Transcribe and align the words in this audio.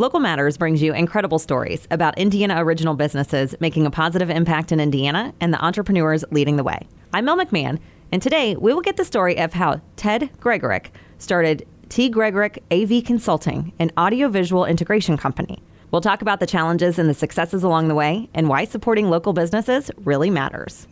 Local 0.00 0.18
Matters 0.18 0.56
brings 0.56 0.80
you 0.80 0.94
incredible 0.94 1.38
stories 1.38 1.86
about 1.90 2.16
Indiana 2.16 2.64
original 2.64 2.94
businesses 2.94 3.54
making 3.60 3.84
a 3.84 3.90
positive 3.90 4.30
impact 4.30 4.72
in 4.72 4.80
Indiana 4.80 5.34
and 5.42 5.52
the 5.52 5.62
entrepreneurs 5.62 6.24
leading 6.30 6.56
the 6.56 6.64
way. 6.64 6.88
I'm 7.12 7.26
Mel 7.26 7.36
McMahon, 7.36 7.78
and 8.10 8.22
today 8.22 8.56
we 8.56 8.72
will 8.72 8.80
get 8.80 8.96
the 8.96 9.04
story 9.04 9.36
of 9.36 9.52
how 9.52 9.82
Ted 9.96 10.30
Gregorek 10.40 10.86
started 11.18 11.66
T. 11.90 12.10
Gregorek 12.10 12.60
AV 12.70 13.04
Consulting, 13.04 13.74
an 13.78 13.92
audiovisual 13.98 14.64
integration 14.64 15.18
company. 15.18 15.62
We'll 15.90 16.00
talk 16.00 16.22
about 16.22 16.40
the 16.40 16.46
challenges 16.46 16.98
and 16.98 17.06
the 17.06 17.12
successes 17.12 17.62
along 17.62 17.88
the 17.88 17.94
way 17.94 18.30
and 18.32 18.48
why 18.48 18.64
supporting 18.64 19.10
local 19.10 19.34
businesses 19.34 19.90
really 19.98 20.30
matters. 20.30 20.88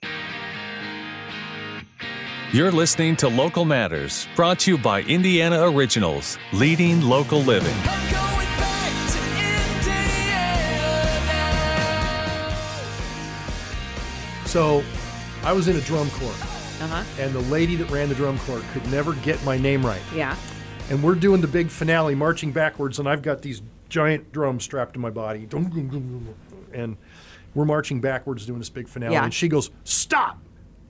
You're 2.53 2.73
listening 2.73 3.17
to 3.17 3.29
Local 3.29 3.65
Matters, 3.65 4.29
brought 4.37 4.59
to 4.61 4.73
you 4.73 4.77
by 4.77 5.01
Indiana 5.01 5.63
Originals, 5.63 6.37
leading 6.53 7.01
local 7.01 7.41
living. 7.41 8.28
So 14.49 14.83
I 15.45 15.53
was 15.53 15.69
in 15.69 15.77
a 15.77 15.81
drum 15.83 16.09
corps, 16.13 16.31
Uh-huh. 16.81 17.05
and 17.21 17.35
the 17.35 17.41
lady 17.43 17.77
that 17.77 17.91
ran 17.91 18.09
the 18.09 18.15
drum 18.15 18.39
corps 18.41 18.63
could 18.73 18.91
never 18.91 19.13
get 19.17 19.43
my 19.45 19.59
name 19.59 19.85
right. 19.85 20.01
Yeah. 20.15 20.37
And 20.91 21.03
we're 21.03 21.17
doing 21.17 21.43
the 21.43 21.47
big 21.47 21.69
finale, 21.69 22.15
marching 22.15 22.51
backwards, 22.51 22.99
and 22.99 23.07
I've 23.07 23.21
got 23.21 23.43
these 23.43 23.61
giant 23.91 24.33
drums 24.33 24.65
strapped 24.65 24.95
to 24.95 24.99
my 24.99 25.11
body. 25.11 25.47
And 26.73 26.97
we're 27.55 27.65
marching 27.67 28.01
backwards 28.01 28.47
doing 28.47 28.59
this 28.59 28.71
big 28.71 28.89
finale. 28.89 29.13
Yeah. 29.13 29.25
And 29.25 29.35
she 29.35 29.49
goes, 29.49 29.71
Stop! 29.85 30.39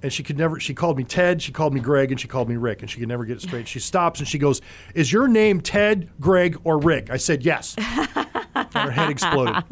And 0.05 0.13
she 0.13 0.23
could 0.23 0.39
never, 0.39 0.61
she 0.61 0.73
called 0.75 0.97
me 0.97 1.03
Ted, 1.03 1.43
she 1.43 1.51
called 1.51 1.75
me 1.75 1.81
Greg, 1.81 2.13
and 2.13 2.21
she 2.21 2.29
called 2.29 2.49
me 2.49 2.55
Rick, 2.57 2.83
and 2.83 2.89
she 2.91 3.01
could 3.01 3.09
never 3.09 3.25
get 3.25 3.39
it 3.39 3.43
straight. 3.43 3.67
She 3.67 3.81
stops 3.81 4.21
and 4.21 4.29
she 4.29 4.39
goes, 4.39 4.61
Is 4.95 5.13
your 5.13 5.27
name 5.27 5.61
Ted, 5.61 6.09
Greg, 6.21 6.57
or 6.63 6.79
Rick? 6.79 7.11
I 7.11 7.17
said, 7.17 7.45
Yes. 7.45 7.75
and 7.79 8.73
her 8.75 8.93
head 8.93 9.11
exploded. 9.11 9.65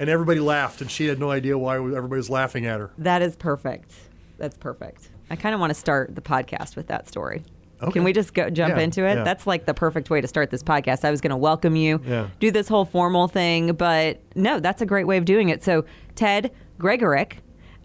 And 0.00 0.08
everybody 0.10 0.40
laughed, 0.40 0.80
and 0.80 0.90
she 0.90 1.06
had 1.06 1.20
no 1.20 1.30
idea 1.30 1.56
why 1.58 1.74
everybody 1.76 2.16
was 2.16 2.30
laughing 2.30 2.64
at 2.66 2.80
her. 2.80 2.90
That 2.98 3.20
is 3.20 3.36
perfect. 3.36 3.92
That's 4.38 4.56
perfect. 4.56 5.10
I 5.28 5.36
kind 5.36 5.54
of 5.54 5.60
want 5.60 5.70
to 5.70 5.74
start 5.74 6.14
the 6.14 6.22
podcast 6.22 6.74
with 6.74 6.86
that 6.88 7.06
story. 7.06 7.44
Okay. 7.82 7.92
Can 7.92 8.04
we 8.04 8.12
just 8.14 8.32
go 8.32 8.48
jump 8.48 8.76
Yeah, 8.76 8.80
into 8.82 9.04
it? 9.06 9.16
yeah. 9.16 9.24
That's 9.24 9.46
like 9.46 9.66
the 9.66 9.74
perfect 9.74 10.08
way 10.08 10.22
to 10.22 10.26
start 10.26 10.50
this 10.50 10.62
podcast. 10.62 11.04
I 11.04 11.10
was 11.10 11.20
going 11.20 11.30
to 11.30 11.36
welcome 11.36 11.76
you, 11.76 12.00
Yeah. 12.06 12.28
do 12.40 12.50
this 12.50 12.66
whole 12.66 12.86
formal 12.86 13.28
thing, 13.28 13.72
but 13.74 14.20
no, 14.34 14.58
that's 14.58 14.80
a 14.82 14.86
great 14.86 15.06
way 15.06 15.18
of 15.18 15.26
doing 15.26 15.50
it. 15.50 15.62
So, 15.62 15.84
Ted 16.14 16.50
Gregorek 16.78 17.34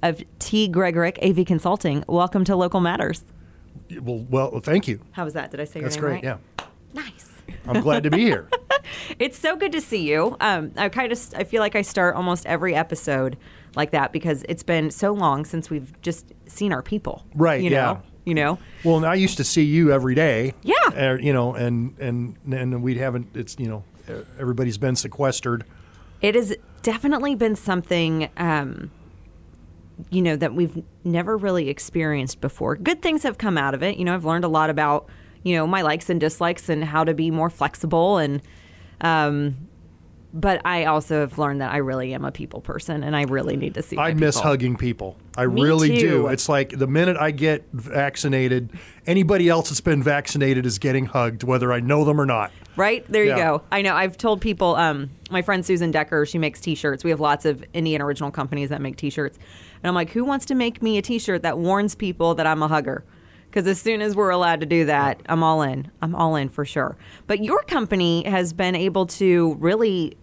of 0.02 0.24
T. 0.40 0.70
Gregorek 0.70 1.18
AV 1.22 1.46
Consulting, 1.46 2.04
welcome 2.08 2.46
to 2.46 2.56
Local 2.56 2.80
Matters. 2.80 3.26
Well, 4.02 4.26
well, 4.30 4.60
thank 4.62 4.88
you. 4.88 5.02
How 5.12 5.26
was 5.26 5.34
that? 5.34 5.52
Did 5.52 5.60
I 5.60 5.66
say 5.66 5.82
That's 5.82 5.98
your 5.98 6.06
great. 6.10 6.24
name 6.24 6.40
Yeah. 6.60 6.66
Nice. 6.94 7.35
I'm 7.68 7.82
glad 7.82 8.04
to 8.04 8.10
be 8.12 8.20
here. 8.20 8.50
It's 9.18 9.38
so 9.40 9.56
good 9.56 9.72
to 9.72 9.82
see 9.82 10.08
you. 10.08 10.38
Um, 10.40 10.72
I 10.78 10.90
kind 10.90 11.12
of 11.12 11.20
I 11.36 11.44
feel 11.44 11.60
like 11.60 11.76
I 11.76 11.82
start 11.82 12.16
almost 12.16 12.46
every 12.46 12.76
episode 12.76 13.36
like 13.76 13.90
that 13.92 14.12
because 14.14 14.46
it's 14.48 14.62
been 14.62 14.92
so 14.92 15.12
long 15.12 15.44
since 15.44 15.72
we've 15.72 16.00
just 16.04 16.32
seen 16.46 16.72
our 16.72 16.84
people. 16.84 17.26
Right, 17.34 17.64
You 17.64 17.72
know. 17.72 17.76
yeah. 17.76 17.98
You 18.26 18.36
know. 18.36 18.60
Well, 18.84 18.98
and 18.98 19.06
I 19.06 19.16
used 19.16 19.38
to 19.38 19.44
see 19.44 19.64
you 19.64 19.92
every 19.92 20.14
day. 20.14 20.54
Yeah. 20.62 20.74
Uh, 20.96 21.18
you 21.20 21.34
know, 21.34 21.56
and 21.56 21.96
and 22.00 22.36
and 22.54 22.84
we 22.84 22.96
haven't. 22.96 23.30
It's 23.36 23.56
you 23.58 23.68
know, 23.68 23.84
everybody's 24.40 24.78
been 24.78 24.96
sequestered. 24.96 25.66
It 26.22 26.36
has 26.36 26.56
definitely 26.84 27.34
been 27.34 27.56
something, 27.56 28.30
um, 28.38 28.92
you 30.12 30.22
know, 30.22 30.36
that 30.36 30.54
we've 30.54 30.84
never 31.04 31.38
really 31.38 31.70
experienced 31.70 32.40
before. 32.40 32.76
Good 32.76 33.02
things 33.02 33.24
have 33.24 33.38
come 33.40 33.58
out 33.58 33.74
of 33.74 33.82
it. 33.82 33.98
You 33.98 34.06
know, 34.06 34.14
I've 34.14 34.26
learned 34.26 34.46
a 34.46 34.50
lot 34.50 34.70
about, 34.70 35.08
you 35.46 35.56
know, 35.56 35.68
my 35.68 35.84
likes 35.84 36.10
and 36.10 36.20
dislikes 36.20 36.70
and 36.70 36.84
how 36.84 37.04
to 37.04 37.14
be 37.14 37.30
more 37.30 37.52
flexible. 37.52 38.18
And, 38.18 38.42
um, 39.00 39.56
but 40.34 40.60
I 40.66 40.86
also 40.86 41.22
have 41.22 41.38
learned 41.38 41.62
that 41.62 41.72
I 41.72 41.78
really 41.78 42.16
am 42.16 42.26
a 42.26 42.32
people 42.32 42.62
person 42.62 43.04
and 43.04 43.16
I 43.16 43.22
really 43.22 43.56
need 43.56 43.76
to 43.76 43.84
see. 43.84 43.96
I 43.96 44.16
miss 44.16 44.38
people. 44.38 44.50
hugging 44.50 44.76
people. 44.76 45.18
I 45.38 45.46
Me 45.46 45.62
really 45.62 45.90
too. 45.90 46.10
do. 46.10 46.28
It's 46.28 46.50
like 46.50 46.78
the 46.78 46.88
minute 46.88 47.16
I 47.16 47.30
get 47.30 47.64
vaccinated, 47.74 48.72
anybody 49.06 49.48
else 49.48 49.70
that's 49.70 49.82
been 49.82 50.02
vaccinated 50.02 50.66
is 50.66 50.80
getting 50.80 51.06
hugged, 51.06 51.44
whether 51.44 51.72
I 51.72 51.80
know 51.80 52.04
them 52.04 52.20
or 52.20 52.26
not. 52.26 52.52
Right 52.76 53.06
there, 53.08 53.24
you 53.24 53.36
go. 53.36 53.62
I 53.72 53.84
know. 53.84 53.96
I've 53.96 54.18
told 54.18 54.42
people. 54.42 54.76
Um, 54.76 55.12
my 55.30 55.42
friend 55.42 55.66
Susan 55.66 55.92
Decker, 55.92 56.26
she 56.26 56.38
makes 56.38 56.60
T-shirts. 56.60 57.06
We 57.06 57.10
have 57.12 57.22
lots 57.22 57.46
of 57.46 57.64
Indiana 57.74 58.06
original 58.06 58.32
companies 58.32 58.68
that 58.70 58.82
make 58.82 58.98
T-shirts, 58.98 59.38
and 59.82 59.88
I'm 59.88 59.96
like, 59.96 60.10
who 60.10 60.26
wants 60.26 60.46
to 60.48 60.56
make 60.56 60.82
me 60.82 60.98
a 60.98 61.02
T-shirt 61.02 61.44
that 61.44 61.58
warns 61.58 61.96
people 61.96 62.36
that 62.36 62.46
I'm 62.46 62.62
a 62.62 62.68
hugger? 62.68 63.06
Because 63.56 63.70
as 63.70 63.80
soon 63.80 64.02
as 64.02 64.18
we're 64.18 64.32
allowed 64.32 64.60
to 64.60 64.66
do 64.66 64.84
that, 64.88 65.22
I'm 65.28 65.42
all 65.42 65.62
in. 65.62 65.90
I'm 66.02 66.14
all 66.14 66.36
in 66.36 66.50
for 66.50 66.66
sure. 66.66 66.98
But 67.26 67.42
your 67.42 67.62
company 67.64 68.26
has 68.26 68.52
been 68.52 68.76
able 68.76 69.06
to 69.08 69.54
really. 69.62 70.18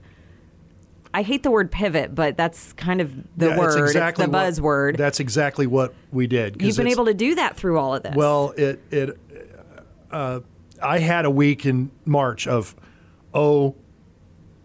I 1.14 1.22
hate 1.22 1.42
the 1.42 1.50
word 1.50 1.70
pivot, 1.72 2.14
but 2.14 2.36
that's 2.36 2.74
kind 2.74 3.00
of 3.00 3.10
the 3.38 3.48
Yeah, 3.48 3.58
word. 3.58 3.68
It's 3.68 3.90
exactly 3.92 4.24
it's 4.24 4.30
the 4.32 4.36
what- 4.36 4.52
buzzword. 4.52 4.96
That's 4.98 5.18
exactly 5.18 5.66
what 5.66 5.94
we 6.10 6.26
did. 6.26 6.60
You've 6.60 6.76
been 6.76 6.86
able 6.88 7.06
to 7.06 7.14
do 7.14 7.34
that 7.36 7.56
through 7.56 7.78
all 7.78 7.94
of 7.94 8.02
this. 8.02 8.14
Well, 8.14 8.52
it 8.58 8.80
it 8.90 9.18
uh, 10.10 10.40
I 10.82 10.98
had 10.98 11.24
a 11.24 11.30
week 11.30 11.64
in 11.64 11.90
March 12.04 12.46
of 12.46 12.76
oh 13.32 13.74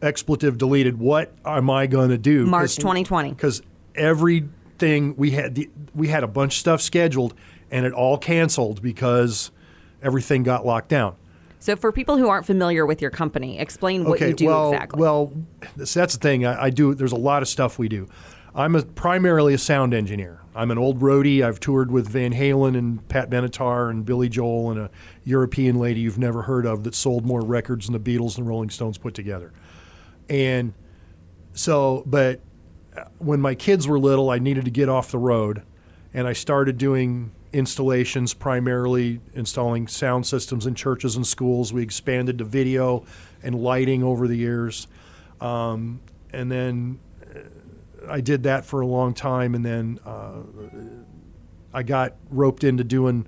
expletive 0.02 0.58
deleted. 0.58 1.00
What 1.00 1.32
am 1.46 1.70
I 1.70 1.88
going 1.88 2.10
to 2.10 2.18
do? 2.18 2.46
March 2.46 2.76
2020. 2.76 3.30
Because 3.30 3.62
everything 3.96 5.16
we 5.16 5.32
had 5.32 5.56
the, 5.56 5.70
we 5.96 6.10
had 6.10 6.26
a 6.26 6.28
bunch 6.28 6.56
of 6.56 6.60
stuff 6.60 6.82
scheduled 6.82 7.34
and 7.72 7.86
it 7.86 7.94
all 7.94 8.18
canceled 8.18 8.82
because 8.82 9.52
everything 10.02 10.44
got 10.44 10.66
locked 10.66 10.90
down. 10.90 11.16
so 11.60 11.76
for 11.76 11.92
people 11.92 12.18
who 12.18 12.30
aren't 12.30 12.46
familiar 12.46 12.86
with 12.86 13.02
your 13.02 13.12
company, 13.12 13.60
explain 13.60 14.04
what 14.04 14.18
okay, 14.18 14.30
you 14.30 14.34
do 14.34 14.46
well, 14.46 14.74
exactly. 14.74 15.02
well, 15.02 15.34
that's, 15.76 15.94
that's 15.94 16.14
the 16.16 16.20
thing. 16.20 16.46
I, 16.46 16.66
I 16.66 16.70
do. 16.70 16.94
There's 16.94 17.12
a 17.12 17.18
lot 17.18 17.42
of 17.42 17.48
stuff 17.48 17.80
we 17.80 17.88
do. 17.88 18.08
I'm 18.56 18.76
a, 18.76 18.82
primarily 18.82 19.54
a 19.54 19.58
sound 19.58 19.94
engineer. 19.94 20.42
I'm 20.56 20.72
an 20.72 20.80
old 20.80 21.00
roadie. 21.00 21.44
I've 21.44 21.60
toured 21.60 21.92
with 21.92 22.08
Van 22.08 22.34
Halen 22.34 22.76
and 22.76 23.08
Pat 23.08 23.30
Benatar 23.30 23.92
and 23.92 24.04
Billy 24.04 24.30
Joel 24.30 24.72
and 24.72 24.80
a 24.80 24.90
European 25.24 25.78
lady 25.78 26.00
you've 26.00 26.18
never 26.18 26.42
heard 26.42 26.66
of 26.66 26.84
that 26.84 26.96
sold 26.96 27.24
more 27.24 27.42
records 27.42 27.86
than 27.88 27.94
the 27.94 28.00
Beatles 28.00 28.40
and 28.40 28.48
Rolling 28.48 28.72
Stones 28.72 28.98
put 28.98 29.14
together. 29.14 29.54
And 30.28 30.74
so, 31.54 32.02
but 32.08 32.42
uh, 32.96 33.04
when 33.20 33.40
my 33.40 33.54
kids 33.54 33.88
were 33.88 34.00
little, 34.00 34.32
I 34.32 34.40
needed 34.40 34.66
to 34.66 34.72
get 34.72 34.90
off 34.90 35.12
the 35.12 35.20
road, 35.20 35.62
and 36.12 36.28
I 36.28 36.34
started 36.34 36.80
doing 36.80 37.32
installations, 37.54 38.34
primarily 38.34 39.20
installing 39.34 39.88
sound 39.88 40.26
systems 40.26 40.66
in 40.66 40.76
churches 40.76 41.16
and 41.16 41.26
schools. 41.26 41.74
We 41.74 41.84
expanded 41.84 42.38
to 42.40 42.44
video 42.44 43.06
and 43.44 43.56
lighting 43.56 44.04
over 44.04 44.28
the 44.28 44.36
years, 44.36 44.88
um, 45.42 46.00
and 46.32 46.52
then 46.52 47.00
uh, 47.36 48.12
I 48.12 48.22
did 48.22 48.44
that 48.44 48.66
for 48.66 48.82
a 48.82 48.88
long 48.88 49.14
time, 49.14 49.56
and 49.56 49.66
then 49.66 50.00
uh, 50.06 50.42
I 51.74 51.84
got 51.84 52.16
roped 52.30 52.64
into 52.64 52.84
doing 52.84 53.28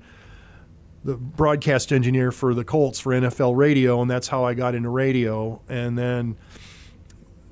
the 1.04 1.16
broadcast 1.16 1.94
engineer 1.94 2.32
for 2.32 2.54
the 2.54 2.64
Colts 2.64 3.00
for 3.00 3.14
NFL 3.14 3.56
radio, 3.56 4.02
and 4.02 4.10
that's 4.10 4.28
how 4.28 4.44
I 4.44 4.54
got 4.54 4.76
into 4.76 4.90
radio. 4.90 5.62
And 5.70 5.98
then 5.98 6.38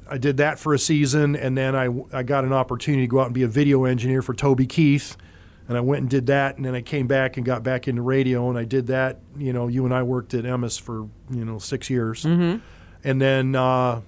I 0.09 0.17
did 0.17 0.38
that 0.38 0.59
for 0.59 0.73
a 0.73 0.79
season, 0.79 1.35
and 1.35 1.57
then 1.57 1.75
I, 1.75 1.89
I 2.11 2.23
got 2.23 2.44
an 2.44 2.53
opportunity 2.53 3.03
to 3.03 3.07
go 3.07 3.19
out 3.19 3.28
and 3.28 3.34
be 3.34 3.44
a 3.44 3.47
video 3.47 3.85
engineer 3.85 4.22
for 4.22 4.34
Toby 4.34 4.66
Keith, 4.66 5.17
and 5.67 5.78
I 5.78 5.81
went 5.81 6.01
and 6.01 6.09
did 6.09 6.28
that, 6.28 6.55
and 6.57 6.66
then 6.66 6.75
I 6.75 6.81
came 6.81 7.07
back 7.07 7.38
and 7.38 7.45
got 7.45 7.63
back 7.63 7.88
into 7.88 8.01
radio, 8.01 8.50
and 8.50 8.57
I 8.57 8.63
did 8.63 8.88
that. 8.88 9.19
You 9.38 9.53
know, 9.53 9.67
you 9.67 9.85
and 9.85 9.94
I 9.94 10.03
worked 10.03 10.33
at 10.33 10.44
Emmis 10.45 10.79
for 10.79 11.07
you 11.29 11.45
know 11.45 11.57
six 11.59 11.89
years, 11.89 12.23
and 13.03 13.22
then 13.22 13.55
uh, 13.55 14.01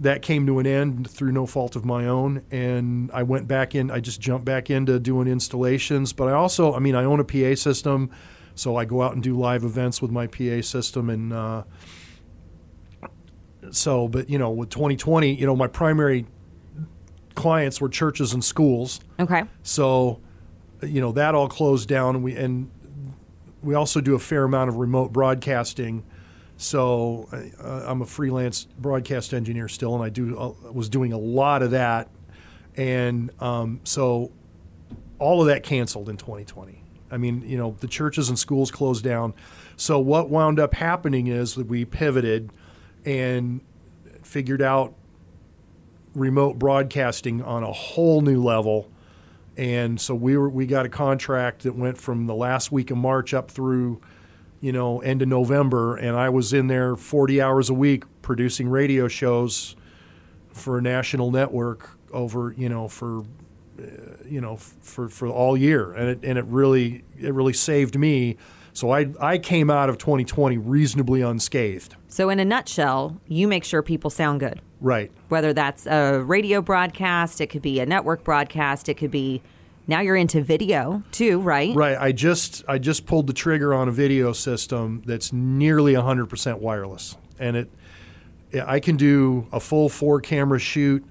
that 0.00 0.22
came 0.22 0.46
to 0.46 0.58
an 0.58 0.66
end 0.66 1.10
through 1.10 1.32
no 1.32 1.46
fault 1.46 1.76
of 1.76 1.84
my 1.84 2.06
own, 2.06 2.44
and 2.50 3.10
I 3.12 3.22
went 3.22 3.48
back 3.48 3.74
in. 3.74 3.90
I 3.90 4.00
just 4.00 4.20
jumped 4.20 4.44
back 4.44 4.70
into 4.70 4.98
doing 4.98 5.28
installations, 5.28 6.12
but 6.12 6.28
I 6.28 6.32
also, 6.32 6.74
I 6.74 6.78
mean, 6.78 6.94
I 6.94 7.04
own 7.04 7.20
a 7.20 7.24
PA 7.24 7.54
system, 7.54 8.10
so 8.54 8.76
I 8.76 8.84
go 8.84 9.02
out 9.02 9.14
and 9.14 9.22
do 9.22 9.36
live 9.38 9.64
events 9.64 10.00
with 10.00 10.10
my 10.10 10.26
PA 10.26 10.60
system, 10.60 11.10
and 11.10 11.32
uh, 11.32 11.62
so, 13.70 14.08
but 14.08 14.28
you 14.28 14.38
know, 14.38 14.50
with 14.50 14.70
2020, 14.70 15.34
you 15.34 15.46
know, 15.46 15.56
my 15.56 15.66
primary 15.66 16.26
clients 17.34 17.80
were 17.80 17.88
churches 17.88 18.32
and 18.32 18.44
schools. 18.44 19.00
okay. 19.18 19.44
So, 19.62 20.20
you 20.82 21.00
know, 21.00 21.12
that 21.12 21.34
all 21.34 21.48
closed 21.48 21.88
down. 21.88 22.16
And 22.16 22.24
we 22.24 22.36
and 22.36 22.70
we 23.62 23.74
also 23.74 24.00
do 24.00 24.14
a 24.14 24.18
fair 24.18 24.44
amount 24.44 24.68
of 24.68 24.76
remote 24.76 25.12
broadcasting. 25.12 26.04
So, 26.56 27.28
uh, 27.32 27.86
I'm 27.86 28.02
a 28.02 28.06
freelance 28.06 28.64
broadcast 28.78 29.34
engineer 29.34 29.68
still, 29.68 29.94
and 29.94 30.04
I 30.04 30.10
do 30.10 30.38
uh, 30.38 30.70
was 30.70 30.88
doing 30.88 31.12
a 31.12 31.18
lot 31.18 31.62
of 31.62 31.72
that. 31.72 32.08
And 32.76 33.30
um, 33.40 33.80
so, 33.84 34.30
all 35.18 35.40
of 35.40 35.48
that 35.48 35.62
canceled 35.62 36.08
in 36.08 36.16
2020. 36.16 36.82
I 37.12 37.18
mean, 37.18 37.42
you 37.46 37.58
know, 37.58 37.76
the 37.80 37.86
churches 37.86 38.30
and 38.30 38.38
schools 38.38 38.70
closed 38.70 39.04
down. 39.04 39.34
So 39.76 40.00
what 40.00 40.30
wound 40.30 40.58
up 40.58 40.74
happening 40.74 41.26
is 41.26 41.54
that 41.54 41.66
we 41.66 41.84
pivoted 41.84 42.50
and 43.04 43.60
figured 44.22 44.62
out 44.62 44.94
remote 46.14 46.58
broadcasting 46.58 47.42
on 47.42 47.62
a 47.62 47.72
whole 47.72 48.22
new 48.22 48.42
level. 48.42 48.90
And 49.56 50.00
so 50.00 50.14
we 50.14 50.36
were 50.36 50.48
we 50.48 50.66
got 50.66 50.86
a 50.86 50.88
contract 50.88 51.64
that 51.64 51.74
went 51.74 51.98
from 51.98 52.26
the 52.26 52.34
last 52.34 52.72
week 52.72 52.90
of 52.90 52.96
March 52.96 53.34
up 53.34 53.50
through, 53.50 54.00
you 54.60 54.72
know, 54.72 55.00
end 55.00 55.22
of 55.22 55.28
November, 55.28 55.96
and 55.96 56.16
I 56.16 56.30
was 56.30 56.52
in 56.52 56.68
there 56.68 56.96
40 56.96 57.40
hours 57.40 57.68
a 57.68 57.74
week 57.74 58.04
producing 58.22 58.68
radio 58.68 59.08
shows 59.08 59.76
for 60.52 60.78
a 60.78 60.82
national 60.82 61.30
network 61.30 61.98
over 62.12 62.54
you 62.56 62.68
know 62.68 62.88
for 62.88 63.24
you 64.26 64.40
know 64.40 64.56
for 64.56 65.08
for 65.08 65.28
all 65.28 65.56
year, 65.56 65.92
and 65.92 66.08
it 66.08 66.20
and 66.22 66.38
it 66.38 66.44
really 66.46 67.04
it 67.18 67.32
really 67.34 67.52
saved 67.52 67.98
me. 67.98 68.36
So 68.72 68.90
I 68.90 69.08
I 69.20 69.38
came 69.38 69.70
out 69.70 69.88
of 69.88 69.98
2020 69.98 70.58
reasonably 70.58 71.20
unscathed. 71.22 71.96
So, 72.08 72.28
in 72.30 72.38
a 72.38 72.44
nutshell, 72.44 73.20
you 73.26 73.48
make 73.48 73.64
sure 73.64 73.82
people 73.82 74.10
sound 74.10 74.40
good. 74.40 74.60
Right. 74.80 75.10
Whether 75.28 75.52
that's 75.52 75.86
a 75.86 76.20
radio 76.20 76.60
broadcast, 76.60 77.40
it 77.40 77.48
could 77.48 77.62
be 77.62 77.80
a 77.80 77.86
network 77.86 78.24
broadcast, 78.24 78.88
it 78.88 78.94
could 78.94 79.10
be 79.10 79.42
now 79.86 80.00
you're 80.00 80.16
into 80.16 80.42
video 80.42 81.02
too, 81.10 81.40
right? 81.40 81.74
Right. 81.74 81.98
I 81.98 82.12
just 82.12 82.64
I 82.68 82.78
just 82.78 83.06
pulled 83.06 83.26
the 83.26 83.32
trigger 83.32 83.74
on 83.74 83.88
a 83.88 83.92
video 83.92 84.32
system 84.32 85.02
that's 85.06 85.32
nearly 85.32 85.94
100% 85.94 86.58
wireless, 86.58 87.16
and 87.38 87.56
it 87.56 87.70
I 88.66 88.80
can 88.80 88.96
do 88.96 89.46
a 89.52 89.60
full 89.60 89.88
four 89.88 90.20
camera 90.20 90.58
shoot, 90.58 91.04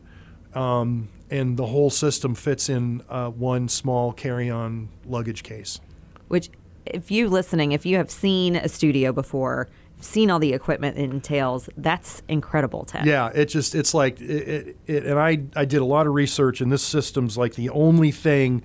um, 0.54 1.10
and 1.30 1.58
the 1.58 1.66
whole 1.66 1.90
system 1.90 2.36
fits 2.36 2.70
in 2.70 3.02
uh, 3.10 3.30
one 3.30 3.68
small 3.68 4.14
carry 4.14 4.50
on 4.50 4.90
luggage 5.06 5.44
case. 5.44 5.80
Which, 6.28 6.50
if 6.86 7.12
you 7.12 7.30
listening, 7.30 7.72
if 7.72 7.86
you 7.86 7.98
have 7.98 8.12
seen 8.12 8.56
a 8.56 8.70
studio 8.70 9.12
before, 9.12 9.68
seen 10.00 10.32
all 10.32 10.40
the 10.40 10.54
equipment 10.54 10.98
it 10.98 11.10
entails, 11.10 11.70
that's 11.78 12.22
incredible, 12.28 12.86
Ted. 12.86 13.06
Yeah, 13.06 13.30
it 13.34 13.46
just 13.46 13.76
it's 13.76 13.94
like 13.94 14.20
it, 14.20 14.48
it, 14.48 14.78
it, 14.88 15.06
and 15.06 15.20
I 15.20 15.44
I 15.56 15.66
did 15.66 15.82
a 15.82 15.86
lot 15.86 16.08
of 16.08 16.14
research, 16.14 16.62
and 16.62 16.72
this 16.72 16.84
system's 16.84 17.38
like 17.38 17.56
the 17.56 17.70
only 17.70 18.12
thing 18.12 18.64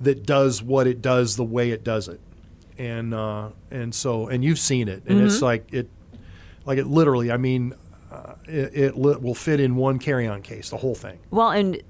that 0.00 0.24
does 0.24 0.62
what 0.62 0.86
it 0.86 1.02
does 1.02 1.36
the 1.36 1.44
way 1.44 1.70
it 1.70 1.84
does 1.84 2.08
it, 2.08 2.20
and 2.78 3.12
uh, 3.12 3.50
and 3.70 3.94
so 3.94 4.28
and 4.28 4.44
you've 4.44 4.58
seen 4.58 4.88
it, 4.88 5.02
and 5.06 5.20
it's 5.20 5.42
like 5.42 5.72
it 5.72 5.90
like 6.64 6.78
it 6.78 6.86
literally. 6.86 7.30
I 7.30 7.36
mean, 7.36 7.74
uh, 8.10 8.34
it, 8.44 8.76
it 8.76 8.96
li- 8.96 9.16
will 9.16 9.34
fit 9.34 9.60
in 9.60 9.76
one 9.76 9.98
carry-on 9.98 10.42
case, 10.42 10.70
the 10.70 10.76
whole 10.78 10.94
thing. 10.94 11.18
Well, 11.30 11.50
and 11.50 11.82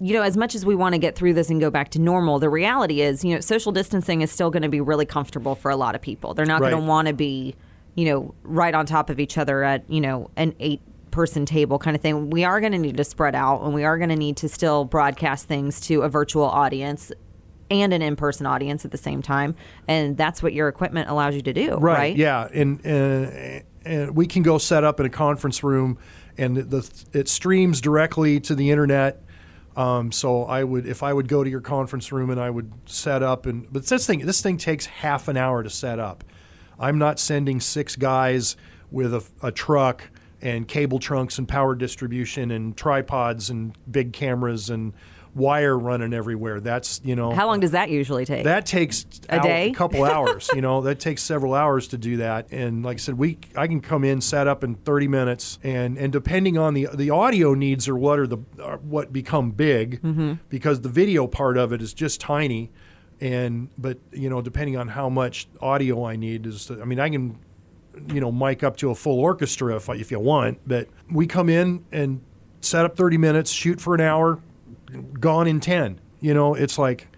you 0.00 0.12
know, 0.12 0.22
as 0.22 0.36
much 0.36 0.54
as 0.54 0.66
we 0.66 0.74
want 0.74 0.94
to 0.94 0.98
get 0.98 1.14
through 1.14 1.34
this 1.34 1.50
and 1.50 1.60
go 1.60 1.70
back 1.70 1.90
to 1.90 1.98
normal, 1.98 2.38
the 2.38 2.50
reality 2.50 3.00
is, 3.00 3.24
you 3.24 3.34
know, 3.34 3.40
social 3.40 3.72
distancing 3.72 4.20
is 4.20 4.30
still 4.30 4.50
going 4.50 4.62
to 4.62 4.68
be 4.68 4.80
really 4.80 5.06
comfortable 5.06 5.54
for 5.54 5.70
a 5.70 5.76
lot 5.76 5.94
of 5.94 6.02
people. 6.02 6.34
They're 6.34 6.46
not 6.46 6.60
going 6.60 6.72
to 6.72 6.78
want 6.78 7.08
to 7.08 7.14
be, 7.14 7.54
you 7.94 8.04
know, 8.06 8.34
right 8.42 8.74
on 8.74 8.86
top 8.86 9.10
of 9.10 9.18
each 9.18 9.38
other 9.38 9.62
at, 9.62 9.88
you 9.88 10.00
know, 10.00 10.30
an 10.36 10.54
eight 10.60 10.82
person 11.10 11.46
table 11.46 11.78
kind 11.78 11.96
of 11.96 12.02
thing. 12.02 12.28
We 12.28 12.44
are 12.44 12.60
going 12.60 12.72
to 12.72 12.78
need 12.78 12.98
to 12.98 13.04
spread 13.04 13.34
out 13.34 13.62
and 13.62 13.72
we 13.72 13.84
are 13.84 13.96
going 13.96 14.10
to 14.10 14.16
need 14.16 14.36
to 14.38 14.48
still 14.48 14.84
broadcast 14.84 15.46
things 15.46 15.80
to 15.82 16.02
a 16.02 16.08
virtual 16.08 16.44
audience 16.44 17.10
and 17.70 17.92
an 17.92 18.02
in-person 18.02 18.46
audience 18.46 18.84
at 18.84 18.92
the 18.92 18.98
same 18.98 19.22
time 19.22 19.54
and 19.88 20.16
that's 20.16 20.40
what 20.40 20.52
your 20.52 20.68
equipment 20.68 21.08
allows 21.08 21.34
you 21.34 21.42
to 21.42 21.52
do 21.52 21.74
right, 21.78 22.16
Yeah, 22.16 22.48
and 22.54 22.80
uh, 22.86 23.64
and 23.84 24.16
we 24.16 24.26
can 24.26 24.42
go 24.42 24.58
set 24.58 24.84
up 24.84 25.00
in 25.00 25.06
a 25.06 25.10
conference 25.10 25.62
room, 25.62 25.98
and 26.36 26.56
the 26.56 26.88
it 27.12 27.28
streams 27.28 27.80
directly 27.80 28.40
to 28.40 28.54
the 28.54 28.70
internet. 28.70 29.22
Um, 29.76 30.10
so 30.10 30.44
I 30.44 30.64
would, 30.64 30.86
if 30.86 31.02
I 31.02 31.12
would 31.12 31.28
go 31.28 31.44
to 31.44 31.50
your 31.50 31.60
conference 31.60 32.10
room 32.10 32.30
and 32.30 32.40
I 32.40 32.48
would 32.48 32.72
set 32.86 33.22
up, 33.22 33.44
and 33.44 33.70
but 33.70 33.86
this 33.86 34.06
thing, 34.06 34.24
this 34.24 34.40
thing 34.40 34.56
takes 34.56 34.86
half 34.86 35.28
an 35.28 35.36
hour 35.36 35.62
to 35.62 35.70
set 35.70 35.98
up. 35.98 36.24
I'm 36.78 36.98
not 36.98 37.18
sending 37.18 37.60
six 37.60 37.94
guys 37.94 38.56
with 38.90 39.14
a, 39.14 39.24
a 39.42 39.52
truck 39.52 40.10
and 40.40 40.66
cable 40.66 40.98
trunks 40.98 41.38
and 41.38 41.48
power 41.48 41.74
distribution 41.74 42.50
and 42.50 42.76
tripods 42.76 43.50
and 43.50 43.76
big 43.90 44.12
cameras 44.12 44.70
and 44.70 44.92
wire 45.36 45.78
running 45.78 46.12
everywhere. 46.14 46.58
That's 46.60 47.00
you 47.04 47.14
know 47.14 47.30
how 47.30 47.46
long 47.46 47.60
does 47.60 47.70
that 47.72 47.90
usually 47.90 48.24
take 48.24 48.44
that 48.44 48.64
takes 48.66 49.06
A 49.28 49.36
hou- 49.38 49.42
day? 49.46 49.70
couple 49.72 50.02
hours. 50.14 50.48
You 50.54 50.62
know, 50.62 50.80
that 50.80 50.98
takes 50.98 51.22
several 51.22 51.54
hours 51.54 51.86
to 51.88 51.98
do 51.98 52.16
that. 52.16 52.48
And 52.50 52.82
like 52.82 52.96
I 52.96 52.98
said, 52.98 53.18
we 53.18 53.38
I 53.54 53.66
can 53.68 53.80
come 53.80 54.02
in, 54.02 54.20
set 54.20 54.48
up 54.48 54.64
in 54.64 54.74
30 54.76 55.06
minutes, 55.08 55.58
and 55.62 55.98
and 55.98 56.10
depending 56.12 56.56
on 56.58 56.74
the 56.74 56.88
the 56.92 57.10
audio 57.10 57.54
needs 57.54 57.86
or 57.86 57.94
what 57.96 58.18
are 58.18 58.26
the 58.26 58.38
are 58.62 58.78
what 58.78 59.12
become 59.12 59.50
big 59.52 60.00
Mm-hmm. 60.02 60.32
because 60.48 60.80
the 60.80 60.88
video 60.88 61.26
part 61.26 61.56
of 61.58 61.72
it 61.72 61.80
is 61.82 61.92
just 61.94 62.20
tiny. 62.20 62.70
And 63.20 63.68
but 63.78 63.98
you 64.12 64.28
know, 64.28 64.42
depending 64.42 64.76
on 64.76 64.88
how 64.88 65.08
much 65.08 65.48
audio 65.60 66.04
I 66.04 66.16
need 66.16 66.46
is, 66.46 66.70
I 66.70 66.84
mean, 66.84 66.98
I 67.00 67.08
can 67.10 67.38
you 68.12 68.20
know 68.20 68.30
mic 68.32 68.62
up 68.62 68.76
to 68.78 68.90
a 68.90 68.94
full 68.94 69.20
orchestra 69.20 69.76
if 69.76 69.88
I- 69.88 69.94
if 69.96 70.10
you 70.10 70.18
want. 70.20 70.58
But 70.66 70.88
we 71.10 71.26
come 71.26 71.48
in 71.48 71.84
and 71.92 72.20
set 72.60 72.84
up 72.84 72.96
30 72.96 73.16
minutes, 73.18 73.50
shoot 73.50 73.80
for 73.80 73.94
an 73.94 74.00
hour, 74.02 74.40
gone 75.20 75.46
in 75.46 75.60
10. 75.60 76.00
You 76.20 76.34
know, 76.34 76.54
it's 76.54 76.78
like 76.78 77.08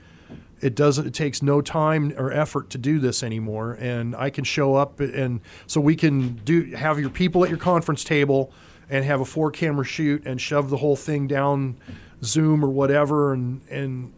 it 0.61 0.75
doesn't 0.75 1.07
it 1.07 1.15
takes 1.15 1.43
no 1.43 1.61
time 1.61 2.13
or 2.19 2.33
effort 2.33 2.69
to 2.71 2.79
do 2.79 2.99
this 2.99 3.23
anymore 3.23 3.75
and 3.81 4.17
I 4.17 4.29
can 4.29 4.43
show 4.43 4.75
up 4.75 4.99
and 4.99 5.41
so 5.69 5.81
we 5.81 5.95
can 5.95 6.35
do 6.45 6.73
have 6.75 6.99
your 6.99 7.11
people 7.11 7.45
at 7.45 7.49
your 7.51 7.61
conference 7.61 8.03
table 8.03 8.53
and 8.91 9.05
have 9.05 9.21
a 9.21 9.25
four 9.25 9.53
camera 9.53 9.85
shoot 9.85 10.27
and 10.27 10.41
shove 10.41 10.69
the 10.69 10.79
whole 10.79 10.97
thing 10.97 11.29
down 11.29 11.77
Zoom 12.25 12.65
or 12.65 12.69
whatever 12.71 13.33
and 13.33 13.61
and 13.71 14.13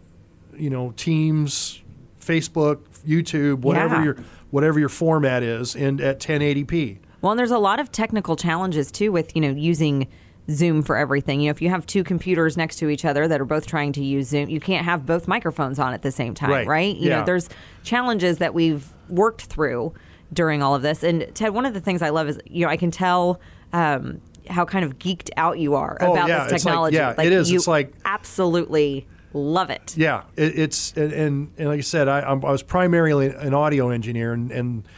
you 0.56 0.70
know 0.70 0.92
Teams, 0.96 1.82
Facebook, 2.18 2.78
YouTube, 3.06 3.58
whatever 3.58 3.96
Yeah. 3.96 4.04
your 4.04 4.16
whatever 4.50 4.80
your 4.80 4.88
format 4.88 5.42
is 5.42 5.76
and 5.76 6.00
at 6.00 6.20
1080p. 6.20 6.98
Well, 7.20 7.32
and 7.32 7.38
there's 7.38 7.50
a 7.50 7.58
lot 7.58 7.78
of 7.80 7.92
technical 7.92 8.34
challenges 8.34 8.90
too 8.90 9.12
with 9.12 9.36
you 9.36 9.42
know 9.42 9.50
using 9.50 10.08
Zoom 10.50 10.82
for 10.82 10.96
everything. 10.96 11.40
You 11.40 11.46
know, 11.46 11.50
if 11.52 11.62
you 11.62 11.68
have 11.70 11.86
two 11.86 12.02
computers 12.04 12.56
next 12.56 12.76
to 12.76 12.88
each 12.88 13.04
other 13.04 13.28
that 13.28 13.40
are 13.40 13.44
both 13.44 13.66
trying 13.66 13.92
to 13.92 14.04
use 14.04 14.28
Zoom, 14.28 14.48
you 14.50 14.60
can't 14.60 14.84
have 14.84 15.06
both 15.06 15.28
microphones 15.28 15.78
on 15.78 15.92
at 15.94 16.02
the 16.02 16.10
same 16.12 16.34
time, 16.34 16.50
right? 16.50 16.66
Right. 16.66 16.96
You 16.96 17.10
know, 17.10 17.24
there's 17.24 17.48
challenges 17.84 18.38
that 18.38 18.52
we've 18.54 18.86
worked 19.08 19.42
through 19.42 19.94
during 20.32 20.62
all 20.62 20.74
of 20.74 20.82
this. 20.82 21.02
And 21.02 21.26
Ted, 21.34 21.52
one 21.54 21.66
of 21.66 21.74
the 21.74 21.80
things 21.80 22.02
I 22.02 22.08
love 22.10 22.28
is 22.28 22.38
you 22.46 22.64
know 22.64 22.70
I 22.70 22.76
can 22.76 22.90
tell. 22.90 23.40
Um, 23.72 24.20
how 24.48 24.64
kind 24.64 24.84
of 24.84 24.98
geeked 24.98 25.30
out 25.36 25.60
you 25.60 25.74
are 25.76 25.96
Oh, 26.00 26.12
about 26.12 26.28
yeah, 26.28 26.42
this 26.44 26.52
it's 26.54 26.64
like- 26.64 26.72
technology. 26.72 26.96
yeah, 26.96 27.14
it 27.22 27.30
is. 27.32 27.52
You 27.52 27.58
It's 27.58 27.68
like- 27.68 27.92
absolutely 28.04 29.06
love 29.32 29.70
it. 29.70 29.94
Yeah, 29.96 30.22
it, 30.34 30.58
it's 30.58 30.92
and, 30.96 31.12
and 31.12 31.52
and 31.56 31.68
like 31.68 31.78
I 31.78 31.82
said, 31.82 32.08
I, 32.08 32.20
I'm- 32.20 32.44
I 32.44 32.50
was 32.50 32.64
primarily 32.64 33.28
an 33.28 33.54
audio 33.54 33.90
engineer, 33.90 34.32
and, 34.32 34.50
and 34.50 34.88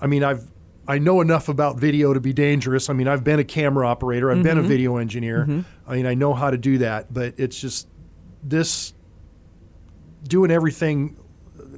I 0.00 0.06
mean 0.06 0.24
I've 0.24 0.44
I 0.88 0.98
know 0.98 1.20
enough 1.20 1.48
about 1.48 1.78
video 1.78 2.14
to 2.14 2.20
be 2.20 2.32
dangerous. 2.32 2.88
I 2.88 2.92
mean 2.92 3.08
I've 3.08 3.24
been 3.24 3.38
a 3.38 3.44
camera 3.44 3.88
operator, 3.88 4.30
I've 4.30 4.42
been 4.42 4.58
a 4.58 4.60
mm-hmm. 4.60 4.68
video 4.68 4.96
engineer. 4.96 5.46
Mm-hmm. 5.48 5.60
I 5.90 5.96
mean 5.96 6.06
I 6.06 6.14
know 6.14 6.34
how 6.34 6.50
to 6.50 6.58
do 6.58 6.78
that, 6.78 7.12
but 7.12 7.34
it's 7.36 7.60
just 7.60 7.88
this 8.42 8.92
doing 10.24 10.50
everything 10.50 11.16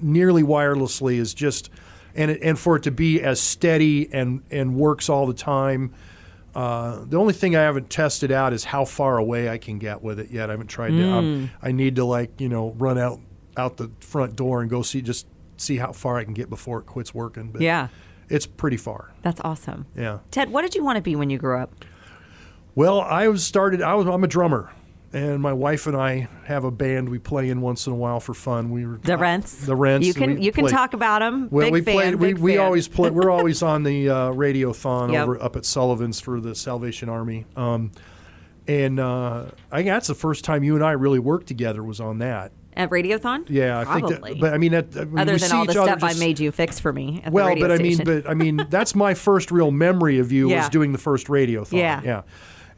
nearly 0.01 0.43
wirelessly 0.43 1.17
is 1.17 1.35
just 1.35 1.71
and 2.15 2.31
it, 2.31 2.43
and 2.43 2.59
for 2.59 2.77
it 2.77 2.83
to 2.85 2.91
be 2.91 3.23
as 3.23 3.41
steady 3.41 4.13
and 4.13 4.43
and 4.51 4.75
works 4.75 5.09
all 5.09 5.27
the 5.27 5.35
time. 5.35 5.95
Uh, 6.55 7.05
the 7.05 7.17
only 7.17 7.35
thing 7.35 7.55
I 7.55 7.61
haven't 7.61 7.89
tested 7.89 8.33
out 8.33 8.53
is 8.53 8.65
how 8.65 8.85
far 8.85 9.19
away 9.19 9.49
I 9.49 9.59
can 9.59 9.79
get 9.79 10.03
with 10.03 10.19
it 10.19 10.31
yet. 10.31 10.49
I 10.51 10.55
haven't 10.55 10.69
tried 10.69 10.91
to. 10.91 11.05
I'm, 11.05 11.51
I 11.63 11.73
need 11.73 11.97
to 11.97 12.05
like 12.05 12.41
you 12.41 12.49
know 12.49 12.73
run 12.79 12.99
out 12.99 13.21
out 13.57 13.77
the 13.77 13.91
front 14.01 14.35
door 14.35 14.61
and 14.61 14.71
go 14.71 14.83
see 14.83 15.03
just 15.03 15.27
see 15.57 15.77
how 15.77 15.93
far 15.93 16.17
I 16.17 16.25
can 16.25 16.35
get 16.35 16.49
before 16.49 16.81
it 16.81 16.87
quits 16.87 17.15
working. 17.15 17.51
But 17.51 17.61
Yeah. 17.63 17.89
It's 18.29 18.47
pretty 18.47 18.77
far. 18.77 19.11
That's 19.23 19.41
awesome. 19.45 19.87
Yeah. 19.97 20.19
Ted, 20.31 20.51
what 20.51 20.63
did 20.63 20.75
you 20.75 20.85
want 20.85 20.97
to 20.97 21.03
be 21.03 21.17
when 21.17 21.31
you 21.31 21.39
grew 21.39 21.59
up? 21.59 21.73
Well, 22.75 23.01
I 23.01 23.29
was 23.29 23.45
started. 23.45 23.83
I 23.83 23.95
was. 23.95 24.07
I'm 24.07 24.23
a 24.23 24.29
drummer, 24.29 24.71
and 25.13 25.43
my 25.43 25.53
wife 25.53 25.87
and 25.89 25.97
I 25.97 26.29
have 26.45 26.63
a 26.65 26.71
band 26.71 27.09
we 27.09 27.19
play 27.19 27.49
in 27.49 27.61
once 27.61 27.87
in 27.89 27.93
a 27.93 27.97
while 27.97 28.21
for 28.21 28.35
fun. 28.35 28.71
We 28.71 28.87
were 28.87 28.99
The 28.99 29.17
Rents. 29.19 29.67
The 29.67 29.75
Rents. 29.75 30.07
You 30.07 30.15
can 30.15 30.41
you 30.41 30.53
can 30.53 30.65
play- 30.65 30.73
talk 30.73 30.93
about 30.95 31.19
them. 31.21 31.49
Well, 31.51 31.67
big 31.67 31.73
we 31.73 31.81
played. 31.83 32.15
We, 32.15 32.35
we 32.35 32.53
fan. 32.57 32.65
always 32.65 32.87
play. 32.87 33.11
We're 33.11 33.31
always 33.37 33.63
on 33.63 33.83
the 33.83 34.09
uh, 34.11 34.15
radiothon 34.31 35.13
Yep. 35.13 35.23
over 35.23 35.43
up 35.43 35.57
at 35.57 35.65
Sullivan's 35.65 36.21
for 36.21 36.41
the 36.41 36.55
Salvation 36.55 37.09
Army. 37.09 37.47
Um, 37.57 37.91
and 38.69 39.01
uh, 39.01 39.47
I 39.73 39.77
think 39.79 39.89
that's 39.89 40.09
the 40.09 40.15
first 40.15 40.45
time 40.45 40.63
you 40.63 40.75
and 40.77 40.85
I 40.85 40.93
really 40.93 41.19
worked 41.19 41.47
together 41.49 41.83
was 41.83 42.01
on 42.01 42.19
that. 42.19 42.53
At 42.79 42.89
Radiothon. 42.91 43.45
Yeah, 43.51 43.81
I 43.87 44.01
think. 44.01 44.09
That, 44.09 44.39
but 44.41 44.55
I 44.55 44.59
mean, 44.59 44.75
I 44.75 44.81
mean, 44.83 45.19
Other 45.19 45.37
than 45.37 45.53
all 45.53 45.67
the 45.67 45.73
stuff 45.73 46.03
I 46.03 46.15
made 46.15 46.39
you 46.39 46.51
fix 46.53 46.79
for 46.81 46.93
me 46.93 47.21
at 47.25 47.33
Well, 47.33 47.45
the 47.47 47.55
radio 47.55 47.69
but 47.69 47.79
I 47.79 47.83
mean, 47.83 47.99
but 48.05 48.29
I 48.31 48.35
mean, 48.35 48.67
that's 48.71 48.95
my 48.95 49.13
first 49.15 49.51
real 49.51 49.71
memory 49.71 50.19
of 50.19 50.33
you 50.33 50.49
Yeah. 50.49 50.61
was 50.61 50.69
doing 50.71 50.93
the 50.93 50.99
first 50.99 51.27
radiothon. 51.27 51.73
Yeah. 51.73 52.23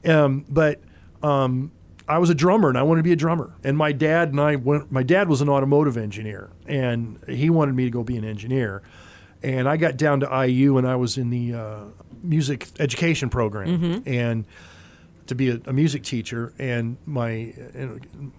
yeah. 0.04 0.24
Um, 0.24 0.44
but 0.48 0.80
um, 1.22 1.70
I 2.08 2.18
was 2.18 2.30
a 2.30 2.34
drummer 2.34 2.70
and 2.70 2.78
I 2.78 2.82
wanted 2.82 3.00
to 3.00 3.04
be 3.04 3.12
a 3.12 3.16
drummer. 3.16 3.54
And 3.62 3.76
my 3.76 3.92
dad 3.92 4.30
and 4.30 4.40
I 4.40 4.56
went. 4.56 4.90
My 4.90 5.02
dad 5.02 5.28
was 5.28 5.40
an 5.42 5.48
automotive 5.48 5.96
engineer, 5.96 6.50
and 6.66 7.18
he 7.28 7.50
wanted 7.50 7.74
me 7.76 7.84
to 7.84 7.90
go 7.90 8.02
be 8.02 8.16
an 8.16 8.24
engineer. 8.24 8.82
And 9.42 9.68
I 9.68 9.76
got 9.76 9.96
down 9.96 10.20
to 10.20 10.46
IU, 10.46 10.76
and 10.78 10.86
I 10.88 10.96
was 10.96 11.16
in 11.18 11.30
the 11.30 11.54
uh, 11.54 11.78
music 12.22 12.68
education 12.78 13.28
program, 13.30 13.68
Mm-hmm. 13.68 14.08
and 14.08 14.44
to 15.26 15.34
be 15.34 15.50
a, 15.50 15.60
a 15.66 15.72
music 15.72 16.02
teacher. 16.02 16.52
And 16.58 16.96
my 17.06 17.54
and 17.74 18.32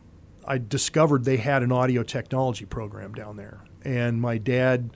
I 0.46 0.58
discovered 0.58 1.26
they 1.26 1.38
had 1.38 1.64
an 1.64 1.72
audio 1.72 2.04
technology 2.04 2.66
program 2.66 3.14
down 3.14 3.38
there, 3.38 3.60
and 3.84 4.20
my 4.22 4.38
dad 4.38 4.92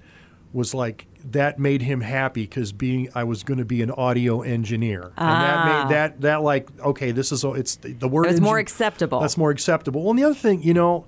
was 0.53 0.73
like 0.73 1.07
that 1.31 1.59
made 1.59 1.81
him 1.81 2.01
happy 2.01 2.43
because 2.43 2.71
being 2.71 3.09
I 3.13 3.23
was 3.25 3.43
going 3.43 3.57
to 3.57 3.65
be 3.65 3.81
an 3.81 3.91
audio 3.91 4.41
engineer, 4.41 5.01
and 5.03 5.43
that 5.43 5.57
Ah. 5.57 5.83
made 5.85 5.93
that 5.95 6.21
that 6.21 6.41
like 6.43 6.69
okay, 6.79 7.11
this 7.11 7.31
is 7.31 7.43
it's 7.43 7.75
the, 7.77 7.93
the 7.93 8.07
word 8.07 8.27
was 8.27 8.41
more 8.41 8.57
acceptable. 8.59 9.19
That's 9.19 9.37
more 9.37 9.51
acceptable. 9.51 10.01
Well, 10.01 10.11
and 10.11 10.19
the 10.19 10.23
other 10.23 10.35
thing, 10.35 10.63
you 10.63 10.73
know, 10.73 11.05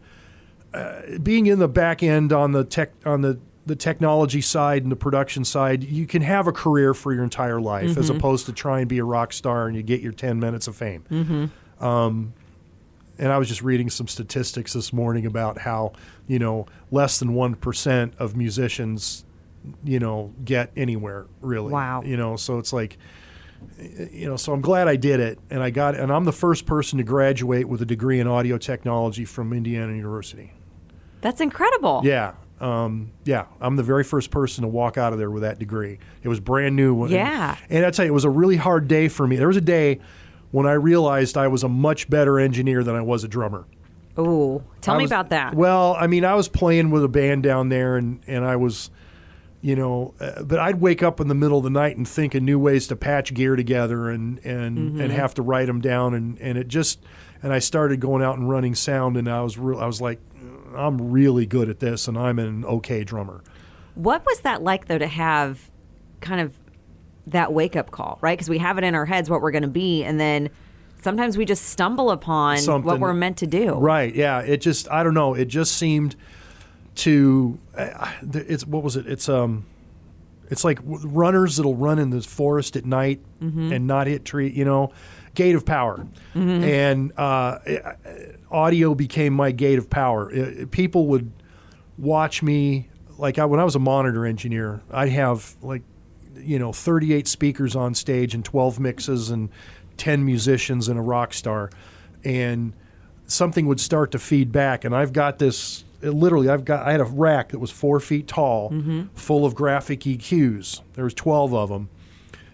uh, 0.74 1.02
being 1.24 1.46
in 1.48 1.60
the 1.60 1.68
back 1.68 2.04
end 2.04 2.34
on 2.34 2.52
the 2.52 2.64
tech 2.64 2.92
on 3.06 3.22
the 3.22 3.40
the 3.66 3.76
technology 3.76 4.40
side 4.42 4.84
and 4.84 4.92
the 4.92 4.96
production 4.96 5.44
side, 5.44 5.84
you 5.84 6.08
can 6.08 6.22
have 6.22 6.48
a 6.48 6.54
career 6.54 6.94
for 6.94 7.14
your 7.14 7.24
entire 7.24 7.60
life 7.60 7.98
as 7.98 8.10
opposed 8.10 8.46
to 8.46 8.54
try 8.54 8.80
and 8.80 8.88
be 8.88 8.98
a 8.98 9.04
rock 9.04 9.34
star 9.34 9.68
and 9.68 9.76
you 9.76 9.84
get 9.84 10.00
your 10.00 10.14
10 10.14 10.40
minutes 10.40 10.70
of 10.70 10.76
fame. 10.78 11.52
Um, 11.82 12.34
and 13.18 13.32
I 13.32 13.38
was 13.38 13.48
just 13.48 13.62
reading 13.62 13.90
some 13.90 14.08
statistics 14.08 14.74
this 14.74 14.94
morning 14.94 15.26
about 15.26 15.60
how, 15.60 15.94
you 16.28 16.40
know, 16.40 16.68
less 16.92 17.20
than 17.20 17.30
1% 17.30 18.12
of 18.18 18.36
musicians, 18.36 19.26
you 19.84 20.00
know, 20.00 20.34
get 20.44 20.72
anywhere 20.76 21.28
really. 21.42 21.72
Wow. 21.72 22.04
You 22.04 22.18
know, 22.18 22.36
so 22.36 22.60
it's 22.60 22.74
like, 22.74 22.98
you 23.80 24.28
know, 24.28 24.36
so 24.36 24.54
I'm 24.54 24.62
glad 24.62 24.88
I 24.88 24.96
did 24.96 25.20
it, 25.20 25.40
and 25.50 25.64
I 25.64 25.72
got, 25.72 25.96
and 25.96 26.12
I'm 26.12 26.26
the 26.26 26.32
first 26.32 26.66
person 26.66 26.98
to 26.98 27.04
graduate 27.04 27.68
with 27.68 27.82
a 27.82 27.86
degree 27.86 28.20
in 28.20 28.28
audio 28.28 28.58
technology 28.58 29.26
from 29.26 29.52
Indiana 29.52 29.96
University. 29.96 30.54
That's 31.22 31.42
incredible. 31.42 32.02
Yeah, 32.04 32.34
um, 32.60 33.12
yeah, 33.26 33.46
I'm 33.62 33.76
the 33.76 33.84
very 33.84 34.04
first 34.04 34.32
person 34.32 34.64
to 34.64 34.68
walk 34.68 34.98
out 34.98 35.14
of 35.14 35.20
there 35.20 35.30
with 35.30 35.44
that 35.44 35.60
degree. 35.60 36.00
It 36.24 36.28
was 36.28 36.40
brand 36.40 36.76
new. 36.76 37.08
Yeah. 37.08 37.58
and 37.70 37.86
I 37.86 37.92
tell 37.92 38.06
you, 38.06 38.12
it 38.12 38.14
was 38.14 38.26
a 38.26 38.30
really 38.30 38.58
hard 38.58 38.88
day 38.88 39.08
for 39.08 39.28
me. 39.28 39.36
There 39.36 39.48
was 39.48 39.58
a 39.58 39.62
day 39.62 40.00
when 40.52 40.66
I 40.66 40.74
realized 40.74 41.38
I 41.38 41.48
was 41.48 41.64
a 41.64 41.70
much 41.70 42.10
better 42.10 42.40
engineer 42.40 42.84
than 42.84 42.96
I 42.96 43.02
was 43.02 43.24
a 43.24 43.28
drummer. 43.28 43.66
Oh, 44.18 44.64
tell 44.82 44.96
I 44.96 44.98
me 44.98 45.04
was- 45.04 45.12
about 45.12 45.30
that. 45.30 45.54
Well, 45.56 45.96
I 46.00 46.08
mean, 46.08 46.26
I 46.26 46.34
was 46.36 46.48
playing 46.48 46.90
with 46.90 47.04
a 47.04 47.08
band 47.10 47.44
down 47.44 47.70
there, 47.70 47.98
and 47.98 48.20
and 48.28 48.44
I 48.44 48.56
was, 48.56 48.90
you 49.62 49.76
know, 49.76 50.14
uh, 50.20 50.42
but 50.44 50.58
I'd 50.60 50.82
wake 50.82 51.04
up 51.04 51.20
in 51.20 51.28
the 51.28 51.36
middle 51.36 51.58
of 51.60 51.64
the 51.64 51.70
night 51.70 51.98
and 51.98 52.08
think 52.08 52.34
of 52.34 52.42
new 52.42 52.58
ways 52.58 52.88
to 52.88 52.96
patch 52.96 53.34
gear 53.34 53.56
together, 53.56 54.10
and 54.10 54.40
and 54.44 54.78
Mm-hmm. 54.78 55.02
and 55.02 55.12
have 55.12 55.34
to 55.36 55.42
write 55.44 55.66
them 55.68 55.82
down, 55.82 56.14
and 56.16 56.40
and 56.42 56.58
it 56.58 56.68
just, 56.68 57.00
and 57.44 57.54
I 57.54 57.60
started 57.60 58.00
going 58.00 58.24
out 58.24 58.38
and 58.40 58.50
running 58.50 58.74
sound, 58.74 59.18
and 59.18 59.28
I 59.30 59.42
was 59.42 59.58
real, 59.60 59.80
I 59.80 59.86
was 59.86 60.02
like, 60.02 60.20
I'm 60.76 61.12
really 61.12 61.46
good 61.46 61.70
at 61.70 61.80
this, 61.80 62.08
and 62.08 62.18
I'm 62.18 62.40
an 62.40 62.66
okay 62.66 63.04
drummer. 63.04 63.44
What 63.94 64.26
was 64.26 64.40
that 64.42 64.62
like, 64.64 64.88
though, 64.88 64.98
to 65.00 65.08
have 65.08 65.70
kind 66.22 66.42
of 66.42 66.54
that 67.28 67.54
wake 67.54 67.76
up 67.76 67.92
call, 67.92 68.18
right? 68.22 68.38
Because 68.38 68.50
we 68.50 68.58
have 68.58 68.78
it 68.78 68.84
in 68.84 68.96
our 68.96 69.06
heads 69.06 69.30
what 69.30 69.42
we're 69.42 69.52
going 69.52 69.64
to 69.64 69.68
be, 69.70 70.04
and 70.04 70.20
then 70.20 70.50
sometimes 71.02 71.38
we 71.38 71.46
just 71.46 71.66
stumble 71.66 72.10
upon 72.12 72.58
what 72.84 73.00
we're 73.00 73.14
meant 73.14 73.38
to 73.38 73.48
do. 73.48 73.76
Right? 73.76 74.14
Yeah. 74.16 74.40
It 74.40 74.62
just, 74.62 74.90
I 74.90 75.04
don't 75.04 75.14
know. 75.14 75.34
It 75.34 75.46
just 75.46 75.76
seemed 75.78 76.16
to, 76.96 77.60
uh, 77.78 78.12
it's 78.24 78.66
what 78.66 78.84
was 78.84 78.96
it? 78.96 79.06
It's 79.08 79.30
um, 79.30 79.66
it's 80.50 80.64
like 80.64 80.80
runners 80.84 81.58
that'll 81.58 81.76
run 81.76 82.00
in 82.00 82.10
the 82.10 82.22
forest 82.22 82.76
at 82.76 82.86
night 82.86 83.22
Mm-hmm. 83.42 83.72
and 83.72 83.86
not 83.86 84.08
hit 84.08 84.26
tree. 84.26 84.50
You 84.50 84.66
know, 84.66 84.92
gate 85.36 85.54
of 85.54 85.64
power, 85.64 86.08
and 86.34 87.12
uh, 87.20 87.60
audio 88.50 88.96
became 88.96 89.34
my 89.34 89.52
gate 89.52 89.78
of 89.78 89.92
power. 89.92 90.32
It- 90.32 90.72
people 90.72 91.06
would 91.08 91.32
watch 92.00 92.42
me 92.42 92.90
like 93.20 93.38
I, 93.38 93.46
when 93.46 93.60
I 93.60 93.64
was 93.64 93.76
a 93.76 93.80
monitor 93.80 94.26
engineer. 94.26 94.82
I'd 94.90 95.10
have 95.10 95.56
like 95.62 95.84
you 96.42 96.60
know 96.60 96.72
38 96.74 97.28
speakers 97.28 97.76
on 97.76 97.94
stage 97.96 98.34
and 98.34 98.44
12 98.44 98.80
mixes 98.80 99.30
and 99.30 99.50
10 99.98 100.24
musicians 100.26 100.88
and 100.88 101.00
a 101.00 101.02
rock 101.02 101.34
star, 101.34 101.70
and 102.24 102.74
something 103.26 103.66
would 103.68 103.80
start 103.80 104.12
to 104.12 104.20
feed 104.20 104.52
back. 104.52 104.86
And 104.86 104.96
I've 104.96 105.14
got 105.14 105.40
this. 105.40 105.84
it 106.02 106.12
literally, 106.12 106.50
I've 106.50 106.66
got. 106.66 106.86
I 106.88 106.92
had 106.92 107.02
a 107.02 107.06
rack 107.06 107.50
that 107.50 107.60
was 107.60 107.72
four 107.72 108.00
feet 108.00 108.28
tall, 108.28 108.70
mm-hmm. 108.72 109.04
full 109.16 109.46
of 109.46 109.56
graphic 109.56 110.02
EQs. 110.02 110.82
There 110.94 111.04
was 111.04 111.14
12 111.14 111.54
of 111.54 111.70
them, 111.70 111.90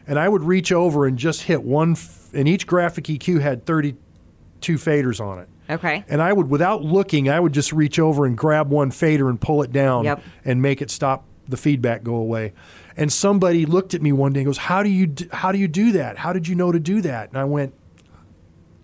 and 0.08 0.18
I 0.18 0.30
would 0.30 0.44
reach 0.44 0.72
over 0.72 1.06
and 1.06 1.18
just 1.18 1.44
hit 1.44 1.64
one. 1.64 1.94
F- 1.94 2.30
and 2.34 2.48
each 2.48 2.66
graphic 2.66 3.06
EQ 3.06 3.42
had 3.42 3.66
32 3.66 4.76
faders 4.78 5.20
on 5.24 5.40
it. 5.40 5.50
Okay. 5.70 6.04
And 6.10 6.22
I 6.22 6.34
would, 6.34 6.50
without 6.50 6.84
looking, 6.84 7.30
I 7.30 7.40
would 7.40 7.54
just 7.54 7.72
reach 7.72 8.00
over 8.00 8.26
and 8.26 8.38
grab 8.38 8.70
one 8.70 8.92
fader 8.92 9.30
and 9.30 9.40
pull 9.40 9.62
it 9.64 9.72
down 9.72 10.04
Yep. 10.06 10.22
and 10.44 10.62
make 10.62 10.82
it 10.82 10.90
stop 10.92 11.26
the 11.48 11.58
feedback 11.58 12.04
go 12.04 12.16
away. 12.16 12.54
And 12.96 13.12
somebody 13.12 13.66
looked 13.66 13.94
at 13.94 14.02
me 14.02 14.12
one 14.12 14.34
day 14.34 14.42
and 14.42 14.46
goes, 14.46 14.58
"How 14.58 14.84
do 14.84 14.90
you 14.90 15.08
do, 15.08 15.28
how 15.32 15.52
do 15.52 15.58
you 15.58 15.68
do 15.68 15.94
that? 15.94 16.18
How 16.18 16.34
did 16.34 16.48
you 16.48 16.56
know 16.56 16.72
to 16.72 16.80
do 16.80 17.02
that?" 17.02 17.30
And 17.30 17.38
I 17.38 17.44
went, 17.44 17.74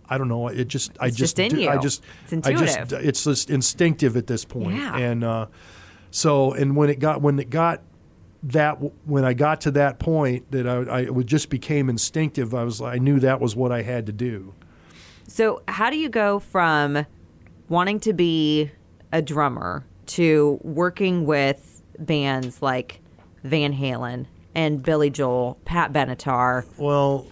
"I 0.10 0.18
don't 0.18 0.28
know. 0.28 0.48
It 0.48 0.68
just 0.68 0.92
I 1.00 1.08
just 1.10 1.20
just 1.20 1.39
in 1.39 1.51
do- 1.51 1.62
you. 1.62 1.70
I 1.70 1.78
just 1.78 2.04
It's 2.32 2.48
I 2.48 2.54
just 2.54 2.92
it's 2.94 3.24
just 3.24 3.50
instinctive 3.50 4.18
at 4.18 4.28
this 4.28 4.46
point. 4.46 4.78
Yeah. 4.78 4.98
And 4.98 5.24
uh, 5.24 5.48
so 6.12 6.54
and 6.54 6.75
when 6.75 6.89
it 6.89 7.00
got 7.00 7.22
when 7.22 7.39
it 7.39 7.50
got 7.50 7.82
that 8.44 8.78
when 9.06 9.25
I 9.25 9.34
got 9.34 9.62
to 9.62 9.72
that 9.72 10.00
point 10.00 10.50
that 10.51 10.68
I, 10.68 11.01
I 11.01 11.24
just 11.24 11.50
became 11.50 11.89
instinctive. 11.89 12.56
I 12.56 12.63
was 12.63 12.82
I 12.82 12.98
knew 12.98 13.20
that 13.20 13.39
was 13.39 13.56
what 13.56 13.72
I 13.72 13.82
had 13.82 14.06
to 14.08 14.12
do. 14.12 14.54
So, 15.28 15.62
how 15.68 15.92
do 15.92 15.98
you 15.98 16.10
go 16.10 16.39
from 16.39 17.06
wanting 17.68 18.00
to 18.01 18.13
be 18.13 18.72
a 19.12 19.22
drummer 19.22 19.86
to 20.08 20.60
working 20.63 21.25
with 21.25 21.84
bands 22.00 22.62
like 22.63 23.01
Van 23.43 23.74
Halen 23.74 24.25
and 24.55 24.81
Billy 24.84 25.10
Joel, 25.10 25.58
Pat 25.65 25.93
Benatar? 25.93 26.65
Well, 26.77 27.27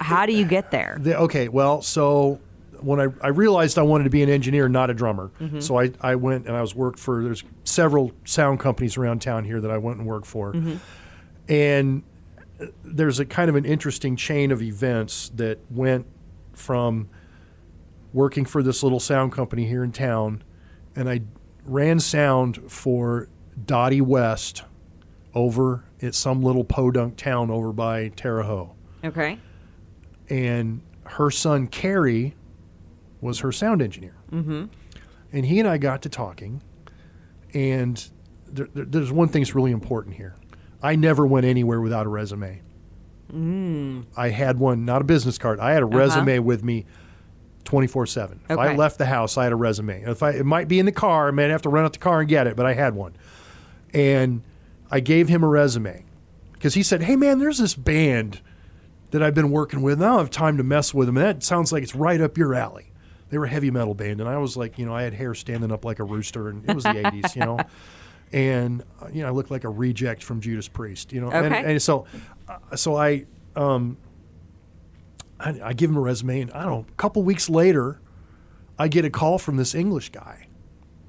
How 0.00 0.26
do 0.26 0.32
you 0.32 0.44
get 0.44 0.70
there? 0.70 0.98
The, 1.00 1.18
okay, 1.18 1.48
well, 1.48 1.80
so 1.82 2.40
when 2.80 3.00
I, 3.00 3.06
I 3.22 3.28
realized 3.28 3.78
I 3.78 3.82
wanted 3.82 4.04
to 4.04 4.10
be 4.10 4.22
an 4.22 4.28
engineer, 4.28 4.68
not 4.68 4.90
a 4.90 4.94
drummer, 4.94 5.30
so 5.60 5.80
I, 5.80 5.90
I 6.00 6.14
went 6.16 6.46
and 6.46 6.56
I 6.56 6.60
was 6.60 6.74
worked 6.74 6.98
for 6.98 7.24
there's 7.24 7.42
several 7.64 8.12
sound 8.24 8.60
companies 8.60 8.96
around 8.96 9.20
town 9.22 9.44
here 9.44 9.60
that 9.60 9.70
I 9.70 9.78
went 9.78 9.98
and 9.98 10.06
worked 10.06 10.26
for, 10.26 10.54
and 11.48 12.02
uh, 12.60 12.66
there's 12.84 13.18
a 13.18 13.24
kind 13.24 13.48
of 13.48 13.56
an 13.56 13.64
interesting 13.64 14.14
chain 14.16 14.52
of 14.52 14.62
events 14.62 15.30
that 15.36 15.58
went 15.70 16.06
from 16.52 17.08
working 18.12 18.44
for 18.44 18.62
this 18.62 18.82
little 18.82 19.00
sound 19.00 19.32
company 19.32 19.64
here 19.66 19.82
in 19.82 19.90
town, 19.92 20.42
and 20.94 21.08
I 21.08 21.22
ran 21.64 21.98
sound 22.00 22.70
for 22.70 23.28
Dottie 23.66 24.00
West 24.00 24.62
over 25.38 25.84
at 26.02 26.14
some 26.14 26.42
little 26.42 26.64
podunk 26.64 27.16
town 27.16 27.50
over 27.50 27.72
by 27.72 28.08
Terre 28.08 28.42
Haute 28.42 28.70
Okay. 29.04 29.38
and 30.28 30.80
her 31.04 31.30
son 31.30 31.68
Kerry 31.68 32.34
was 33.20 33.38
her 33.40 33.52
sound 33.52 33.80
engineer. 33.80 34.14
Mm-hmm. 34.32 34.64
And 35.32 35.46
he 35.46 35.58
and 35.60 35.68
I 35.68 35.78
got 35.78 36.02
to 36.02 36.08
talking, 36.08 36.62
and 37.54 38.10
there, 38.46 38.68
there- 38.74 38.84
there's 38.84 39.12
one 39.12 39.28
thing 39.28 39.42
that's 39.42 39.54
really 39.54 39.70
important 39.72 40.16
here. 40.16 40.34
I 40.82 40.96
never 40.96 41.26
went 41.26 41.44
anywhere 41.46 41.80
without 41.80 42.06
a 42.06 42.08
resume. 42.08 42.62
Mm. 43.32 44.06
I 44.16 44.30
had 44.30 44.58
one, 44.58 44.84
not 44.84 45.02
a 45.02 45.04
business 45.04 45.36
card. 45.38 45.60
I 45.60 45.72
had 45.72 45.82
a 45.82 45.86
resume 45.86 46.38
with 46.38 46.62
me 46.64 46.86
24 47.64 48.06
7. 48.06 48.40
If 48.48 48.58
I 48.58 48.74
left 48.74 48.96
the 48.98 49.06
house, 49.06 49.36
I 49.36 49.42
had 49.44 49.52
a 49.52 49.56
resume. 49.56 50.02
If 50.02 50.22
I, 50.22 50.30
it 50.30 50.46
might 50.46 50.66
be 50.68 50.78
in 50.78 50.86
the 50.86 50.92
car, 50.92 51.28
I 51.28 51.30
might 51.30 51.50
have 51.50 51.62
to 51.62 51.68
run 51.68 51.84
out 51.84 51.92
the 51.92 51.98
car 51.98 52.20
and 52.20 52.28
get 52.28 52.46
it, 52.46 52.56
but 52.56 52.64
I 52.64 52.72
had 52.74 52.94
one. 52.94 53.14
And 53.92 54.42
I 54.90 55.00
gave 55.00 55.28
him 55.28 55.42
a 55.42 55.48
resume 55.48 56.04
because 56.52 56.74
he 56.74 56.82
said, 56.82 57.02
Hey, 57.02 57.16
man, 57.16 57.38
there's 57.38 57.58
this 57.58 57.74
band 57.74 58.40
that 59.10 59.22
I've 59.22 59.34
been 59.34 59.50
working 59.50 59.82
with. 59.82 59.94
and 59.94 60.04
I 60.04 60.08
don't 60.08 60.18
have 60.18 60.30
time 60.30 60.56
to 60.58 60.62
mess 60.62 60.92
with 60.92 61.06
them. 61.06 61.16
And 61.16 61.26
that 61.26 61.42
sounds 61.42 61.72
like 61.72 61.82
it's 61.82 61.94
right 61.94 62.20
up 62.20 62.36
your 62.36 62.54
alley. 62.54 62.92
They 63.30 63.38
were 63.38 63.44
a 63.44 63.48
heavy 63.48 63.70
metal 63.70 63.94
band, 63.94 64.20
and 64.20 64.28
I 64.28 64.38
was 64.38 64.56
like, 64.56 64.78
you 64.78 64.86
know, 64.86 64.94
I 64.94 65.02
had 65.02 65.12
hair 65.12 65.34
standing 65.34 65.70
up 65.70 65.84
like 65.84 65.98
a 65.98 66.04
rooster, 66.04 66.48
and 66.48 66.66
it 66.68 66.74
was 66.74 66.84
the 66.84 66.90
'80s, 66.94 67.36
you 67.36 67.42
know, 67.42 67.58
and 68.32 68.82
uh, 69.02 69.08
you 69.12 69.20
know, 69.20 69.28
I 69.28 69.32
looked 69.32 69.50
like 69.50 69.64
a 69.64 69.68
reject 69.68 70.22
from 70.22 70.40
Judas 70.40 70.66
Priest, 70.66 71.12
you 71.12 71.20
know, 71.20 71.28
and, 71.44 71.52
and 71.66 71.82
so, 71.82 72.06
uh, 72.48 72.74
so 72.74 72.96
I, 72.96 73.26
um, 73.54 73.98
I, 75.38 75.60
I 75.62 75.72
give 75.74 75.90
him 75.90 75.98
a 75.98 76.00
resume, 76.00 76.40
and 76.40 76.52
I 76.52 76.62
don't 76.62 76.72
know, 76.72 76.86
a 76.88 76.92
couple 76.96 77.22
weeks 77.22 77.50
later, 77.50 78.00
I 78.78 78.88
get 78.88 79.04
a 79.04 79.10
call 79.10 79.38
from 79.38 79.58
this 79.58 79.74
English 79.74 80.08
guy. 80.08 80.47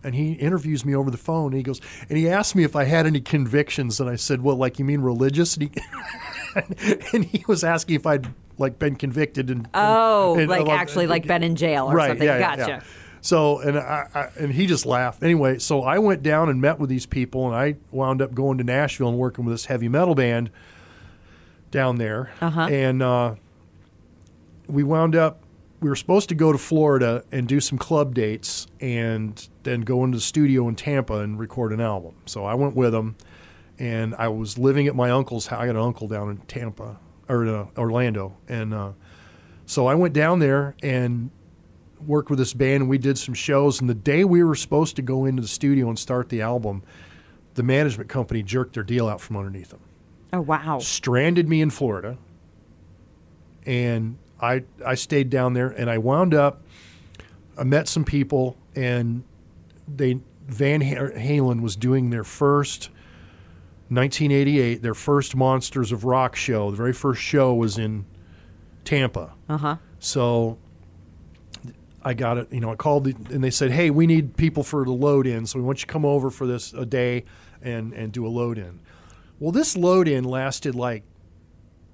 And 0.04 0.16
he 0.16 0.34
interviews 0.34 0.86
me 0.86 0.96
over 0.96 1.12
the 1.12 1.18
phone. 1.18 1.48
And 1.48 1.56
he 1.56 1.64
goes, 1.64 1.82
and 2.08 2.18
he 2.18 2.30
asked 2.30 2.56
me 2.56 2.64
if 2.64 2.76
I 2.76 2.86
had 2.86 3.06
any 3.06 3.20
convictions, 3.22 4.00
and 4.00 4.10
I 4.10 4.16
said, 4.16 4.42
"Well, 4.42 4.56
like 4.56 4.80
you 4.80 4.86
mean 4.86 5.02
religious?" 5.02 5.58
And 5.58 5.64
he, 5.64 6.96
and 7.14 7.26
he 7.26 7.44
was 7.48 7.64
asking 7.64 7.96
if 7.96 8.06
I'd 8.06 8.28
like 8.58 8.80
been 8.80 8.96
convicted 8.96 9.50
and 9.50 9.68
Oh, 9.74 10.38
and- 10.38 10.50
like 10.50 10.62
and- 10.62 10.70
actually 10.70 11.08
like 11.08 11.26
been 11.28 11.44
in 11.44 11.56
jail 11.56 11.86
or 11.92 11.94
right, 11.96 12.10
something. 12.10 12.28
Yeah, 12.28 12.40
gotcha. 12.40 12.68
yeah. 12.70 12.82
So 13.22 13.60
and 13.60 13.78
I, 13.78 14.08
I 14.16 14.30
and 14.40 14.54
he 14.54 14.66
just 14.66 14.86
laughed. 14.86 15.22
Anyway, 15.24 15.60
so 15.60 15.82
I 15.84 16.00
went 16.00 16.24
down 16.24 16.48
and 16.48 16.62
met 16.62 16.80
with 16.80 16.90
these 16.90 17.06
people, 17.06 17.46
and 17.48 17.54
I 17.56 17.76
wound 17.92 18.22
up 18.22 18.34
going 18.34 18.58
to 18.60 18.64
Nashville 18.64 19.10
and 19.10 19.18
working 19.18 19.44
with 19.44 19.54
this 19.54 19.66
heavy 19.66 19.90
metal 19.90 20.16
band 20.16 20.50
down 21.72 21.98
there. 21.98 22.32
Uh-huh. 22.40 22.62
And 22.62 23.04
uh, 23.04 23.36
we 24.68 24.84
wound 24.84 25.16
up. 25.16 25.44
We 25.82 25.90
were 25.90 25.96
supposed 25.96 26.30
to 26.30 26.36
go 26.36 26.52
to 26.52 26.58
Florida 26.58 27.24
and 27.32 27.48
do 27.48 27.60
some 27.62 27.78
club 27.78 28.14
dates, 28.14 28.59
and 28.82 29.48
then 29.64 29.82
go 29.82 30.04
into 30.04 30.18
the 30.18 30.22
studio 30.22 30.68
in 30.68 30.76
Tampa 30.76 31.20
and 31.20 31.38
record 31.40 31.74
an 31.74 31.82
album. 31.82 32.16
So 32.26 32.46
I 32.46 32.54
went 32.56 32.76
with 32.76 32.92
them, 32.94 33.16
and 33.78 34.16
I 34.16 34.28
was 34.30 34.58
living 34.58 34.88
at 34.88 34.96
my 34.96 35.12
uncle's 35.12 35.48
house. 35.48 35.60
I 35.62 35.66
got 35.66 35.76
an 35.76 35.82
uncle 35.82 36.08
down 36.08 36.30
in 36.30 36.38
Tampa 36.48 36.98
or 37.28 37.46
uh, 37.48 37.66
Orlando, 37.78 38.38
and 38.48 38.74
uh, 38.74 38.92
so 39.66 39.86
I 39.88 39.96
went 39.96 40.14
down 40.14 40.40
there 40.40 40.76
and 40.82 41.30
worked 42.08 42.30
with 42.30 42.40
this 42.40 42.54
band 42.54 42.82
and 42.82 42.90
we 42.90 42.98
did 42.98 43.18
some 43.18 43.34
shows 43.34 43.82
and 43.82 43.90
the 43.90 43.94
day 43.94 44.24
we 44.24 44.42
were 44.42 44.56
supposed 44.56 44.96
to 44.96 45.02
go 45.02 45.26
into 45.26 45.42
the 45.42 45.48
studio 45.50 45.90
and 45.90 46.00
start 46.00 46.30
the 46.30 46.42
album 46.42 46.82
the 47.56 47.62
management 47.62 48.10
company 48.10 48.42
jerked 48.42 48.74
their 48.74 48.84
deal 48.84 49.10
out 49.10 49.20
from 49.20 49.36
underneath 49.36 49.70
them 49.72 49.82
Oh 50.32 50.40
wow. 50.40 50.80
stranded 50.80 51.50
me 51.50 51.60
in 51.60 51.70
florida 51.70 52.18
and 53.66 54.18
i 54.42 54.64
i 54.86 54.96
stayed 54.96 55.30
down 55.30 55.54
there 55.54 55.68
and 55.68 55.90
i 55.90 55.98
wound 55.98 56.34
up 56.34 56.62
i 57.58 57.64
met 57.64 57.90
some 57.90 58.06
people 58.06 58.56
and 58.80 59.24
they 59.94 60.20
van 60.48 60.82
halen 60.82 61.62
was 61.62 61.76
doing 61.76 62.10
their 62.10 62.24
first 62.24 62.90
1988, 63.90 64.82
their 64.82 64.94
first 64.94 65.36
Monsters 65.36 65.92
of 65.92 66.06
Rock 66.06 66.36
show. 66.36 66.72
The 66.72 66.78
very 66.78 66.94
first 66.94 67.22
show 67.22 67.54
was 67.54 67.78
in 67.78 68.06
Tampa. 68.86 69.34
Uh 69.50 69.58
huh. 69.58 69.76
So 70.00 70.58
I 72.04 72.14
got 72.14 72.38
it. 72.38 72.54
You 72.54 72.62
know, 72.62 72.72
I 72.72 72.76
called 72.76 73.04
the, 73.04 73.16
and 73.34 73.44
they 73.44 73.50
said, 73.50 73.72
"Hey, 73.72 73.90
we 73.90 74.08
need 74.08 74.38
people 74.38 74.64
for 74.64 74.86
the 74.86 74.92
load 74.92 75.28
in. 75.28 75.46
So 75.46 75.60
we 75.60 75.66
want 75.66 75.80
you 75.80 75.88
to 75.88 75.92
come 75.92 76.06
over 76.06 76.30
for 76.30 76.48
this 76.48 76.72
a 76.74 76.86
day 76.86 77.26
and 77.62 77.92
and 77.94 78.14
do 78.14 78.26
a 78.26 78.30
load 78.30 78.58
in." 78.58 78.80
Well, 79.40 79.52
this 79.52 79.76
load 79.76 80.08
in 80.08 80.24
lasted 80.24 80.76
like 80.76 81.04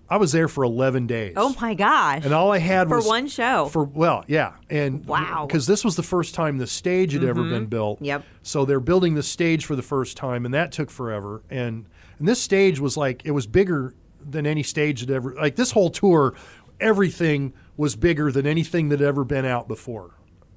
I 0.09 0.17
was 0.17 0.31
there 0.31 0.47
for 0.47 0.63
11 0.63 1.07
days. 1.07 1.33
Oh 1.35 1.55
my 1.59 1.73
gosh. 1.73 2.23
And 2.25 2.33
all 2.33 2.51
I 2.51 2.59
had 2.59 2.87
For 2.87 2.97
was 2.97 3.05
For 3.05 3.09
one 3.09 3.27
show. 3.27 3.65
For 3.69 3.83
well, 3.83 4.23
yeah, 4.27 4.53
and 4.69 5.03
Wow. 5.05 5.19
Mm-hmm. 5.19 5.47
because 5.47 5.65
this 5.67 5.83
was 5.83 5.95
the 5.95 6.03
first 6.03 6.35
time 6.35 6.57
the 6.59 6.67
stage 6.67 7.13
had 7.13 7.23
ever 7.23 7.43
been 7.43 7.65
built. 7.65 8.01
Yep. 8.01 8.23
So 8.43 8.65
they're 8.65 8.79
building 8.79 9.15
the 9.15 9.23
stage 9.23 9.65
for 9.65 9.75
the 9.75 9.81
first 9.81 10.15
time, 10.15 10.45
and 10.45 10.53
that 10.53 10.71
took 10.71 10.91
forever. 10.91 11.41
And 11.49 11.85
and 12.19 12.27
this 12.27 12.39
stage 12.41 12.79
was 12.79 12.95
like 12.97 13.23
it 13.25 13.31
was 13.31 13.47
bigger 13.47 13.93
than 14.23 14.45
any 14.45 14.63
stage 14.63 15.01
that 15.05 15.13
ever 15.13 15.33
like 15.33 15.55
this 15.55 15.71
whole 15.71 15.89
tour. 15.89 16.35
Everything 16.79 17.53
was 17.77 17.95
bigger 17.95 18.31
than 18.31 18.45
anything 18.45 18.89
that 18.89 18.99
had 18.99 19.07
ever 19.07 19.23
been 19.23 19.45
out 19.45 19.67
before. 19.67 20.11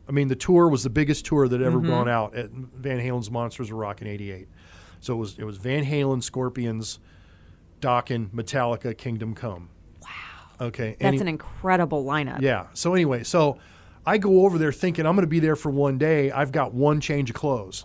I 0.09 0.13
mean, 0.13 0.29
the 0.29 0.37
tour 0.37 0.69
was 0.69 0.83
the 0.83 0.91
biggest 0.91 1.25
tour 1.27 1.49
that 1.49 1.61
had 1.61 1.67
ever 1.67 1.79
Mm-hmm. 1.79 1.89
gone 1.89 2.09
out 2.09 2.35
at 2.35 2.51
Van 2.51 2.99
Halen's 2.99 3.31
Monsters 3.31 3.71
of 3.71 3.77
Rock 3.77 4.01
in 4.03 4.09
'88. 4.09 4.49
So 5.01 5.15
it 5.15 5.17
was 5.17 5.39
it 5.39 5.45
was 5.45 5.59
Van 5.59 5.85
Halen, 5.85 6.23
Scorpions, 6.23 6.99
Dokken, 7.81 8.31
Metallica, 8.31 8.97
Kingdom 8.97 9.35
Come. 9.35 9.71
Wow. 10.03 10.09
Okay. 10.69 10.97
That's 11.01 11.05
any- 11.15 11.21
an 11.21 11.29
incredible 11.29 12.05
lineup. 12.05 12.41
yeah. 12.41 12.67
So 12.75 12.95
anyway, 12.95 13.23
so 13.25 13.59
I 14.07 14.19
go 14.19 14.45
over 14.45 14.59
there 14.59 14.73
thinking 14.73 15.07
I'm 15.07 15.15
going 15.15 15.23
to 15.27 15.31
be 15.31 15.41
there 15.41 15.57
for 15.57 15.71
one 15.71 15.99
day. 15.99 16.31
I've 16.31 16.53
got 16.53 16.73
one 16.75 17.01
change 17.01 17.31
of 17.31 17.37
clothes. 17.37 17.85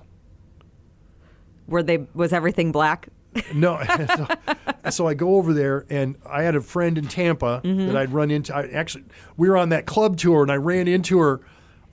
Were 1.67 1.83
they 1.83 2.07
was 2.13 2.33
everything 2.33 2.71
black? 2.71 3.09
No. 3.53 3.81
so, 4.15 4.27
so 4.91 5.07
I 5.07 5.13
go 5.15 5.37
over 5.37 5.53
there 5.53 5.85
and 5.89 6.17
I 6.25 6.43
had 6.43 6.55
a 6.55 6.61
friend 6.61 6.97
in 6.99 7.07
Tampa 7.07 7.61
that 7.63 7.95
I'd 7.95 8.11
run 8.13 8.29
into. 8.29 8.55
I 8.55 8.67
actually 8.67 9.05
we 9.37 9.49
were 9.49 9.57
on 9.57 9.69
that 9.69 9.85
club 9.87 10.17
tour 10.17 10.43
and 10.43 10.51
I 10.51 10.55
ran 10.57 10.87
into 10.87 11.17
her 11.19 11.41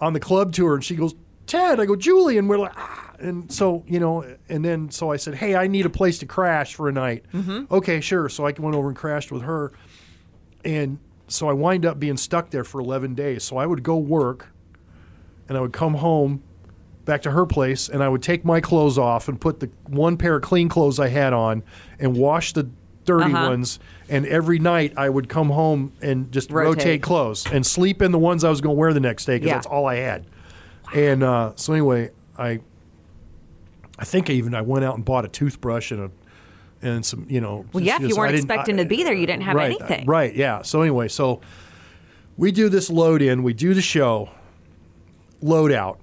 on 0.01 0.13
the 0.13 0.21
club 0.21 0.53
tour 0.53 0.75
and 0.75 0.85
she 0.85 0.97
goes, 0.97 1.15
"Ted." 1.47 1.81
I 1.81 1.87
go, 1.87 1.97
"Julie." 1.97 2.37
And 2.37 2.47
we're 2.49 2.59
like, 2.59 2.73
ah. 2.77 3.10
And 3.21 3.53
so, 3.53 3.85
you 3.87 4.01
know, 4.01 4.25
and 4.49 4.65
then 4.65 4.91
so 4.91 5.11
I 5.13 5.17
said, 5.17 5.35
"Hey, 5.35 5.55
I 5.55 5.67
need 5.67 5.87
a 5.87 5.91
place 5.91 6.19
to 6.19 6.27
crash 6.27 6.75
for 6.75 6.89
a 6.89 6.93
night." 6.93 7.25
Okay, 7.71 8.01
sure. 8.01 8.29
So 8.29 8.47
I 8.47 8.53
went 8.59 8.75
over 8.75 8.89
and 8.89 8.97
crashed 8.97 9.31
with 9.31 9.43
her. 9.43 9.73
And 10.65 10.99
so 11.29 11.49
I 11.49 11.53
wind 11.53 11.87
up 11.87 11.99
being 12.01 12.17
stuck 12.17 12.51
there 12.51 12.65
for 12.65 12.81
11 12.81 13.15
days. 13.15 13.45
So 13.45 13.57
I 13.57 13.67
would 13.67 13.83
go 13.83 13.97
work 13.97 14.49
and 15.49 15.57
I 15.57 15.61
would 15.61 15.73
come 15.73 15.95
home 15.95 16.43
back 17.05 17.23
to 17.23 17.31
her 17.31 17.47
place 17.47 17.89
and 17.89 18.03
I 18.03 18.09
would 18.09 18.23
take 18.23 18.45
my 18.45 18.61
clothes 18.61 18.99
off 18.99 19.27
and 19.29 19.41
put 19.41 19.61
the 19.61 19.71
one 19.87 20.17
pair 20.17 20.37
of 20.37 20.43
clean 20.43 20.69
clothes 20.69 21.01
I 21.01 21.09
had 21.09 21.33
on 21.33 21.63
and 21.99 22.17
wash 22.17 22.53
the 22.53 22.69
dirty 23.07 23.33
Uh-huh. 23.33 23.47
ones. 23.49 23.79
And 24.09 24.27
every 24.27 24.59
night 24.59 24.93
I 24.97 25.09
would 25.09 25.29
come 25.29 25.49
home 25.51 25.93
and 26.03 26.31
just 26.31 26.51
rotate, 26.51 26.77
Rotate. 26.77 27.03
clothes 27.03 27.47
and 27.51 27.65
sleep 27.65 28.03
in 28.03 28.13
the 28.13 28.19
ones 28.19 28.45
I 28.45 28.51
was 28.51 28.61
going 28.61 28.77
to 28.77 28.79
wear 28.79 28.93
the 28.93 29.01
next 29.01 29.25
day 29.25 29.37
because 29.37 29.49
Yeah. 29.49 29.55
that's 29.55 29.67
all 29.67 29.87
I 29.87 29.97
had. 29.97 30.27
And 30.93 31.23
uh, 31.23 31.53
so 31.57 31.73
anyway, 31.73 32.11
I 32.39 32.61
I 34.01 34.05
think 34.05 34.31
I 34.31 34.33
even 34.33 34.55
I 34.55 34.63
went 34.63 34.85
out 34.85 34.97
and 34.97 35.05
bought 35.05 35.25
a 35.25 35.29
toothbrush 35.29 35.93
and 35.93 36.05
a 36.05 36.11
and 36.83 37.05
some 37.05 37.27
you 37.29 37.41
know. 37.41 37.67
Well, 37.73 37.85
yeah, 37.85 37.97
if 37.97 38.09
you 38.09 38.17
weren't 38.17 38.35
expecting 38.35 38.81
I- 38.81 38.85
to 38.85 38.89
be 38.89 39.05
there, 39.05 39.13
you 39.13 39.27
didn't 39.27 39.43
have 39.43 39.55
right, 39.55 39.77
anything. 39.79 40.07
Right. 40.07 40.35
Yeah. 40.35 40.63
So 40.63 40.81
anyway, 40.81 41.09
so 41.09 41.41
we 42.37 42.51
do 42.51 42.69
this 42.69 42.89
load 42.89 43.21
in, 43.21 43.43
we 43.43 43.53
do 43.53 43.75
the 43.75 43.83
show, 43.83 44.31
load 45.43 45.71
out. 45.73 46.01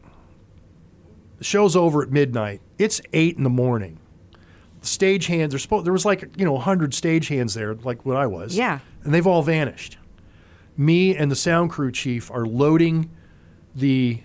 The 1.40 1.44
show's 1.44 1.76
over 1.76 2.02
at 2.04 2.12
midnight. 2.12 2.62
It's 2.78 3.02
eight 3.14 3.38
in 3.38 3.44
the 3.44 3.50
morning. 3.50 4.00
The 4.82 4.88
stage 4.88 5.28
hands 5.28 5.54
are 5.56 5.60
supposed. 5.60 5.86
There 5.86 5.94
was 5.94 6.06
like 6.06 6.30
you 6.38 6.46
know 6.46 6.58
hundred 6.58 6.94
stage 6.94 7.28
hands 7.28 7.56
there, 7.56 7.74
like 7.74 8.06
what 8.06 8.16
I 8.16 8.28
was. 8.28 8.56
Yeah. 8.56 8.80
And 9.04 9.14
they've 9.14 9.26
all 9.26 9.42
vanished. 9.42 9.98
Me 10.78 11.16
and 11.16 11.32
the 11.32 11.36
sound 11.36 11.72
crew 11.72 11.92
chief 11.92 12.30
are 12.30 12.46
loading 12.46 13.10
the 13.74 14.22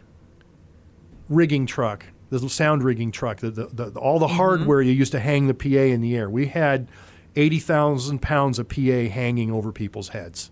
rigging 1.30 1.64
truck, 1.64 2.06
the 2.38 2.48
sound 2.48 2.82
rigging 2.82 3.12
truck, 3.12 3.38
the, 3.38 3.50
the, 3.50 3.66
the, 3.66 4.00
all 4.00 4.18
the 4.18 4.28
hardware 4.28 4.78
mm-hmm. 4.78 4.88
you 4.88 4.94
used 4.94 5.12
to 5.12 5.20
hang 5.20 5.46
the 5.46 5.54
PA 5.54 5.68
in 5.68 6.00
the 6.00 6.16
air. 6.16 6.30
We 6.30 6.46
had 6.46 6.88
80,000 7.36 8.20
pounds 8.20 8.58
of 8.58 8.68
PA 8.68 8.76
hanging 8.80 9.50
over 9.50 9.72
people's 9.72 10.10
heads 10.10 10.50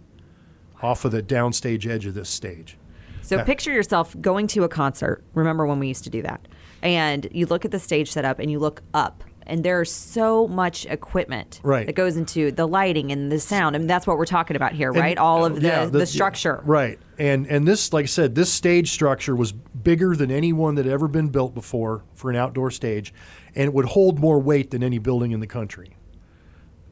off 0.83 1.05
of 1.05 1.13
the 1.13 1.23
downstage 1.23 1.87
edge 1.87 2.07
of 2.07 2.15
this 2.15 2.29
stage. 2.29 2.77
So 3.23 3.37
Yeah. 3.37 3.45
picture 3.45 3.73
yourself 3.73 4.17
going 4.21 4.47
to 4.49 4.65
a 4.65 4.69
concert. 4.69 5.23
Remember 5.35 5.67
when 5.67 5.79
we 5.79 5.89
used 5.89 6.05
to 6.05 6.11
do 6.11 6.23
that? 6.23 6.41
And 6.83 7.29
you 7.33 7.47
look 7.47 7.65
at 7.65 7.71
the 7.71 7.79
stage 7.79 8.11
setup 8.11 8.39
and 8.39 8.51
you 8.51 8.59
look 8.59 8.83
up, 8.95 9.23
and 9.47 9.63
there's 9.63 9.93
so 9.93 10.49
much 10.49 10.87
equipment 10.87 11.61
Right. 11.63 11.87
that 11.87 11.95
goes 11.95 12.17
into 12.17 12.51
the 12.51 12.67
lighting 12.67 13.13
and 13.13 13.31
the 13.31 13.39
sound. 13.39 13.77
and 13.77 13.89
that's 13.89 14.07
what 14.07 14.17
we're 14.17 14.25
talking 14.25 14.57
about 14.57 14.73
here, 14.73 14.91
And- 14.91 14.99
right? 14.99 15.19
All 15.19 15.45
uh, 15.45 15.49
of 15.49 15.61
the, 15.61 15.67
yeah, 15.67 15.85
the, 15.85 16.07
structure. 16.07 16.61
Right. 16.65 16.99
And 17.19 17.47
and 17.47 17.69
this, 17.69 17.93
like 17.93 18.05
I 18.05 18.07
said, 18.07 18.35
this 18.35 18.51
stage 18.51 18.91
structure 18.91 19.37
was 19.37 19.53
bigger 19.83 20.15
than 20.17 20.31
any 20.31 20.53
one 20.53 20.75
that 20.75 20.85
had 20.85 20.93
ever 20.93 21.09
been 21.09 21.29
built 21.29 21.55
before 21.55 22.05
for 22.15 22.31
an 22.31 22.37
outdoor 22.37 22.71
stage, 22.71 23.13
and 23.55 23.65
it 23.65 23.75
would 23.75 23.87
hold 23.87 24.19
more 24.19 24.39
weight 24.39 24.71
than 24.71 24.83
any 24.83 24.99
building 24.99 25.33
in 25.33 25.41
the 25.41 25.47
country. 25.47 25.97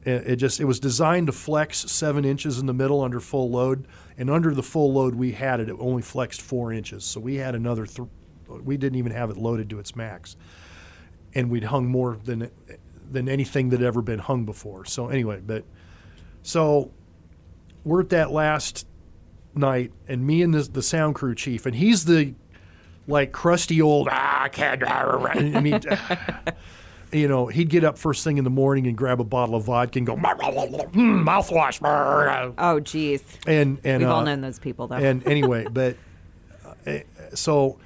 It, 0.03 0.27
it 0.27 0.35
just 0.37 0.59
it 0.59 0.65
was 0.65 0.79
designed 0.79 1.27
to 1.27 1.33
flex 1.33 1.79
seven 1.91 2.25
inches 2.25 2.59
in 2.59 2.65
the 2.65 2.73
middle 2.73 3.01
under 3.01 3.19
full 3.19 3.49
load, 3.49 3.87
and 4.17 4.29
under 4.29 4.53
the 4.53 4.63
full 4.63 4.93
load 4.93 5.15
we 5.15 5.33
had 5.33 5.59
it, 5.59 5.69
it 5.69 5.75
only 5.79 6.01
flexed 6.01 6.41
four 6.41 6.71
inches. 6.71 7.03
So 7.03 7.19
we 7.19 7.35
had 7.35 7.55
another. 7.55 7.85
Th- 7.85 8.07
we 8.47 8.77
didn't 8.77 8.97
even 8.97 9.11
have 9.11 9.29
it 9.29 9.37
loaded 9.37 9.69
to 9.69 9.79
its 9.79 9.95
max, 9.95 10.35
and 11.35 11.51
we'd 11.51 11.65
hung 11.65 11.87
more 11.87 12.17
than 12.23 12.49
than 13.11 13.29
anything 13.29 13.69
that 13.69 13.79
had 13.79 13.87
ever 13.87 14.01
been 14.01 14.19
hung 14.19 14.45
before. 14.45 14.85
So 14.85 15.09
anyway, 15.09 15.41
but 15.45 15.65
so 16.41 16.91
we're 17.83 18.01
at 18.01 18.09
that 18.09 18.31
last 18.31 18.87
night, 19.55 19.91
and 20.07 20.25
me 20.25 20.41
and 20.41 20.53
the, 20.53 20.61
the 20.61 20.81
sound 20.81 21.15
crew 21.15 21.35
chief, 21.35 21.65
and 21.65 21.75
he's 21.75 22.05
the 22.05 22.33
like 23.09 23.31
crusty 23.31 23.81
old 23.81 24.07
ah, 24.11 24.43
I 24.43 24.49
can't. 24.49 24.83
I 24.83 25.59
mean, 25.59 25.81
you 27.11 27.27
know, 27.27 27.47
he'd 27.47 27.69
get 27.69 27.83
up 27.83 27.97
first 27.97 28.23
thing 28.23 28.37
in 28.37 28.43
the 28.43 28.49
morning 28.49 28.87
and 28.87 28.95
grab 28.97 29.19
a 29.19 29.23
bottle 29.23 29.55
of 29.55 29.63
vodka 29.65 29.97
and 29.99 30.05
go 30.07 30.15
mm, 30.15 31.23
mouthwash, 31.25 31.79
brr," 31.81 32.53
Oh, 32.57 32.79
geez. 32.79 33.23
and 33.47 33.79
and 33.83 34.01
We've 34.03 34.09
uh, 34.09 34.15
all 34.15 34.23
known 34.23 34.41
those 34.41 34.59
people, 34.59 34.87
though. 34.87 34.95
and 34.95 35.25
anyway, 35.27 35.65
but 35.71 35.97
uh, 36.87 36.99
so 37.33 37.79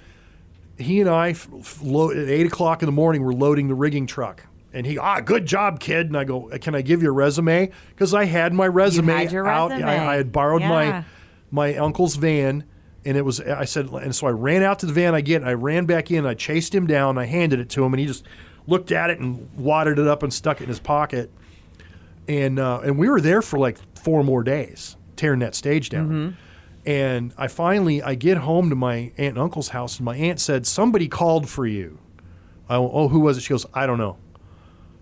he 0.77 0.99
and 1.01 1.09
I 1.09 1.29
f- 1.29 1.47
f- 1.59 1.79
lo- 1.81 2.11
at 2.11 2.17
eight 2.17 2.45
o'clock 2.47 2.81
in 2.81 2.87
the 2.87 2.91
morning, 2.91 3.23
we're 3.23 3.33
loading 3.33 3.67
the 3.67 3.75
rigging 3.75 4.07
truck. 4.07 4.43
And 4.75 4.87
he, 4.87 4.97
ah, 4.97 5.19
good 5.19 5.45
job, 5.45 5.79
kid. 5.79 6.07
And 6.07 6.17
I 6.17 6.23
go, 6.23 6.49
can 6.59 6.73
I 6.73 6.81
give 6.81 7.03
you 7.03 7.09
a 7.09 7.11
resume? 7.11 7.69
Because 7.89 8.15
I 8.15 8.25
had 8.25 8.53
my 8.53 8.67
resume 8.67 9.13
had 9.13 9.31
your 9.31 9.47
out. 9.47 9.69
resume. 9.69 9.87
I, 9.87 10.13
I 10.13 10.15
had 10.15 10.31
borrowed 10.31 10.61
Yeah. 10.61 10.69
my 10.69 11.05
my 11.51 11.75
uncle's 11.77 12.15
van, 12.15 12.63
and 13.05 13.17
it 13.17 13.23
was. 13.23 13.39
I 13.41 13.65
said, 13.65 13.89
and 13.89 14.15
so 14.15 14.27
I 14.27 14.31
ran 14.31 14.63
out 14.63 14.79
to 14.79 14.85
the 14.85 14.93
van. 14.93 15.15
I 15.15 15.21
get, 15.21 15.43
I 15.43 15.53
ran 15.53 15.85
back 15.85 16.11
in. 16.11 16.25
I 16.25 16.33
chased 16.33 16.73
him 16.73 16.87
down. 16.87 17.17
I 17.17 17.25
handed 17.25 17.59
it 17.59 17.69
to 17.71 17.83
him, 17.83 17.93
and 17.93 17.99
he 17.99 18.05
just 18.05 18.25
looked 18.65 18.91
at 18.91 19.09
it 19.09 19.19
and 19.19 19.49
wadded 19.55 19.99
it 19.99 20.07
up 20.07 20.23
and 20.23 20.33
stuck 20.33 20.61
it 20.61 20.63
in 20.63 20.69
his 20.69 20.79
pocket. 20.79 21.31
And 22.27 22.59
uh, 22.59 22.81
and 22.83 22.97
we 22.97 23.09
were 23.09 23.21
there 23.21 23.41
for 23.41 23.59
like 23.59 23.77
four 23.97 24.23
more 24.23 24.43
days, 24.43 24.95
tearing 25.15 25.39
that 25.39 25.55
stage 25.55 25.89
down. 25.89 26.09
Mm-hmm. 26.09 26.29
And 26.85 27.33
I 27.37 27.47
finally 27.47 28.01
I 28.01 28.15
get 28.15 28.37
home 28.37 28.69
to 28.69 28.75
my 28.75 29.11
aunt 29.17 29.35
and 29.35 29.37
uncle's 29.37 29.69
house, 29.69 29.97
and 29.97 30.05
my 30.05 30.15
aunt 30.15 30.39
said 30.39 30.65
somebody 30.65 31.07
called 31.07 31.49
for 31.49 31.65
you. 31.67 31.99
I 32.69 32.77
went, 32.77 32.91
oh, 32.93 33.07
who 33.09 33.19
was 33.19 33.37
it? 33.37 33.41
She 33.41 33.49
goes, 33.49 33.65
I 33.73 33.85
don't 33.85 33.97
know. 33.97 34.17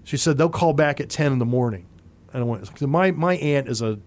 She 0.04 0.18
said 0.18 0.38
they'll 0.38 0.50
call 0.50 0.74
back 0.74 1.00
at 1.00 1.10
ten 1.10 1.32
in 1.32 1.40
the 1.40 1.46
morning. 1.46 1.86
And 2.34 2.44
I 2.44 2.46
went, 2.46 2.82
my 2.82 3.12
my 3.12 3.36
aunt 3.36 3.68
is 3.68 3.82
a 3.82 4.00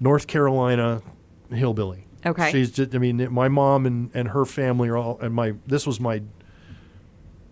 North 0.00 0.26
Carolina 0.26 1.02
hillbilly. 1.50 2.07
Okay. 2.26 2.50
She's 2.50 2.70
just, 2.72 2.94
I 2.94 2.98
mean, 2.98 3.32
my 3.32 3.48
mom 3.48 3.86
and, 3.86 4.10
and 4.14 4.28
her 4.28 4.44
family 4.44 4.88
are 4.88 4.96
all, 4.96 5.18
and 5.20 5.34
my, 5.34 5.54
this 5.66 5.86
was 5.86 6.00
my, 6.00 6.22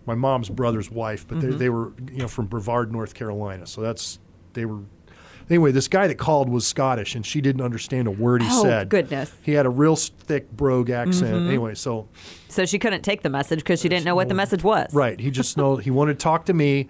my 0.05 0.15
mom's 0.15 0.49
brother's 0.49 0.89
wife, 0.91 1.27
but 1.27 1.37
Mm-hmm. 1.39 1.51
they, 1.51 1.57
they 1.57 1.69
were, 1.69 1.93
you 2.11 2.19
know, 2.19 2.27
from 2.27 2.47
Brevard, 2.47 2.91
North 2.91 3.13
Carolina. 3.13 3.65
So 3.67 3.81
that's, 3.81 4.19
they 4.53 4.65
were, 4.65 4.79
anyway, 5.49 5.71
this 5.71 5.87
guy 5.87 6.07
that 6.07 6.15
called 6.15 6.49
was 6.49 6.65
Scottish 6.67 7.15
and 7.15 7.25
she 7.25 7.39
didn't 7.41 7.61
understand 7.61 8.07
a 8.07 8.11
word 8.11 8.41
he 8.41 8.47
Oh, 8.51 8.63
said. 8.63 8.89
goodness. 8.89 9.33
He 9.41 9.53
had 9.53 9.65
a 9.65 9.69
real 9.69 9.95
thick 9.95 10.51
brogue 10.51 10.89
accent. 10.89 11.33
Mm-hmm. 11.35 11.47
Anyway, 11.47 11.75
so, 11.75 12.07
so 12.49 12.65
she 12.65 12.79
couldn't 12.79 13.01
take 13.03 13.21
the 13.21 13.29
message 13.29 13.59
because 13.59 13.81
she 13.81 13.89
didn't 13.89 14.05
know 14.05 14.15
what 14.15 14.27
the 14.29 14.33
message 14.35 14.63
was. 14.63 14.93
Right. 14.93 15.19
He 15.19 15.31
just 15.31 15.57
know 15.57 15.77
he 15.77 15.91
wanted 15.91 16.19
to 16.19 16.23
talk 16.23 16.45
to 16.45 16.53
me, 16.53 16.87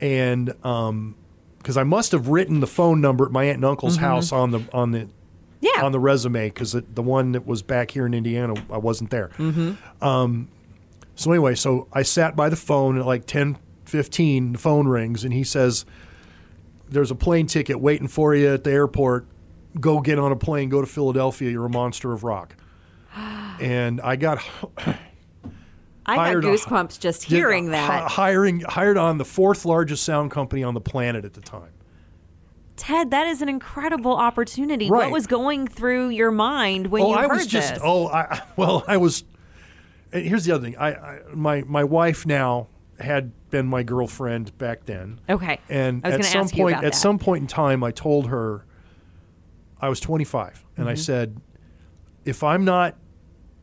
and 0.00 0.54
um, 0.64 1.14
because 1.58 1.76
I 1.78 1.84
must 1.84 2.12
have 2.12 2.28
written 2.28 2.60
the 2.60 2.66
phone 2.66 3.00
number 3.00 3.24
at 3.24 3.32
my 3.32 3.44
aunt 3.44 3.56
and 3.56 3.64
uncle's 3.64 3.96
house 3.96 4.32
on 4.32 4.50
the 4.50 4.60
on 4.72 4.90
the 4.90 5.08
Yeah. 5.64 5.84
on 5.84 5.92
the 5.92 6.00
resume 6.00 6.48
because 6.48 6.72
the 6.72 7.02
one 7.02 7.32
that 7.32 7.46
was 7.46 7.62
back 7.62 7.90
here 7.90 8.04
in 8.06 8.12
Indiana 8.14 8.54
I 8.70 8.78
wasn't 8.78 9.10
there. 9.10 9.30
Mm-hmm. 9.38 10.04
Um, 10.04 10.48
so 11.14 11.30
anyway, 11.30 11.54
so 11.54 11.86
I 11.92 12.02
sat 12.02 12.36
by 12.36 12.48
the 12.48 12.56
phone 12.56 12.98
at 12.98 13.06
like 13.06 13.26
ten 13.26 13.56
fifteen. 13.84 14.52
The 14.52 14.58
phone 14.58 14.86
rings 14.88 15.24
and 15.24 15.32
he 15.32 15.44
says, 15.44 15.84
"There's 16.88 17.10
a 17.10 17.14
plane 17.14 17.46
ticket 17.46 17.80
waiting 17.80 18.08
for 18.08 18.34
you 18.34 18.52
at 18.52 18.64
the 18.64 18.72
airport. 18.72 19.26
Go 19.80 20.00
get 20.00 20.18
on 20.18 20.32
a 20.32 20.36
plane. 20.36 20.68
Go 20.68 20.80
to 20.80 20.86
Philadelphia. 20.86 21.50
You're 21.50 21.66
a 21.66 21.70
monster 21.70 22.12
of 22.12 22.24
rock." 22.24 22.56
and 23.60 24.00
I 24.00 24.16
got. 24.16 24.42
I 26.06 26.34
got 26.34 26.42
goosebumps 26.44 27.00
just 27.00 27.22
did- 27.22 27.36
hearing 27.36 27.66
hi- 27.66 27.72
that. 27.72 28.10
hiring 28.10 28.60
hired 28.60 28.98
on 28.98 29.16
the 29.18 29.24
fourth 29.24 29.64
largest 29.64 30.04
sound 30.04 30.30
company 30.30 30.62
on 30.62 30.74
the 30.74 30.80
planet 30.80 31.24
at 31.24 31.32
the 31.32 31.40
time. 31.40 31.70
Ted, 32.76 33.10
that 33.12 33.26
is 33.26 33.40
an 33.42 33.48
incredible 33.48 34.16
opportunity. 34.16 34.90
Right. 34.90 35.04
What 35.04 35.12
was 35.12 35.26
going 35.26 35.68
through 35.68 36.08
your 36.08 36.30
mind 36.30 36.88
when 36.88 37.02
oh, 37.02 37.10
you 37.10 37.14
I 37.14 37.22
heard 37.22 37.36
was 37.36 37.46
just 37.46 37.74
this? 37.74 37.82
oh, 37.84 38.08
I 38.08 38.42
well, 38.56 38.84
I 38.86 38.96
was. 38.96 39.24
and 40.12 40.26
Here's 40.26 40.44
the 40.44 40.52
other 40.52 40.64
thing. 40.64 40.76
I, 40.76 40.94
I 40.94 41.20
my 41.32 41.62
my 41.62 41.84
wife 41.84 42.26
now 42.26 42.68
had 42.98 43.32
been 43.50 43.66
my 43.66 43.82
girlfriend 43.82 44.56
back 44.58 44.84
then. 44.86 45.20
Okay. 45.28 45.60
And 45.68 46.04
at 46.04 46.24
some 46.24 46.48
point, 46.48 46.76
at 46.76 46.82
that. 46.82 46.94
some 46.94 47.18
point 47.18 47.42
in 47.42 47.46
time, 47.46 47.82
I 47.84 47.90
told 47.90 48.28
her 48.28 48.64
I 49.80 49.88
was 49.88 50.00
25, 50.00 50.64
and 50.76 50.84
Mm-hmm. 50.84 50.88
I 50.88 50.94
said, 50.94 51.40
if 52.24 52.42
I'm 52.42 52.64
not 52.64 52.96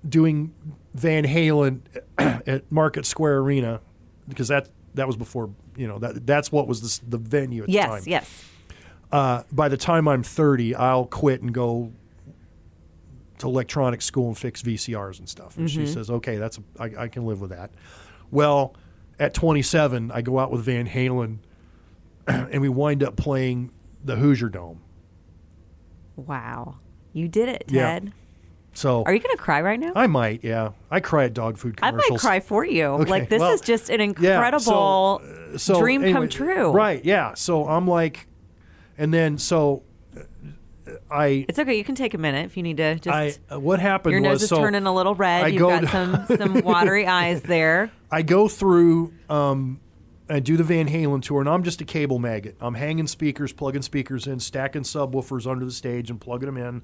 doing 0.08 0.54
Van 0.94 1.24
Halen 1.26 1.82
at 2.18 2.72
Market 2.72 3.06
Square 3.06 3.40
Arena, 3.40 3.82
because 4.28 4.48
that 4.50 4.70
that 4.94 5.08
was 5.08 5.16
before 5.18 5.50
you 5.76 5.88
know 5.88 6.00
that 6.00 6.26
that's 6.26 6.52
what 6.52 6.68
was 6.68 7.00
the, 7.00 7.10
the 7.10 7.18
venue 7.18 7.64
at 7.64 7.68
the 7.68 7.78
time. 7.78 7.92
yes, 8.06 8.08
yes. 8.08 8.46
Uh, 9.12 9.44
by 9.52 9.68
the 9.70 9.78
time 9.78 10.08
I'm 10.08 10.24
30, 10.24 10.76
I'll 10.76 11.06
quit 11.06 11.42
and 11.42 11.54
go 11.54 11.92
to 13.40 13.48
electronic 13.48 14.02
school 14.02 14.28
and 14.28 14.38
fix 14.38 14.62
VCRs 14.62 15.20
and 15.20 15.28
stuff. 15.28 15.58
And 15.58 15.68
Mm-hmm. 15.68 15.86
she 15.86 15.92
says, 15.92 16.10
okay, 16.10 16.38
that's 16.38 16.58
a, 16.60 16.62
I, 16.80 17.04
I 17.04 17.08
can 17.08 17.26
live 17.26 17.42
with 17.42 17.50
that. 17.50 17.72
Well, 18.30 18.76
at 19.20 19.34
27, 19.34 20.12
I 20.12 20.22
go 20.22 20.40
out 20.40 20.52
with 20.52 20.62
Van 20.62 20.88
Halen, 20.88 21.40
and 22.28 22.62
we 22.62 22.70
wind 22.70 23.04
up 23.04 23.16
playing 23.18 23.72
the 24.04 24.16
Hoosier 24.16 24.50
Dome. 24.50 24.82
Wow. 26.16 26.76
You 27.14 27.28
did 27.28 27.50
it, 27.50 27.66
Yeah. 27.68 27.94
Ted. 28.00 28.14
So 28.74 29.04
Are 29.04 29.14
you 29.14 29.20
going 29.20 29.36
to 29.36 29.42
cry 29.42 29.60
right 29.62 29.78
now? 29.80 29.92
I 29.98 30.08
might, 30.08 30.46
yeah, 30.46 30.72
I 30.90 31.02
cry 31.02 31.26
at 31.26 31.34
dog 31.34 31.58
food 31.58 31.76
commercials. 31.76 32.10
I 32.10 32.14
might 32.14 32.20
cry 32.22 32.40
for 32.40 32.64
you. 32.66 32.86
Okay, 32.86 33.10
Like 33.12 33.28
this 33.28 33.42
well, 33.42 33.52
is 33.54 33.60
just 33.60 33.90
an 33.90 34.00
Yeah, 34.00 34.06
incredible 34.06 34.62
so, 34.62 35.16
uh, 35.56 35.58
so 35.58 35.80
dream 35.82 36.04
anyway, 36.04 36.14
come 36.20 36.30
true. 36.30 36.72
Right? 36.72 37.04
Yeah. 37.04 37.34
So 37.34 37.68
I'm 37.68 37.86
like, 37.86 38.28
and 39.02 39.12
then 39.12 39.38
so 39.40 39.82
I 41.10 41.46
It's 41.50 41.60
okay. 41.60 41.76
You 41.76 41.84
can 41.84 41.96
take 41.96 42.14
a 42.14 42.18
minute 42.18 42.46
if 42.46 42.56
you 42.56 42.64
need 42.64 42.78
to. 42.78 42.96
Just 42.96 43.08
I 43.08 43.34
uh, 43.54 43.60
what 43.60 43.80
happened 43.80 44.12
your 44.12 44.22
nose 44.22 44.34
was 44.34 44.44
is 44.44 44.50
so 44.50 44.60
turning 44.60 44.86
a 44.86 44.94
little 44.94 45.16
red. 45.16 45.44
I 45.44 45.48
You've 45.48 45.60
go 45.60 45.80
got 45.80 45.90
some 45.90 46.26
some 46.38 46.62
watery 46.62 47.08
eyes 47.08 47.42
there. 47.42 47.92
I 48.12 48.22
go 48.22 48.48
through 48.48 49.14
um, 49.28 49.80
I 50.30 50.40
do 50.40 50.56
the 50.56 50.64
Van 50.64 50.88
Halen 50.88 51.22
tour, 51.22 51.42
and 51.42 51.50
I'm 51.50 51.64
just 51.64 51.82
a 51.82 51.86
cable 51.86 52.20
maggot. 52.20 52.56
I'm 52.62 52.76
hanging 52.76 53.08
speakers, 53.08 53.52
plugging 53.52 53.82
speakers 53.82 54.28
in, 54.28 54.40
stacking 54.40 54.84
subwoofers 54.84 55.50
under 55.50 55.66
the 55.66 55.72
stage, 55.72 56.10
and 56.10 56.22
plugging 56.22 56.46
them 56.46 56.58
in, 56.58 56.84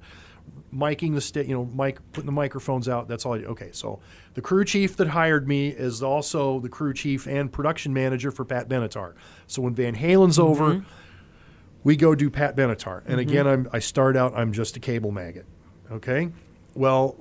miking 0.74 1.14
the 1.14 1.20
sta- 1.20 1.46
you 1.46 1.54
know, 1.54 1.64
mic, 1.64 2.00
putting 2.12 2.26
the 2.26 2.32
microphones 2.32 2.88
out. 2.88 3.08
That's 3.08 3.24
all. 3.24 3.34
I 3.34 3.38
do. 3.38 3.46
Okay, 3.46 3.70
so 3.72 4.00
the 4.34 4.40
crew 4.42 4.64
chief 4.64 4.96
that 4.96 5.08
hired 5.08 5.46
me 5.46 5.68
is 5.68 6.02
also 6.02 6.58
the 6.60 6.68
crew 6.68 6.92
chief 6.92 7.26
and 7.26 7.50
production 7.52 7.94
manager 7.94 8.30
for 8.30 8.44
Pat 8.44 8.68
Benatar. 8.68 9.14
So 9.46 9.62
when 9.62 9.74
Van 9.74 9.94
Halen's 9.94 10.38
over, 10.38 10.84
we 11.88 11.96
go 11.96 12.14
do 12.14 12.28
Pat 12.28 12.54
Benatar, 12.54 12.98
and 13.06 13.12
mm-hmm. 13.12 13.18
again, 13.20 13.46
I'm 13.46 13.66
I 13.72 13.78
start 13.78 14.14
out 14.14 14.34
I'm 14.36 14.52
just 14.52 14.76
a 14.76 14.80
cable 14.80 15.10
maggot. 15.10 15.46
Okay, 15.90 16.30
well. 16.74 17.16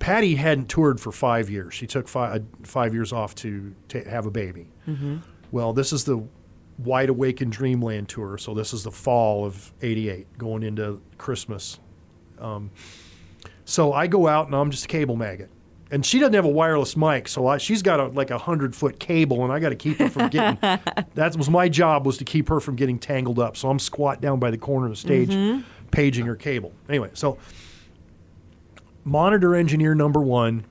Patty 0.00 0.36
hadn't 0.36 0.68
toured 0.68 1.00
for 1.00 1.12
five 1.12 1.50
years. 1.50 1.74
She 1.74 1.86
took 1.86 2.06
five, 2.08 2.40
uh, 2.40 2.44
five 2.62 2.94
years 2.94 3.12
off 3.12 3.34
to, 3.36 3.74
to 3.88 4.08
have 4.08 4.26
a 4.26 4.30
baby. 4.30 4.68
Mm-hmm. 4.86 5.18
Well, 5.50 5.72
this 5.72 5.92
is 5.92 6.04
the 6.04 6.22
Wide 6.78 7.08
Awake 7.08 7.42
in 7.42 7.50
Dreamland 7.50 8.08
tour. 8.08 8.38
So 8.38 8.54
this 8.54 8.72
is 8.72 8.84
the 8.84 8.92
fall 8.92 9.44
of 9.44 9.72
'88, 9.82 10.38
going 10.38 10.62
into 10.62 11.02
Christmas. 11.18 11.80
Um, 12.38 12.70
so 13.64 13.92
I 13.92 14.06
go 14.06 14.28
out 14.28 14.46
and 14.46 14.54
I'm 14.54 14.70
just 14.70 14.84
a 14.84 14.88
cable 14.88 15.16
maggot, 15.16 15.50
and 15.90 16.04
she 16.04 16.18
doesn't 16.18 16.34
have 16.34 16.44
a 16.44 16.50
wireless 16.50 16.96
mic, 16.96 17.28
so 17.28 17.46
I, 17.46 17.58
she's 17.58 17.82
got 17.82 17.98
a, 17.98 18.06
like 18.08 18.30
a 18.30 18.38
hundred 18.38 18.76
foot 18.76 19.00
cable, 19.00 19.44
and 19.44 19.52
I 19.52 19.58
got 19.58 19.70
to 19.70 19.76
keep 19.76 19.98
her 19.98 20.08
from 20.08 20.28
getting. 20.28 20.58
that 21.14 21.36
was 21.36 21.48
my 21.48 21.68
job 21.68 22.06
was 22.06 22.18
to 22.18 22.24
keep 22.24 22.48
her 22.48 22.60
from 22.60 22.76
getting 22.76 22.98
tangled 22.98 23.38
up. 23.38 23.56
So 23.56 23.70
I'm 23.70 23.78
squat 23.78 24.20
down 24.20 24.38
by 24.38 24.50
the 24.50 24.58
corner 24.58 24.86
of 24.86 24.92
the 24.92 24.96
stage, 24.96 25.30
mm-hmm. 25.30 25.62
paging 25.90 26.26
her 26.26 26.36
cable. 26.36 26.72
Anyway, 26.88 27.10
so 27.14 27.38
monitor 29.04 29.54
engineer 29.54 29.94
number 29.94 30.20
one 30.20 30.64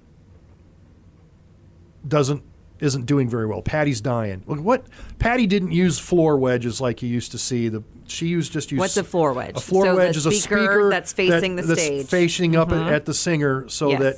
doesn't 2.08 2.44
isn't 2.80 3.06
doing 3.08 3.28
very 3.28 3.48
well. 3.48 3.62
Patty's 3.62 4.02
dying. 4.02 4.44
Look 4.46 4.60
what 4.60 4.86
Patty 5.18 5.48
didn't 5.48 5.72
use 5.72 5.98
floor 5.98 6.38
wedges 6.38 6.80
like 6.80 7.02
you 7.02 7.10
used 7.10 7.32
to 7.32 7.40
see. 7.40 7.70
The 7.70 7.84
she 8.08 8.28
used 8.28 8.52
just 8.54 8.72
used 8.72 8.80
What's 8.80 8.98
a 8.98 9.04
floor 9.04 9.34
wedge? 9.34 9.58
A 9.58 9.60
floor 9.60 9.86
So 9.86 9.96
wedge 9.96 10.16
is 10.16 10.26
a 10.26 10.32
speaker 10.32 10.90
that's 10.90 11.12
facing 11.12 11.56
the 11.56 11.64
that's 11.64 11.82
stage. 11.82 12.08
facing 12.08 12.56
up 12.56 12.70
at, 12.70 12.76
mm-hmm. 12.76 12.90
at 12.90 13.06
the 13.06 13.14
singer, 13.14 13.68
so 13.68 13.90
Yes. 13.90 14.00
that 14.02 14.18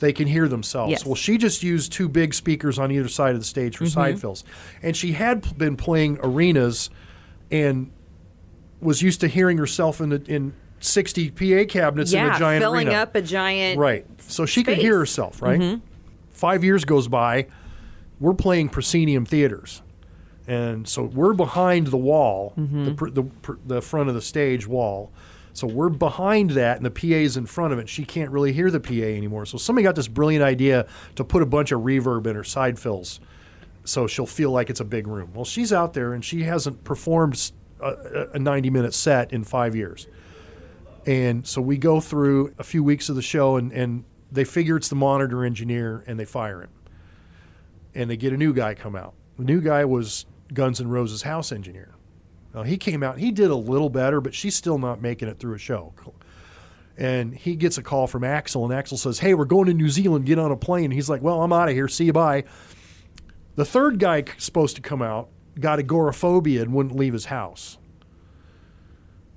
they 0.00 0.12
can 0.12 0.26
hear 0.26 0.48
themselves. 0.48 0.90
Yes. 0.90 1.06
Well, 1.06 1.14
she 1.14 1.38
just 1.38 1.62
used 1.62 1.92
two 1.92 2.08
big 2.08 2.34
speakers 2.34 2.78
on 2.78 2.90
either 2.90 3.08
side 3.08 3.34
of 3.34 3.40
the 3.40 3.46
stage 3.46 3.76
for 3.76 3.84
mm-hmm. 3.84 3.92
side 3.92 4.20
fills, 4.20 4.44
and 4.82 4.96
she 4.96 5.12
had 5.12 5.56
been 5.56 5.76
playing 5.76 6.18
arenas, 6.22 6.90
and 7.50 7.92
was 8.80 9.02
used 9.02 9.20
to 9.20 9.28
hearing 9.28 9.58
herself 9.58 10.00
in 10.00 10.10
the 10.10 10.22
in. 10.26 10.54
60 10.82 11.30
PA 11.32 11.70
cabinets 11.70 12.14
in 12.14 12.24
a 12.24 12.38
giant 12.38 12.62
filling 12.62 12.88
arena. 12.88 13.00
up 13.00 13.14
a 13.14 13.20
giant. 13.20 13.78
Right. 13.78 14.06
So 14.22 14.46
she 14.46 14.64
could 14.64 14.78
hear 14.78 14.98
herself, 14.98 15.42
right? 15.42 15.60
Mm-hmm. 15.60 15.84
Five 16.30 16.64
years 16.64 16.86
goes 16.86 17.06
by. 17.06 17.48
We're 18.18 18.32
playing 18.32 18.70
proscenium 18.70 19.26
theaters. 19.26 19.82
And 20.46 20.88
so 20.88 21.04
we're 21.04 21.34
behind 21.34 21.88
the 21.88 21.96
wall, 21.96 22.54
mm-hmm. 22.58 22.84
the, 22.86 22.94
pr- 22.94 23.10
the, 23.10 23.22
pr- 23.22 23.52
the 23.66 23.82
front 23.82 24.08
of 24.08 24.14
the 24.14 24.22
stage 24.22 24.66
wall. 24.66 25.12
So 25.52 25.66
we're 25.66 25.88
behind 25.88 26.50
that, 26.50 26.76
and 26.76 26.86
the 26.86 26.90
PA 26.90 27.16
is 27.16 27.36
in 27.36 27.46
front 27.46 27.72
of 27.72 27.78
it. 27.78 27.88
She 27.88 28.04
can't 28.04 28.30
really 28.30 28.52
hear 28.52 28.70
the 28.70 28.80
PA 28.80 28.92
anymore. 28.92 29.46
So 29.46 29.58
somebody 29.58 29.82
got 29.82 29.96
this 29.96 30.08
brilliant 30.08 30.44
idea 30.44 30.86
to 31.16 31.24
put 31.24 31.42
a 31.42 31.46
bunch 31.46 31.72
of 31.72 31.80
reverb 31.80 32.26
in 32.26 32.36
her 32.36 32.44
side 32.44 32.78
fills 32.78 33.20
so 33.84 34.06
she'll 34.06 34.26
feel 34.26 34.50
like 34.50 34.70
it's 34.70 34.80
a 34.80 34.84
big 34.84 35.06
room. 35.06 35.32
Well, 35.34 35.44
she's 35.44 35.72
out 35.72 35.94
there, 35.94 36.12
and 36.12 36.24
she 36.24 36.42
hasn't 36.44 36.84
performed 36.84 37.52
a 37.80 38.38
90 38.38 38.70
minute 38.70 38.94
set 38.94 39.32
in 39.32 39.44
five 39.44 39.74
years. 39.74 40.06
And 41.06 41.46
so 41.46 41.62
we 41.62 41.78
go 41.78 42.00
through 42.00 42.54
a 42.58 42.64
few 42.64 42.84
weeks 42.84 43.08
of 43.08 43.16
the 43.16 43.22
show, 43.22 43.56
and, 43.56 43.72
and 43.72 44.04
they 44.30 44.44
figure 44.44 44.76
it's 44.76 44.88
the 44.88 44.96
monitor 44.96 45.44
engineer, 45.44 46.04
and 46.06 46.18
they 46.20 46.24
fire 46.24 46.62
him. 46.62 46.70
And 47.94 48.10
they 48.10 48.16
get 48.16 48.32
a 48.32 48.36
new 48.36 48.52
guy 48.52 48.74
come 48.74 48.94
out. 48.94 49.14
The 49.38 49.44
new 49.44 49.60
guy 49.60 49.84
was 49.84 50.26
Guns 50.52 50.80
N' 50.80 50.88
Roses 50.88 51.22
house 51.22 51.50
engineer. 51.50 51.94
He 52.64 52.76
came 52.76 53.02
out, 53.02 53.18
he 53.18 53.30
did 53.30 53.50
a 53.50 53.54
little 53.56 53.90
better, 53.90 54.20
but 54.20 54.34
she's 54.34 54.56
still 54.56 54.78
not 54.78 55.00
making 55.00 55.28
it 55.28 55.38
through 55.38 55.54
a 55.54 55.58
show. 55.58 55.92
And 56.98 57.34
he 57.34 57.54
gets 57.56 57.78
a 57.78 57.82
call 57.82 58.06
from 58.06 58.22
Axl, 58.22 58.64
and 58.64 58.72
Axl 58.72 58.98
says, 58.98 59.20
Hey, 59.20 59.34
we're 59.34 59.44
going 59.44 59.66
to 59.66 59.74
New 59.74 59.88
Zealand, 59.88 60.26
get 60.26 60.38
on 60.38 60.50
a 60.50 60.56
plane. 60.56 60.90
He's 60.90 61.08
like, 61.08 61.22
Well, 61.22 61.42
I'm 61.42 61.52
out 61.52 61.68
of 61.68 61.74
here, 61.74 61.88
see 61.88 62.06
you 62.06 62.12
bye. 62.12 62.44
The 63.54 63.64
third 63.64 63.98
guy 63.98 64.24
supposed 64.38 64.76
to 64.76 64.82
come 64.82 65.00
out 65.00 65.28
got 65.58 65.78
agoraphobia 65.78 66.62
and 66.62 66.72
wouldn't 66.74 66.96
leave 66.96 67.12
his 67.12 67.26
house. 67.26 67.78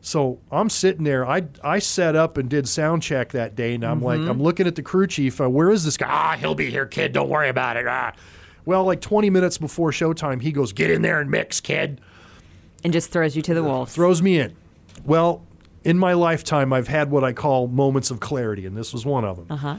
So 0.02 0.40
I'm 0.52 0.70
sitting 0.70 1.06
there. 1.06 1.26
I 1.26 1.44
I 1.64 1.80
set 1.80 2.16
up 2.16 2.38
and 2.38 2.50
did 2.50 2.68
sound 2.68 3.04
check 3.04 3.32
that 3.32 3.56
day, 3.56 3.76
and 3.76 3.86
I'm 3.86 4.02
like, 4.02 4.20
I'm 4.20 4.42
looking 4.42 4.68
at 4.68 4.76
the 4.76 4.82
crew 4.82 5.08
chief. 5.08 5.40
Uh, 5.40 5.50
Where 5.50 5.70
is 5.72 5.86
this 5.86 5.96
guy? 5.96 6.08
Ah, 6.10 6.36
he'll 6.38 6.56
be 6.56 6.70
here, 6.70 6.86
kid. 6.86 7.14
Don't 7.14 7.30
worry 7.30 7.48
about 7.48 7.78
it. 7.78 7.88
Ah. 7.88 8.12
Well, 8.66 8.84
like 8.84 9.00
20 9.00 9.30
minutes 9.30 9.58
before 9.58 9.92
showtime, 9.92 10.42
he 10.42 10.52
goes, 10.52 10.74
"Get 10.74 10.90
in 10.92 11.04
there 11.04 11.22
and 11.22 11.32
mix, 11.32 11.62
kid." 11.62 12.02
And 12.84 12.92
just 12.92 13.12
throws 13.12 13.36
you 13.36 13.42
to 13.44 13.54
the 13.54 13.64
wolves. 13.64 13.94
Throws 13.94 14.22
me 14.22 14.40
in. 14.40 14.56
Well, 15.06 15.46
in 15.84 15.98
my 15.98 16.14
lifetime, 16.14 16.74
I've 16.74 16.88
had 16.88 17.12
what 17.12 17.24
I 17.24 17.34
call 17.34 17.68
moments 17.68 18.12
of 18.12 18.20
clarity, 18.20 18.66
and 18.66 18.76
this 18.76 18.94
was 18.94 19.06
one 19.06 19.26
of 19.26 19.38
them. 19.38 19.48
Uh 19.50 19.56
huh. 19.56 19.78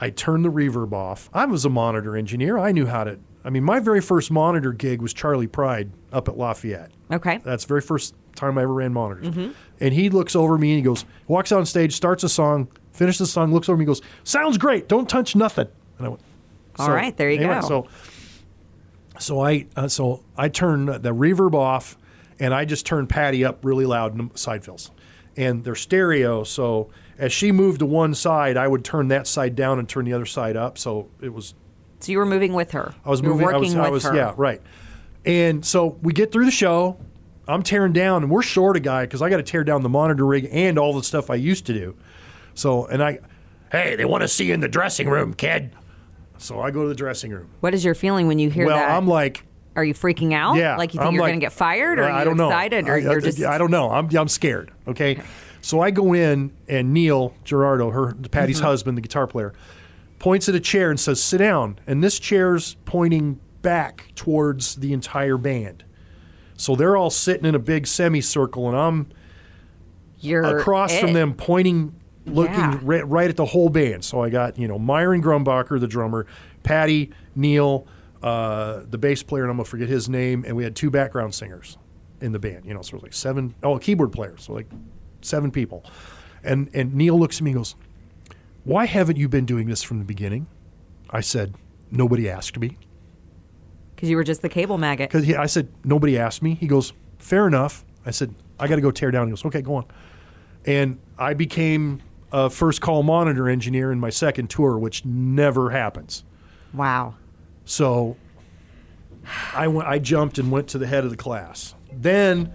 I 0.00 0.10
turned 0.10 0.44
the 0.44 0.50
reverb 0.50 0.92
off. 0.92 1.28
I 1.32 1.44
was 1.46 1.64
a 1.64 1.68
monitor 1.70 2.16
engineer. 2.16 2.56
I 2.58 2.72
knew 2.72 2.86
how 2.86 3.04
to. 3.04 3.18
I 3.44 3.50
mean, 3.50 3.64
my 3.64 3.80
very 3.80 4.00
first 4.00 4.30
monitor 4.30 4.72
gig 4.72 5.00
was 5.00 5.12
Charley 5.12 5.46
Pride 5.46 5.90
up 6.12 6.28
at 6.28 6.36
Lafayette. 6.36 6.90
Okay. 7.10 7.38
That's 7.38 7.64
the 7.64 7.68
very 7.68 7.80
first 7.80 8.14
time 8.36 8.58
I 8.58 8.62
ever 8.62 8.74
ran 8.74 8.92
monitors. 8.92 9.52
And 9.80 9.94
he 9.94 10.10
looks 10.10 10.36
over 10.36 10.58
me 10.58 10.70
and 10.70 10.76
he 10.78 10.82
goes, 10.82 11.04
walks 11.26 11.50
on 11.50 11.64
stage, 11.66 11.94
starts 11.94 12.22
a 12.22 12.28
song, 12.28 12.68
finishes 12.92 13.18
the 13.20 13.26
song, 13.26 13.52
looks 13.52 13.68
over 13.68 13.76
me, 13.76 13.82
and 13.84 13.86
goes, 13.88 14.02
"Sounds 14.24 14.58
great. 14.58 14.88
Don't 14.88 15.08
touch 15.08 15.34
nothing." 15.34 15.68
And 15.98 16.06
I 16.06 16.10
went, 16.10 16.20
All 16.78 16.90
right, 16.90 17.16
there 17.16 17.30
you 17.30 17.38
go. 17.38 17.60
So, 17.62 17.86
so 19.18 19.40
I 19.40 19.66
uh, 19.76 19.88
so 19.88 20.24
I 20.36 20.48
turned 20.48 20.88
the 20.88 21.14
reverb 21.14 21.54
off, 21.54 21.96
and 22.38 22.54
I 22.54 22.64
just 22.64 22.86
turn 22.86 23.06
Patty 23.06 23.44
up 23.44 23.64
really 23.64 23.86
loud 23.86 24.18
in 24.18 24.28
the 24.28 24.38
side 24.38 24.64
fills, 24.64 24.90
and 25.36 25.64
they're 25.64 25.74
stereo. 25.74 26.44
So 26.44 26.90
as 27.18 27.32
she 27.32 27.52
moved 27.52 27.80
to 27.80 27.86
one 27.86 28.14
side, 28.14 28.56
I 28.56 28.68
would 28.68 28.84
turn 28.84 29.08
that 29.08 29.26
side 29.26 29.56
down 29.56 29.78
and 29.78 29.88
turn 29.88 30.04
the 30.04 30.12
other 30.12 30.26
side 30.26 30.56
up. 30.56 30.78
So 30.78 31.08
it 31.20 31.32
was 31.32 31.54
So 32.00 32.12
you 32.12 32.18
were 32.18 32.26
moving 32.26 32.52
with 32.52 32.72
her. 32.72 32.94
I 33.04 33.10
was 33.10 33.20
you 33.20 33.28
moving. 33.28 33.48
I 33.48 33.56
was, 33.56 33.74
I 33.74 33.82
with 33.82 33.90
was 33.90 34.04
her. 34.04 34.14
yeah, 34.14 34.34
right. 34.36 34.62
And 35.24 35.64
so 35.64 35.98
we 36.02 36.12
get 36.12 36.32
through 36.32 36.44
the 36.46 36.50
show. 36.50 36.96
I'm 37.46 37.62
tearing 37.62 37.92
down, 37.94 38.22
and 38.22 38.30
we're 38.30 38.42
short 38.42 38.76
a 38.76 38.80
guy 38.80 39.04
because 39.04 39.22
I 39.22 39.30
got 39.30 39.38
to 39.38 39.42
tear 39.42 39.64
down 39.64 39.82
the 39.82 39.88
monitor 39.88 40.26
rig 40.26 40.48
and 40.52 40.78
all 40.78 40.92
the 40.94 41.02
stuff 41.02 41.30
I 41.30 41.36
used 41.36 41.66
to 41.66 41.72
do. 41.72 41.96
So, 42.54 42.86
and 42.86 43.02
I, 43.02 43.20
hey, 43.72 43.96
they 43.96 44.04
want 44.04 44.20
to 44.22 44.28
see 44.28 44.46
you 44.46 44.54
in 44.54 44.60
the 44.60 44.68
dressing 44.68 45.08
room, 45.08 45.32
kid. 45.32 45.74
So 46.38 46.60
I 46.60 46.70
go 46.70 46.82
to 46.82 46.88
the 46.88 46.94
dressing 46.94 47.30
room. 47.32 47.48
What 47.60 47.74
is 47.74 47.84
your 47.84 47.94
feeling 47.94 48.26
when 48.26 48.38
you 48.38 48.48
hear 48.50 48.66
well, 48.66 48.76
that? 48.76 48.90
I'm 48.90 49.06
like, 49.06 49.44
are 49.76 49.84
you 49.84 49.94
freaking 49.94 50.32
out? 50.34 50.56
yeah, 50.56 50.76
Like 50.76 50.94
you 50.94 50.98
think 50.98 51.08
I'm 51.08 51.14
you're 51.14 51.22
like- 51.22 51.30
going 51.30 51.40
to 51.40 51.44
get 51.46 51.52
fired, 51.52 51.98
or 51.98 52.04
are 52.04 52.10
I 52.10 52.18
you 52.20 52.24
don't 52.24 52.36
know. 52.36 52.48
excited, 52.48 52.88
or 52.88 52.94
I, 52.94 52.98
you're 52.98 53.18
I- 53.18 53.20
just? 53.20 53.42
I 53.42 53.58
don't 53.58 53.70
know. 53.70 53.90
I'm 53.90 54.08
I'm 54.16 54.28
scared. 54.28 54.70
Okay, 54.86 55.20
so 55.60 55.80
I 55.80 55.90
go 55.90 56.12
in, 56.14 56.52
and 56.68 56.92
Neil 56.94 57.34
Giraldo, 57.44 57.90
her 57.90 58.14
Patty's 58.14 58.56
Mm-hmm. 58.58 58.66
husband, 58.66 58.96
the 58.96 59.02
guitar 59.02 59.26
player, 59.26 59.52
points 60.18 60.48
at 60.48 60.54
a 60.54 60.60
chair 60.60 60.90
and 60.90 60.98
says, 60.98 61.22
"Sit 61.22 61.38
down." 61.38 61.78
And 61.86 62.02
this 62.02 62.18
chair's 62.18 62.76
pointing 62.84 63.40
back 63.62 64.12
towards 64.14 64.76
the 64.76 64.92
entire 64.92 65.36
band. 65.36 65.84
So 66.56 66.74
they're 66.76 66.96
all 66.96 67.10
sitting 67.10 67.44
in 67.44 67.54
a 67.54 67.58
big 67.60 67.86
semicircle, 67.86 68.68
and 68.68 68.76
I'm 68.76 69.08
You're 70.20 70.58
across 70.58 70.96
from 70.98 71.12
them, 71.12 71.34
pointing, 71.34 71.94
looking 72.32 72.54
Yeah. 72.54 72.78
ri- 72.82 73.02
right 73.02 73.28
at 73.30 73.36
the 73.36 73.44
whole 73.46 73.68
band. 73.68 74.04
So 74.04 74.22
I 74.22 74.30
got 74.30 74.58
you 74.58 74.68
know 74.68 74.78
Myron 74.78 75.22
Grumbacher, 75.22 75.78
the 75.80 75.86
drummer, 75.88 76.26
Patty, 76.62 77.10
Neil, 77.34 77.86
uh, 78.22 78.80
the 78.88 78.98
bass 78.98 79.22
player, 79.22 79.42
and 79.44 79.50
I'm 79.50 79.56
gonna 79.56 79.64
forget 79.66 79.88
his 79.88 80.08
name, 80.08 80.44
and 80.46 80.56
we 80.56 80.64
had 80.64 80.74
two 80.76 80.90
background 80.90 81.34
singers 81.34 81.78
in 82.20 82.32
the 82.32 82.38
band. 82.38 82.64
You 82.64 82.74
know, 82.74 82.82
so 82.82 82.90
it 82.90 82.94
was 82.94 83.02
like 83.04 83.14
seven. 83.14 83.54
Oh, 83.62 83.76
a 83.76 83.80
keyboard 83.80 84.12
player, 84.12 84.34
so 84.38 84.52
like 84.52 84.66
seven 85.22 85.50
people. 85.50 85.84
And 86.44 86.68
and 86.74 86.94
Neil 86.94 87.18
looks 87.18 87.36
at 87.38 87.42
me 87.42 87.50
and 87.50 87.58
goes, 87.60 87.74
"Why 88.64 88.86
haven't 88.86 89.16
you 89.16 89.28
been 89.28 89.44
doing 89.46 89.66
this 89.68 89.82
from 89.82 89.98
the 89.98 90.04
beginning?" 90.04 90.46
I 91.10 91.20
said, 91.20 91.54
"Nobody 91.90 92.28
asked 92.28 92.58
me." 92.58 92.76
Because 93.94 94.10
you 94.10 94.16
were 94.16 94.22
just 94.24 94.42
the 94.42 94.48
cable 94.48 94.78
maggot. 94.78 95.10
Because 95.10 95.28
I 95.34 95.46
said, 95.46 95.66
nobody 95.84 96.16
asked 96.16 96.40
me. 96.40 96.54
He 96.54 96.68
goes, 96.68 96.92
fair 97.18 97.48
enough. 97.48 97.84
I 98.06 98.12
said, 98.12 98.32
I 98.60 98.68
got 98.68 98.76
to 98.76 98.80
go 98.80 98.92
tear 98.92 99.10
down. 99.10 99.26
He 99.26 99.32
goes, 99.32 99.44
okay, 99.46 99.60
go 99.60 99.74
on. 99.74 99.86
And 100.64 101.00
I 101.18 101.34
became 101.34 102.00
a 102.32 102.50
first 102.50 102.80
call 102.80 103.02
monitor 103.02 103.48
engineer 103.48 103.90
in 103.92 104.00
my 104.00 104.10
second 104.10 104.50
tour, 104.50 104.78
which 104.78 105.04
never 105.04 105.70
happens. 105.70 106.24
Wow. 106.74 107.14
So 107.64 108.16
I, 109.54 109.68
went, 109.68 109.88
I 109.88 109.98
jumped 109.98 110.38
and 110.38 110.50
went 110.50 110.68
to 110.68 110.78
the 110.78 110.86
head 110.86 111.04
of 111.04 111.10
the 111.10 111.16
class. 111.16 111.74
Then, 111.92 112.52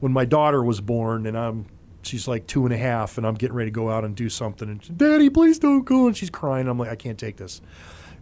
when 0.00 0.12
my 0.12 0.24
daughter 0.24 0.62
was 0.62 0.80
born, 0.80 1.26
and 1.26 1.36
I'm 1.36 1.66
she's 2.02 2.28
like 2.28 2.46
two 2.46 2.64
and 2.64 2.72
a 2.72 2.76
half, 2.76 3.18
and 3.18 3.26
I'm 3.26 3.34
getting 3.34 3.56
ready 3.56 3.70
to 3.70 3.74
go 3.74 3.90
out 3.90 4.04
and 4.04 4.14
do 4.14 4.28
something, 4.28 4.68
and 4.68 4.84
she, 4.84 4.92
Daddy, 4.92 5.28
please 5.28 5.58
don't 5.58 5.84
go. 5.84 6.06
And 6.06 6.16
she's 6.16 6.30
crying. 6.30 6.68
I'm 6.68 6.78
like, 6.78 6.90
I 6.90 6.96
can't 6.96 7.18
take 7.18 7.36
this. 7.36 7.60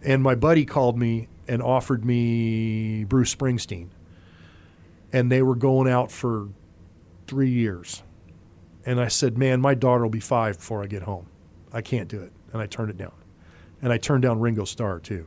And 0.01 0.21
my 0.21 0.35
buddy 0.35 0.65
called 0.65 0.97
me 0.97 1.27
and 1.47 1.61
offered 1.61 2.03
me 2.03 3.03
Bruce 3.05 3.33
Springsteen, 3.33 3.89
and 5.13 5.31
they 5.31 5.41
were 5.41 5.55
going 5.55 5.89
out 5.89 6.11
for 6.11 6.49
three 7.27 7.49
years. 7.49 8.03
And 8.85 9.01
I 9.01 9.07
said, 9.07 9.37
Man, 9.37 9.61
my 9.61 9.73
daughter 9.73 10.03
will 10.03 10.09
be 10.09 10.19
five 10.19 10.57
before 10.57 10.83
I 10.83 10.87
get 10.87 11.03
home. 11.03 11.27
I 11.73 11.81
can't 11.81 12.07
do 12.07 12.21
it. 12.21 12.31
And 12.53 12.61
I 12.61 12.67
turned 12.67 12.89
it 12.89 12.97
down. 12.97 13.13
And 13.81 13.91
I 13.91 13.97
turned 13.97 14.23
down 14.23 14.39
Ringo 14.39 14.63
Starr 14.63 14.99
too. 14.99 15.25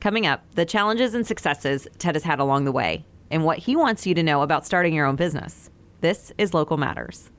Coming 0.00 0.26
up, 0.26 0.44
the 0.54 0.64
challenges 0.64 1.14
and 1.14 1.26
successes 1.26 1.86
Ted 1.98 2.14
has 2.14 2.24
had 2.24 2.40
along 2.40 2.64
the 2.64 2.72
way, 2.72 3.04
and 3.30 3.44
what 3.44 3.58
he 3.58 3.76
wants 3.76 4.06
you 4.06 4.14
to 4.14 4.22
know 4.22 4.42
about 4.42 4.64
starting 4.64 4.94
your 4.94 5.06
own 5.06 5.16
business. 5.16 5.70
This 6.00 6.32
is 6.38 6.54
Local 6.54 6.78
Matters. 6.78 7.30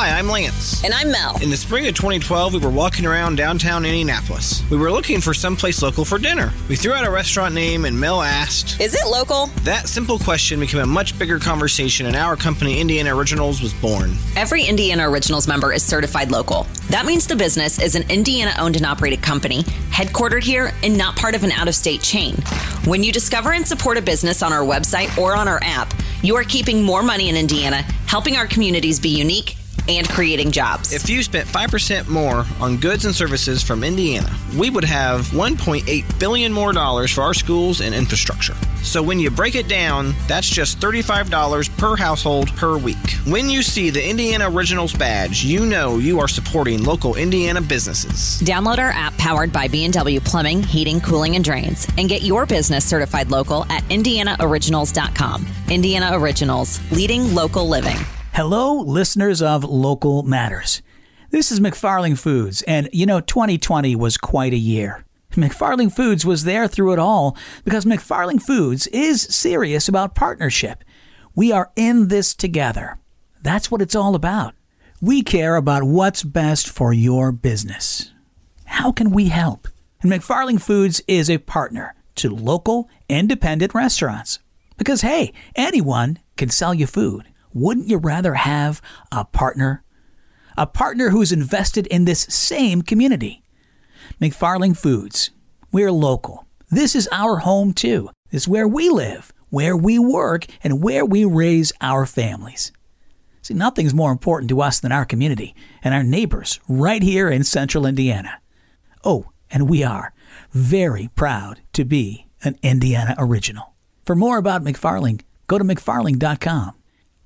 Hi, 0.00 0.16
I'm 0.16 0.28
Lance. 0.28 0.84
And 0.84 0.94
I'm 0.94 1.10
Mel. 1.10 1.42
In 1.42 1.50
the 1.50 1.56
spring 1.56 1.84
of 1.88 1.94
2012, 1.96 2.52
we 2.54 2.60
were 2.60 2.70
walking 2.70 3.04
around 3.04 3.34
downtown 3.34 3.84
Indianapolis. 3.84 4.62
We 4.70 4.76
were 4.76 4.92
looking 4.92 5.20
for 5.20 5.34
someplace 5.34 5.82
local 5.82 6.04
for 6.04 6.18
dinner. 6.18 6.52
We 6.68 6.76
threw 6.76 6.92
out 6.92 7.04
a 7.04 7.10
restaurant 7.10 7.52
name, 7.52 7.84
and 7.84 7.98
Mel 7.98 8.22
asked. 8.22 8.80
Is 8.80 8.94
it 8.94 9.10
local? 9.10 9.46
That 9.64 9.88
simple 9.88 10.20
question 10.20 10.60
became 10.60 10.82
a 10.82 10.86
much 10.86 11.18
bigger 11.18 11.40
conversation, 11.40 12.06
and 12.06 12.14
our 12.14 12.36
company, 12.36 12.80
Indiana 12.80 13.12
Originals, 13.16 13.60
was 13.60 13.74
born. 13.74 14.14
Every 14.36 14.62
Indiana 14.62 15.10
Originals 15.10 15.48
member 15.48 15.72
is 15.72 15.82
certified 15.82 16.30
local. 16.30 16.68
That 16.90 17.04
means 17.04 17.26
the 17.26 17.34
business 17.34 17.80
is 17.80 17.96
an 17.96 18.08
Indiana 18.08 18.52
owned 18.56 18.76
and 18.76 18.86
operated 18.86 19.20
company, 19.20 19.64
headquartered 19.90 20.44
here, 20.44 20.72
and 20.84 20.96
not 20.96 21.16
part 21.16 21.34
of 21.34 21.42
an 21.42 21.50
out 21.50 21.66
of 21.66 21.74
state 21.74 22.02
chain. 22.02 22.36
When 22.84 23.02
you 23.02 23.10
discover 23.10 23.52
and 23.52 23.66
support 23.66 23.98
a 23.98 24.02
business 24.02 24.44
on 24.44 24.52
our 24.52 24.62
website 24.62 25.18
or 25.18 25.34
on 25.34 25.48
our 25.48 25.58
app, 25.64 25.92
you 26.22 26.36
are 26.36 26.44
keeping 26.44 26.84
more 26.84 27.02
money 27.02 27.28
in 27.28 27.34
Indiana, 27.36 27.82
helping 28.06 28.36
our 28.36 28.46
communities 28.46 29.00
be 29.00 29.08
unique, 29.08 29.57
and 29.88 30.08
creating 30.08 30.50
jobs. 30.50 30.92
If 30.92 31.08
you 31.08 31.22
spent 31.22 31.48
5% 31.48 32.08
more 32.08 32.44
on 32.60 32.76
goods 32.76 33.04
and 33.04 33.14
services 33.14 33.62
from 33.62 33.82
Indiana, 33.82 34.30
we 34.56 34.70
would 34.70 34.84
have 34.84 35.22
1.8 35.28 36.18
billion 36.18 36.52
more 36.52 36.72
dollars 36.72 37.10
for 37.10 37.22
our 37.22 37.34
schools 37.34 37.80
and 37.80 37.94
infrastructure. 37.94 38.54
So 38.82 39.02
when 39.02 39.18
you 39.18 39.30
break 39.30 39.54
it 39.54 39.68
down, 39.68 40.14
that's 40.26 40.48
just 40.48 40.78
$35 40.80 41.76
per 41.78 41.96
household 41.96 42.54
per 42.56 42.78
week. 42.78 42.96
When 43.26 43.50
you 43.50 43.62
see 43.62 43.90
the 43.90 44.06
Indiana 44.06 44.50
Originals 44.50 44.94
badge, 44.94 45.44
you 45.44 45.66
know 45.66 45.98
you 45.98 46.20
are 46.20 46.28
supporting 46.28 46.84
local 46.84 47.16
Indiana 47.16 47.60
businesses. 47.60 48.40
Download 48.46 48.78
our 48.78 48.90
app 48.90 49.16
powered 49.18 49.52
by 49.52 49.68
B&W 49.68 50.20
Plumbing, 50.20 50.62
Heating, 50.62 51.00
Cooling, 51.00 51.34
and 51.36 51.44
Drains 51.44 51.86
and 51.98 52.08
get 52.08 52.22
your 52.22 52.46
business 52.46 52.84
certified 52.84 53.30
local 53.30 53.64
at 53.70 53.82
indianaoriginals.com. 53.84 55.46
Indiana 55.70 56.10
Originals, 56.12 56.80
leading 56.90 57.34
local 57.34 57.68
living. 57.68 57.96
Hello, 58.38 58.74
listeners 58.74 59.42
of 59.42 59.64
Local 59.64 60.22
Matters. 60.22 60.80
This 61.30 61.50
is 61.50 61.58
McFarling 61.58 62.16
Foods, 62.16 62.62
and 62.68 62.88
you 62.92 63.04
know, 63.04 63.18
2020 63.18 63.96
was 63.96 64.16
quite 64.16 64.52
a 64.52 64.56
year. 64.56 65.04
McFarling 65.32 65.92
Foods 65.92 66.24
was 66.24 66.44
there 66.44 66.68
through 66.68 66.92
it 66.92 67.00
all 67.00 67.36
because 67.64 67.84
McFarling 67.84 68.40
Foods 68.40 68.86
is 68.92 69.22
serious 69.22 69.88
about 69.88 70.14
partnership. 70.14 70.84
We 71.34 71.50
are 71.50 71.72
in 71.74 72.06
this 72.06 72.32
together. 72.32 73.00
That's 73.42 73.72
what 73.72 73.82
it's 73.82 73.96
all 73.96 74.14
about. 74.14 74.54
We 75.00 75.22
care 75.22 75.56
about 75.56 75.82
what's 75.82 76.22
best 76.22 76.68
for 76.68 76.92
your 76.92 77.32
business. 77.32 78.12
How 78.66 78.92
can 78.92 79.10
we 79.10 79.30
help? 79.30 79.66
And 80.00 80.12
McFarling 80.12 80.62
Foods 80.62 81.02
is 81.08 81.28
a 81.28 81.38
partner 81.38 81.96
to 82.14 82.30
local, 82.30 82.88
independent 83.08 83.74
restaurants. 83.74 84.38
Because, 84.76 85.00
hey, 85.00 85.32
anyone 85.56 86.20
can 86.36 86.50
sell 86.50 86.72
you 86.72 86.86
food. 86.86 87.24
Wouldn't 87.52 87.88
you 87.88 87.98
rather 87.98 88.34
have 88.34 88.80
a 89.10 89.24
partner? 89.24 89.84
A 90.56 90.66
partner 90.66 91.10
who's 91.10 91.32
invested 91.32 91.86
in 91.86 92.04
this 92.04 92.20
same 92.22 92.82
community. 92.82 93.42
McFarling 94.20 94.76
Foods. 94.76 95.30
We're 95.70 95.92
local. 95.92 96.46
This 96.70 96.94
is 96.94 97.08
our 97.12 97.38
home 97.38 97.72
too. 97.72 98.10
This 98.30 98.42
is 98.42 98.48
where 98.48 98.68
we 98.68 98.88
live, 98.90 99.32
where 99.50 99.76
we 99.76 99.98
work, 99.98 100.46
and 100.62 100.82
where 100.82 101.04
we 101.04 101.24
raise 101.24 101.72
our 101.80 102.06
families. 102.06 102.72
See, 103.42 103.54
nothing's 103.54 103.94
more 103.94 104.12
important 104.12 104.50
to 104.50 104.60
us 104.60 104.80
than 104.80 104.92
our 104.92 105.04
community 105.04 105.54
and 105.82 105.94
our 105.94 106.02
neighbors 106.02 106.60
right 106.68 107.02
here 107.02 107.30
in 107.30 107.44
central 107.44 107.86
Indiana. 107.86 108.40
Oh, 109.04 109.30
and 109.50 109.68
we 109.68 109.82
are 109.82 110.12
very 110.50 111.08
proud 111.14 111.60
to 111.72 111.84
be 111.84 112.26
an 112.42 112.58
Indiana 112.62 113.14
original. 113.18 113.74
For 114.04 114.14
more 114.14 114.38
about 114.38 114.64
McFarling, 114.64 115.22
go 115.46 115.58
to 115.58 115.64
McFarling.com. 115.64 116.74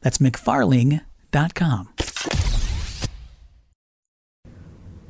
That's 0.02 0.18
McFarling.com. 0.18 1.88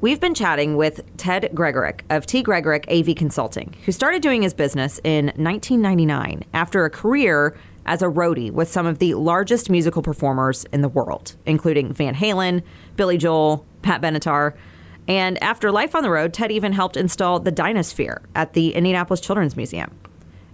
We've 0.02 0.18
been 0.18 0.35
chatting 0.35 0.76
with 0.76 1.16
Ted 1.16 1.50
Gregorek 1.55 2.00
of 2.11 2.26
T. 2.26 2.42
Gregorek 2.42 2.87
AV 2.90 3.14
Consulting, 3.14 3.72
who 3.85 3.92
started 3.92 4.20
doing 4.20 4.42
his 4.42 4.52
business 4.52 4.98
in 5.05 5.26
1999 5.37 6.42
after 6.52 6.85
a 6.85 6.90
career 6.90 7.57
as 7.87 8.02
a 8.02 8.07
roadie 8.07 8.50
with 8.50 8.68
some 8.68 8.85
of 8.85 8.98
the 8.98 9.14
largest 9.14 9.70
musical 9.70 10.02
performers 10.02 10.64
in 10.72 10.83
the 10.83 10.88
world, 10.88 11.37
including 11.46 11.92
Van 11.92 12.16
Halen, 12.16 12.64
Billy 12.96 13.16
Joel, 13.16 13.64
Pat 13.83 14.00
Benatar. 14.00 14.55
And 15.07 15.40
after 15.42 15.70
life 15.70 15.94
on 15.94 16.02
the 16.02 16.11
road, 16.11 16.33
Ted 16.35 16.50
even 16.50 16.72
helped 16.72 16.96
install 16.96 17.38
the 17.38 17.52
Dinosphere 17.52 18.24
at 18.35 18.55
the 18.55 18.74
Indianapolis 18.74 19.20
Children's 19.20 19.57
Museum, 19.57 19.96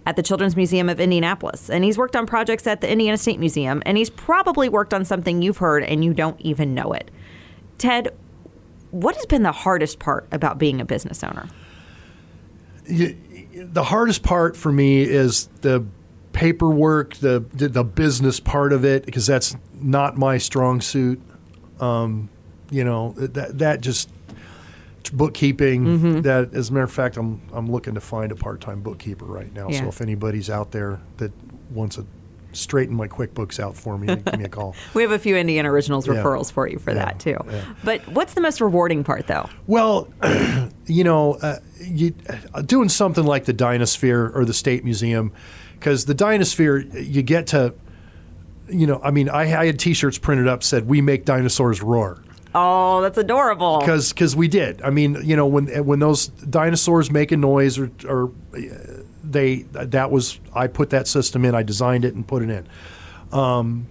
at 0.09 0.17
the 0.17 0.23
Children's 0.23 0.57
Museum 0.57 0.89
of 0.89 1.01
Indianapolis. 1.01 1.69
And 1.69 1.85
he's 1.85 1.99
worked 1.99 2.17
on 2.17 2.27
projects 2.27 2.67
at 2.67 2.81
the 2.81 2.91
Indiana 2.91 3.19
State 3.19 3.39
Museum, 3.39 3.83
and 3.85 3.99
he's 3.99 4.09
probably 4.09 4.67
worked 4.71 4.95
on 4.95 5.05
something 5.05 5.43
you've 5.43 5.59
heard 5.59 5.85
and 5.85 6.03
you 6.03 6.15
don't 6.15 6.41
even 6.41 6.75
know 6.75 6.95
it. 6.95 7.11
Ted, 7.77 8.09
what 8.91 9.17
has 9.17 9.27
been 9.27 9.43
the 9.43 9.53
hardest 9.53 9.99
part 9.99 10.27
about 10.33 10.57
being 10.59 10.81
a 10.81 10.85
business 10.87 11.23
owner? 11.23 11.49
the 12.87 13.85
hardest 13.85 14.23
part 14.23 14.57
for 14.57 14.73
me 14.73 15.03
is 15.03 15.49
the 15.61 15.85
paperwork, 16.33 17.17
the 17.17 17.45
the, 17.53 17.85
business 17.85 18.41
part 18.41 18.73
of 18.73 18.83
it, 18.87 19.05
because 19.05 19.27
that's 19.27 19.59
not 19.75 20.17
my 20.17 20.39
strong 20.39 20.81
suit. 20.81 21.21
Um, 21.81 22.31
you 22.71 22.83
know 22.83 23.13
that 23.19 23.59
that 23.59 23.83
just 23.83 24.09
bookkeeping. 25.11 26.23
That, 26.23 26.55
as 26.55 26.71
a 26.71 26.73
matter 26.73 26.85
of 26.85 26.93
fact, 26.93 27.17
I'm 27.17 27.41
I'm 27.53 27.71
looking 27.71 27.95
to 27.95 28.01
find 28.01 28.33
a 28.33 28.37
part 28.37 28.61
time 28.61 28.81
bookkeeper 28.83 29.25
right 29.25 29.53
now. 29.55 29.69
Yeah. 29.69 29.81
So 29.83 29.89
if 29.89 30.01
anybody's 30.01 30.51
out 30.51 30.71
there 30.73 31.01
that 31.19 31.33
wants 31.71 31.97
to 31.97 32.07
straighten 32.53 32.97
my 32.97 33.07
QuickBooks 33.07 33.61
out 33.61 33.77
for 33.77 33.99
me, 33.99 34.07
give 34.17 34.39
me 34.39 34.45
a 34.45 34.49
call. 34.49 34.75
We 34.95 35.03
have 35.03 35.13
a 35.13 35.19
few 35.19 35.37
Indiana 35.37 35.71
Originals 35.71 36.07
Yeah. 36.09 36.15
referrals 36.15 36.51
for 36.51 36.67
you 36.67 36.79
for 36.79 36.91
Yeah, 36.93 37.05
that 37.05 37.21
too. 37.21 37.37
But 37.85 38.07
what's 38.09 38.35
the 38.35 38.41
most 38.41 38.61
rewarding 38.61 39.05
part 39.05 39.27
though? 39.27 39.49
Well, 39.67 40.09
you 40.87 41.05
know, 41.05 41.35
uh, 41.35 41.59
you, 41.81 42.15
uh, 42.55 42.63
doing 42.63 42.89
something 42.89 43.25
like 43.25 43.45
the 43.45 43.53
Dinosphere 43.55 44.35
or 44.35 44.45
the 44.47 44.55
State 44.55 44.83
Museum, 44.83 45.31
because 45.75 46.07
the 46.07 46.15
Dinosphere, 46.15 47.07
you 47.07 47.23
get 47.23 47.49
to, 47.49 47.75
you 48.71 48.87
know, 48.87 48.99
I 49.05 49.11
mean, 49.11 49.29
I, 49.29 49.43
I 49.43 49.67
had 49.67 49.79
T-shirts 49.79 50.19
printed 50.19 50.49
up 50.49 50.63
said 50.63 50.89
"We 50.89 51.01
make 51.03 51.25
dinosaurs 51.27 51.83
roar" 51.83 52.23
Oh, 52.55 53.03
that's 53.03 53.19
adorable. 53.19 53.81
because 53.81 54.13
because 54.13 54.35
we 54.35 54.49
did. 54.49 54.81
I 54.83 54.91
mean, 54.91 55.19
you 55.23 55.37
know, 55.37 55.47
when 55.47 55.67
when 55.85 55.99
those 55.99 56.29
dinosaurs 56.29 57.11
make 57.11 57.31
a 57.33 57.37
noise 57.37 57.79
or 57.79 57.91
or 58.09 58.31
uh, 58.55 58.59
they 59.23 59.63
that 59.73 60.11
was 60.11 60.41
I 60.55 60.67
put 60.67 60.91
that 60.91 61.07
system 61.07 61.45
in, 61.45 61.55
I 61.55 61.63
designed 61.63 62.05
it 62.05 62.15
and 62.15 62.27
put 62.27 62.43
it 62.43 62.51
in. 62.51 62.67
Um, 63.39 63.87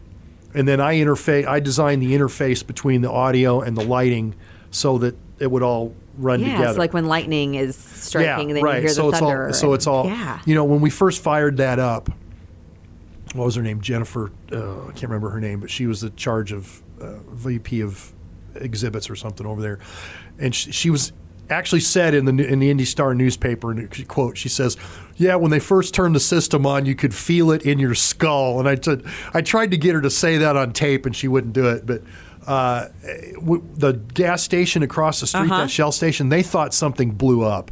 and 0.54 0.68
then 0.68 0.82
I 0.82 0.96
interface. 0.96 1.46
I 1.48 1.60
designed 1.60 2.02
the 2.02 2.14
interface 2.16 2.66
between 2.66 3.02
the 3.02 3.12
audio 3.12 3.62
and 3.62 3.78
the 3.78 3.84
lighting 3.86 4.34
so 4.72 4.98
that 5.00 5.16
it 5.40 5.52
would 5.52 5.62
all 5.64 5.94
run 6.18 6.40
Yeah, 6.40 6.54
together. 6.54 6.70
it's 6.70 6.78
like 6.80 6.94
when 6.94 7.06
lightning 7.06 7.56
is 7.56 7.76
striking, 7.76 8.50
and 8.50 8.58
then 8.58 8.64
right. 8.64 8.76
you 8.78 8.82
hear 8.82 8.90
so 8.90 9.04
the 9.04 9.10
it's 9.10 9.20
thunder. 9.20 9.48
all 9.48 9.54
so 9.54 9.74
it's 9.74 9.86
all 9.88 10.08
yeah. 10.08 10.40
you 10.46 10.56
know 10.56 10.64
when 10.66 10.82
we 10.82 10.90
first 10.90 11.22
fired 11.22 11.58
that 11.58 11.78
up. 11.80 12.10
What 13.34 13.46
was 13.46 13.56
her 13.56 13.62
name? 13.62 13.82
Jennifer. 13.82 14.32
Uh, 14.52 14.88
I 14.88 14.92
can't 14.92 15.04
remember 15.04 15.30
her 15.30 15.40
name, 15.42 15.60
but 15.60 15.70
she 15.70 15.86
was 15.86 16.02
the 16.02 16.10
charge 16.12 16.52
of 16.52 16.82
uh, 17.00 17.18
VP 17.30 17.82
of 17.82 18.14
exhibits 18.62 19.10
or 19.10 19.16
something 19.16 19.46
over 19.48 19.62
there, 19.62 19.80
and 20.40 20.54
she, 20.56 20.72
she 20.72 20.90
was 20.90 21.14
actually 21.50 21.80
said 21.80 22.14
in 22.14 22.26
the 22.26 22.46
in 22.46 22.60
the 22.60 22.70
Indy 22.70 22.84
Star 22.86 23.14
newspaper 23.16 23.72
and 23.72 24.08
quote 24.10 24.38
she 24.38 24.50
says 24.50 24.76
yeah 25.16 25.34
when 25.36 25.50
they 25.50 25.60
first 25.62 25.94
turned 25.94 26.14
the 26.14 26.20
system 26.20 26.66
on 26.66 26.86
you 26.86 26.94
could 26.94 27.16
feel 27.16 27.52
it 27.52 27.62
in 27.64 27.80
your 27.80 27.96
skull 27.96 28.60
and 28.60 28.68
I 28.68 28.76
t- 28.76 28.98
I 29.34 29.40
tried 29.42 29.72
to 29.72 29.78
get 29.78 29.96
her 29.96 30.02
to 30.02 30.10
say 30.10 30.38
that 30.40 30.58
on 30.58 30.74
tape 30.74 31.06
and 31.06 31.16
she 31.16 31.30
wouldn't 31.30 31.54
do 31.54 31.70
it 31.70 31.86
but 31.86 32.02
uh, 32.46 32.90
w- 33.36 33.64
the 33.76 33.94
gas 33.94 34.44
station 34.44 34.84
across 34.84 35.22
the 35.22 35.28
street 35.28 35.44
Uh-huh. 35.50 35.62
that 35.62 35.72
Shell 35.72 35.94
station 35.94 36.28
they 36.28 36.44
thought 36.44 36.74
something 36.74 37.12
blew 37.12 37.44
up 37.46 37.72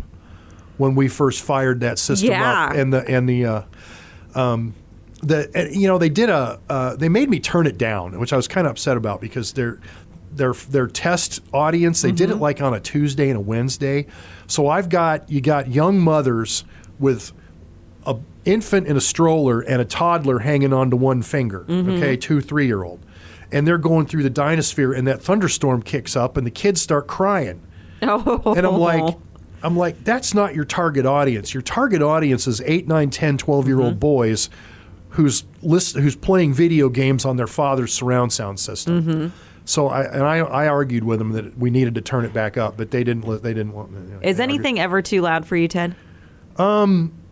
when 0.78 0.96
we 0.96 1.10
first 1.10 1.42
fired 1.42 1.82
that 1.82 2.00
system 2.00 2.30
Yeah. 2.30 2.68
up 2.68 2.76
and 2.78 2.94
the 2.94 3.06
and 3.10 3.28
the 3.28 3.46
uh, 3.46 3.62
um, 4.36 4.74
the 5.22 5.70
you 5.74 5.88
know 5.90 5.98
they 5.98 6.08
did 6.10 6.30
a 6.30 6.60
uh, 6.70 6.96
they 6.96 7.10
made 7.10 7.30
me 7.30 7.40
turn 7.40 7.68
it 7.68 7.78
down, 7.78 8.20
which 8.20 8.32
I 8.32 8.38
was 8.38 8.48
kind 8.48 8.68
of 8.68 8.72
upset 8.72 8.96
about 8.96 9.20
because 9.22 9.54
their 9.54 9.80
their 10.38 10.54
their 10.54 10.88
test 10.88 11.42
audience 11.54 12.02
they 12.02 12.12
did 12.12 12.30
it 12.30 12.34
mm-hmm. 12.34 12.42
like 12.42 12.62
on 12.62 12.74
a 12.74 12.80
Tuesday 12.80 13.30
and 13.30 13.38
a 13.38 13.42
Wednesday, 13.42 14.08
so 14.48 14.68
I've 14.68 14.90
got 14.90 15.30
you 15.30 15.42
got 15.42 15.70
young 15.70 16.00
mothers 16.00 16.64
with 17.00 17.32
a 18.06 18.18
infant 18.46 18.88
in 18.88 18.96
a 18.96 19.02
stroller 19.02 19.62
and 19.62 19.82
a 19.82 19.86
toddler 19.86 20.40
hanging 20.40 20.74
onto 20.74 20.96
one 20.96 21.22
finger, 21.22 21.66
mm-hmm. 21.68 21.92
okay, 21.92 22.16
two 22.16 22.42
three 22.42 22.68
year 22.68 22.84
old, 22.84 23.00
and 23.52 23.68
they're 23.68 23.78
going 23.78 24.06
through 24.06 24.24
the 24.24 24.30
Dinosphere 24.30 24.98
and 24.98 25.08
that 25.08 25.22
thunderstorm 25.22 25.82
kicks 25.82 26.16
up 26.16 26.38
and 26.38 26.46
the 26.46 26.52
kids 26.52 26.82
start 26.82 27.08
crying. 27.08 27.62
Oh. 28.02 28.54
and 28.56 28.68
I'm 28.68 28.78
like, 28.78 29.16
I'm 29.64 29.76
like, 29.76 30.04
that's 30.04 30.34
not 30.34 30.54
your 30.54 30.66
target 30.66 31.06
audience. 31.06 31.54
Your 31.54 31.64
target 31.64 32.02
audience 32.02 32.46
is 32.46 32.62
8, 32.62 32.88
9, 32.88 33.10
10, 33.10 33.38
12 33.38 33.68
year 33.68 33.80
old 33.80 33.94
mm-hmm. 33.94 34.00
boys 34.00 34.50
who's 35.10 35.46
list, 35.62 35.96
who's 35.96 36.16
playing 36.16 36.54
video 36.54 36.90
games 36.90 37.26
on 37.26 37.38
their 37.38 37.48
father's 37.48 37.94
surround 37.94 38.32
sound 38.32 38.60
system. 38.60 39.32
So 39.66 39.88
I 39.88 40.04
and 40.04 40.24
I, 40.24 40.38
I 40.38 40.68
argued 40.68 41.04
with 41.04 41.20
them 41.20 41.32
that 41.32 41.58
we 41.58 41.70
needed 41.72 41.96
to 41.96 42.02
turn 42.02 42.24
it 42.24 42.34
back 42.34 42.56
up, 42.56 42.78
but 42.78 42.92
they 42.92 43.04
didn't. 43.04 43.26
They 43.42 43.54
didn't 43.54 43.74
want. 43.74 43.92
you 43.92 43.98
know, 43.98 44.20
Is 44.22 44.40
anything 44.40 44.80
ever 44.80 45.02
too 45.02 45.22
loud 45.22 45.46
for 45.46 45.56
you, 45.56 45.68
Ted? 45.68 45.96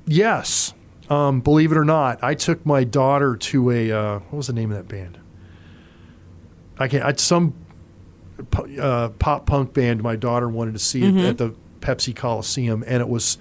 Yes. 0.05 0.73
Um, 1.09 1.41
believe 1.41 1.71
it 1.71 1.77
or 1.77 1.85
not, 1.85 2.23
I 2.23 2.33
took 2.33 2.65
my 2.65 2.83
daughter 2.83 3.35
to 3.35 3.71
a 3.71 3.91
uh, 3.91 4.19
what 4.19 4.33
was 4.37 4.47
the 4.47 4.53
name 4.53 4.71
of 4.71 4.77
that 4.77 4.87
band? 4.87 5.19
I 6.79 6.87
can't. 6.87 7.03
I, 7.03 7.13
some 7.13 7.53
uh, 8.79 9.09
pop 9.19 9.45
punk 9.45 9.73
band. 9.73 10.01
My 10.01 10.15
daughter 10.15 10.49
wanted 10.49 10.73
to 10.73 10.79
see 10.79 11.03
it 11.03 11.15
at 11.17 11.37
the 11.37 11.53
Pepsi 11.81 12.15
Coliseum, 12.15 12.83
and 12.87 13.01
it 13.01 13.09
was 13.09 13.37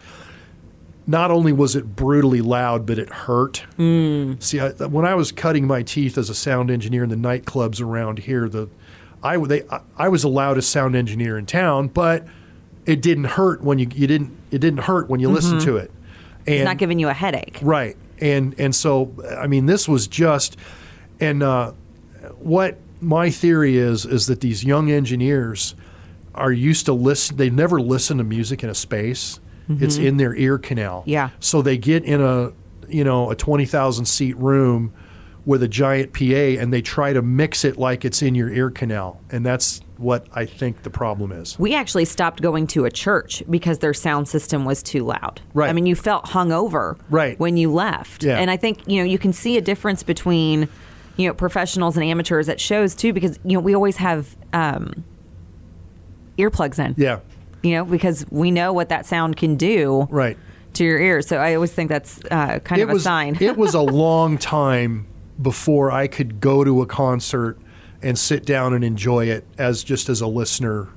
not 1.06 1.30
only 1.30 1.52
was 1.52 1.74
it 1.74 1.96
brutally 1.96 2.40
loud, 2.40 2.86
but 2.86 2.98
it 2.98 3.08
hurt. 3.10 3.64
See, 3.76 4.60
I, 4.60 4.70
when 4.70 5.04
I 5.04 5.14
was 5.14 5.32
cutting 5.32 5.66
my 5.66 5.82
teeth 5.82 6.16
as 6.16 6.30
a 6.30 6.34
sound 6.34 6.70
engineer 6.70 7.02
in 7.04 7.10
the 7.10 7.16
nightclubs 7.16 7.80
around 7.80 8.20
here, 8.20 8.48
the 8.48 8.68
I 9.22 9.36
they 9.38 9.62
I, 9.68 9.80
I 9.96 10.08
was 10.08 10.22
the 10.22 10.28
loudest 10.28 10.70
sound 10.70 10.96
engineer 10.96 11.38
in 11.38 11.46
town, 11.46 11.88
but 11.88 12.26
it 12.86 13.02
didn't 13.02 13.24
hurt 13.24 13.62
when 13.62 13.78
you 13.78 13.88
you 13.94 14.06
didn't 14.06 14.36
it 14.50 14.58
didn't 14.58 14.80
hurt 14.80 15.08
when 15.08 15.20
you 15.20 15.28
listened 15.28 15.60
to 15.62 15.76
it. 15.76 15.90
And 16.46 16.56
It's 16.56 16.64
not 16.64 16.78
giving 16.78 16.98
you 16.98 17.08
a 17.08 17.14
headache. 17.14 17.58
Right. 17.62 17.96
And 18.20 18.54
and 18.58 18.74
so 18.74 19.12
I 19.38 19.46
mean 19.46 19.66
this 19.66 19.88
was 19.88 20.06
just 20.06 20.56
and 21.20 21.42
uh, 21.42 21.72
what 22.38 22.78
my 23.00 23.30
theory 23.30 23.76
is 23.76 24.04
is 24.04 24.26
that 24.26 24.40
these 24.40 24.64
young 24.64 24.90
engineers 24.90 25.74
are 26.34 26.52
used 26.52 26.86
to 26.86 26.92
listen 26.92 27.36
they've 27.36 27.52
never 27.52 27.80
listened 27.80 28.18
to 28.18 28.24
music 28.24 28.62
in 28.62 28.70
a 28.70 28.74
space. 28.74 29.38
It's 29.80 29.96
in 29.96 30.16
their 30.16 30.35
ear 30.35 30.58
canal. 30.58 31.04
Yeah. 31.06 31.30
So 31.40 31.62
they 31.62 31.78
get 31.78 32.04
in 32.04 32.20
a 32.20 32.52
you 32.88 33.04
know 33.04 33.30
a 33.30 33.35
20,000 33.37 34.04
seat 34.04 34.37
room 34.37 34.92
with 35.44 35.62
a 35.62 35.68
giant 35.68 36.12
PA 36.12 36.22
and 36.61 36.72
they 36.72 36.82
try 36.82 37.12
to 37.12 37.20
mix 37.22 37.64
it 37.64 37.76
like 37.76 38.04
it's 38.04 38.22
in 38.22 38.35
your 38.35 38.48
ear 38.50 38.70
canal 38.70 39.20
and 39.30 39.44
that's 39.44 39.80
what 39.96 40.26
I 40.32 40.46
think 40.46 40.82
the 40.82 40.90
problem 40.90 41.30
is. 41.32 41.58
We 41.58 41.74
actually 41.74 42.04
stopped 42.06 42.42
going 42.42 42.66
to 42.68 42.85
a 42.85 42.90
church 42.90 43.42
because 43.48 43.78
their 43.78 43.94
sound 43.94 44.28
system 44.28 44.64
was 44.64 44.82
too 44.82 45.04
loud. 45.04 45.40
Right. 45.54 45.70
I 45.70 45.72
mean, 45.72 45.87
you 45.87 45.94
felt 45.94 46.24
hungover 46.26 46.98
Right. 47.08 47.38
when 47.38 47.56
you 47.56 47.72
left. 47.72 48.24
Yeah. 48.24 48.38
And 48.38 48.50
I 48.50 48.56
think, 48.56 48.80
you 48.88 48.98
know, 48.98 49.04
you 49.04 49.18
can 49.18 49.32
see 49.32 49.56
a 49.56 49.61
difference 49.61 50.02
between, 50.02 50.68
you 51.16 51.28
know, 51.28 51.35
professionals 51.35 51.96
and 51.96 52.04
amateurs 52.04 52.48
at 52.48 52.61
shows 52.61 52.94
too, 52.96 53.12
because, 53.12 53.38
you 53.44 53.54
know, 53.54 53.61
we 53.61 53.74
always 53.74 53.96
have 53.98 54.37
um, 54.52 55.04
earplugs 56.37 56.85
in. 56.85 56.94
Yeah. 56.96 57.20
You 57.62 57.77
know, 57.77 57.85
because 57.85 58.27
we 58.31 58.51
know 58.51 58.72
what 58.72 58.88
that 58.88 59.07
sound 59.07 59.37
can 59.37 59.57
do 59.57 60.07
Right. 60.11 60.37
to 60.75 60.85
your 60.85 60.98
ears. 60.98 61.27
So 61.29 61.37
I 61.38 61.55
always 61.55 61.72
think 61.72 61.88
that's 61.90 62.20
uh, 62.31 62.59
kind 62.61 62.81
it 62.81 62.85
of 62.85 62.90
a 62.90 62.94
was, 62.94 63.05
sign. 63.05 63.37
it 63.40 63.57
was 63.57 63.75
a 63.77 63.81
long 63.83 64.37
time 64.38 65.07
before 65.40 65.90
I 65.92 66.07
could 66.09 66.40
go 66.40 66.64
to 66.64 66.83
a 66.83 66.87
concert 66.87 67.59
and 68.03 68.18
sit 68.18 68.44
down 68.44 68.75
and 68.75 68.83
enjoy 68.83 69.27
it 69.27 69.44
as 69.59 69.85
just 69.85 70.09
as 70.09 70.20
a 70.20 70.27
listener. 70.27 70.88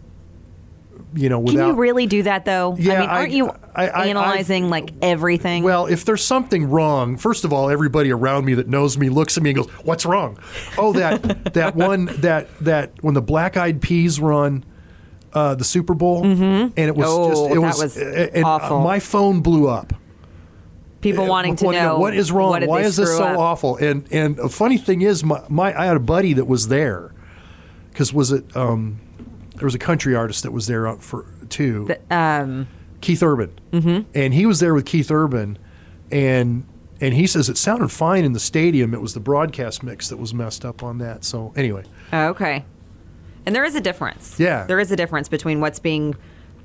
You 1.14 1.30
know, 1.30 1.38
can 1.38 1.46
without 1.54 1.68
you 1.68 1.74
really 1.76 2.08
do 2.08 2.24
that 2.24 2.44
though? 2.46 2.76
Yeah, 2.78 2.94
I 2.96 3.00
mean, 3.00 3.10
aren't 3.10 3.32
you 3.32 3.50
I- 3.76 3.88
I- 3.88 4.06
analyzing 4.08 4.70
like 4.70 4.92
everything? 5.02 5.64
Well, 5.64 5.86
if 5.86 6.04
there's 6.04 6.24
something 6.26 6.70
wrong, 6.70 7.16
first 7.16 7.46
of 7.46 7.54
all, 7.54 7.70
everybody 7.70 8.12
around 8.12 8.44
me 8.46 8.54
that 8.56 8.68
knows 8.68 8.98
me 8.98 9.08
looks 9.10 9.38
at 9.38 9.44
me 9.44 9.52
and 9.52 9.58
goes, 9.58 9.68
"What's 9.86 10.06
wrong?" 10.06 10.38
Oh, 10.78 10.92
that 10.94 11.54
that 11.54 11.76
one 11.76 12.06
that 12.22 12.50
that 12.60 12.92
when 13.02 13.14
the 13.14 13.22
Black 13.22 13.56
Eyed 13.56 13.82
Peas 13.82 14.20
run 14.20 14.66
uh, 15.36 15.54
the 15.54 15.64
Super 15.64 15.94
Bowl, 15.94 16.24
and 16.26 16.74
it 16.80 16.96
was 16.96 17.08
Oh, 17.10 17.30
just 17.30 17.56
it 17.56 17.60
was, 17.60 17.82
was 17.84 17.98
and, 17.98 18.44
uh, 18.44 18.48
awful. 18.48 18.80
my 18.82 19.00
phone 19.00 19.42
blew 19.42 19.68
up. 19.68 19.94
People 21.02 21.28
wanting 21.28 21.56
to 21.58 21.66
wanting 21.66 21.84
know 21.84 22.00
what 22.00 22.16
is 22.16 22.32
wrong. 22.32 22.50
what 22.50 22.66
Why 22.68 22.82
is 22.82 22.96
this 22.96 23.16
so 23.16 23.24
up? 23.24 23.38
awful? 23.38 23.78
And 23.78 24.08
and 24.12 24.40
a 24.40 24.50
funny 24.50 24.78
thing 24.80 25.02
is, 25.02 25.24
my, 25.24 25.44
my 25.50 25.80
I 25.80 25.86
had 25.86 25.98
a 25.98 26.00
buddy 26.00 26.34
that 26.34 26.46
was 26.46 26.68
there 26.70 27.14
because 27.92 28.12
was 28.12 28.32
it 28.32 28.44
um, 28.58 29.00
there 29.56 29.66
was 29.66 29.76
a 29.76 29.80
country 29.80 30.16
artist 30.16 30.42
that 30.44 30.52
was 30.52 30.66
there 30.66 30.92
for 30.96 31.28
too. 31.50 31.88
Um, 32.10 32.68
Keith 33.02 33.22
Urban, 33.22 33.52
mm-hmm. 33.72 34.10
and 34.16 34.34
he 34.34 34.48
was 34.48 34.60
there 34.62 34.74
with 34.74 34.86
Keith 34.88 35.12
Urban, 35.12 35.60
and 36.12 36.66
and 37.00 37.14
he 37.14 37.28
says 37.28 37.50
it 37.50 37.58
sounded 37.58 37.92
fine 37.92 38.24
in 38.26 38.34
the 38.34 38.40
stadium. 38.40 38.96
It 38.96 39.02
was 39.02 39.14
the 39.14 39.20
broadcast 39.20 39.84
mix 39.84 40.08
that 40.10 40.18
was 40.18 40.34
messed 40.34 40.66
up 40.66 40.82
on 40.82 40.98
that. 41.00 41.24
So 41.24 41.54
anyway, 41.56 41.84
Oh, 42.14 42.30
okay. 42.30 42.66
And 43.46 43.56
there 43.56 43.64
is 43.66 43.76
a 43.76 43.82
difference. 43.82 44.40
Yeah. 44.40 44.66
There 44.66 44.80
is 44.80 44.92
a 44.92 44.96
difference 44.96 45.30
between 45.30 45.60
what's 45.62 45.80
being 45.80 46.16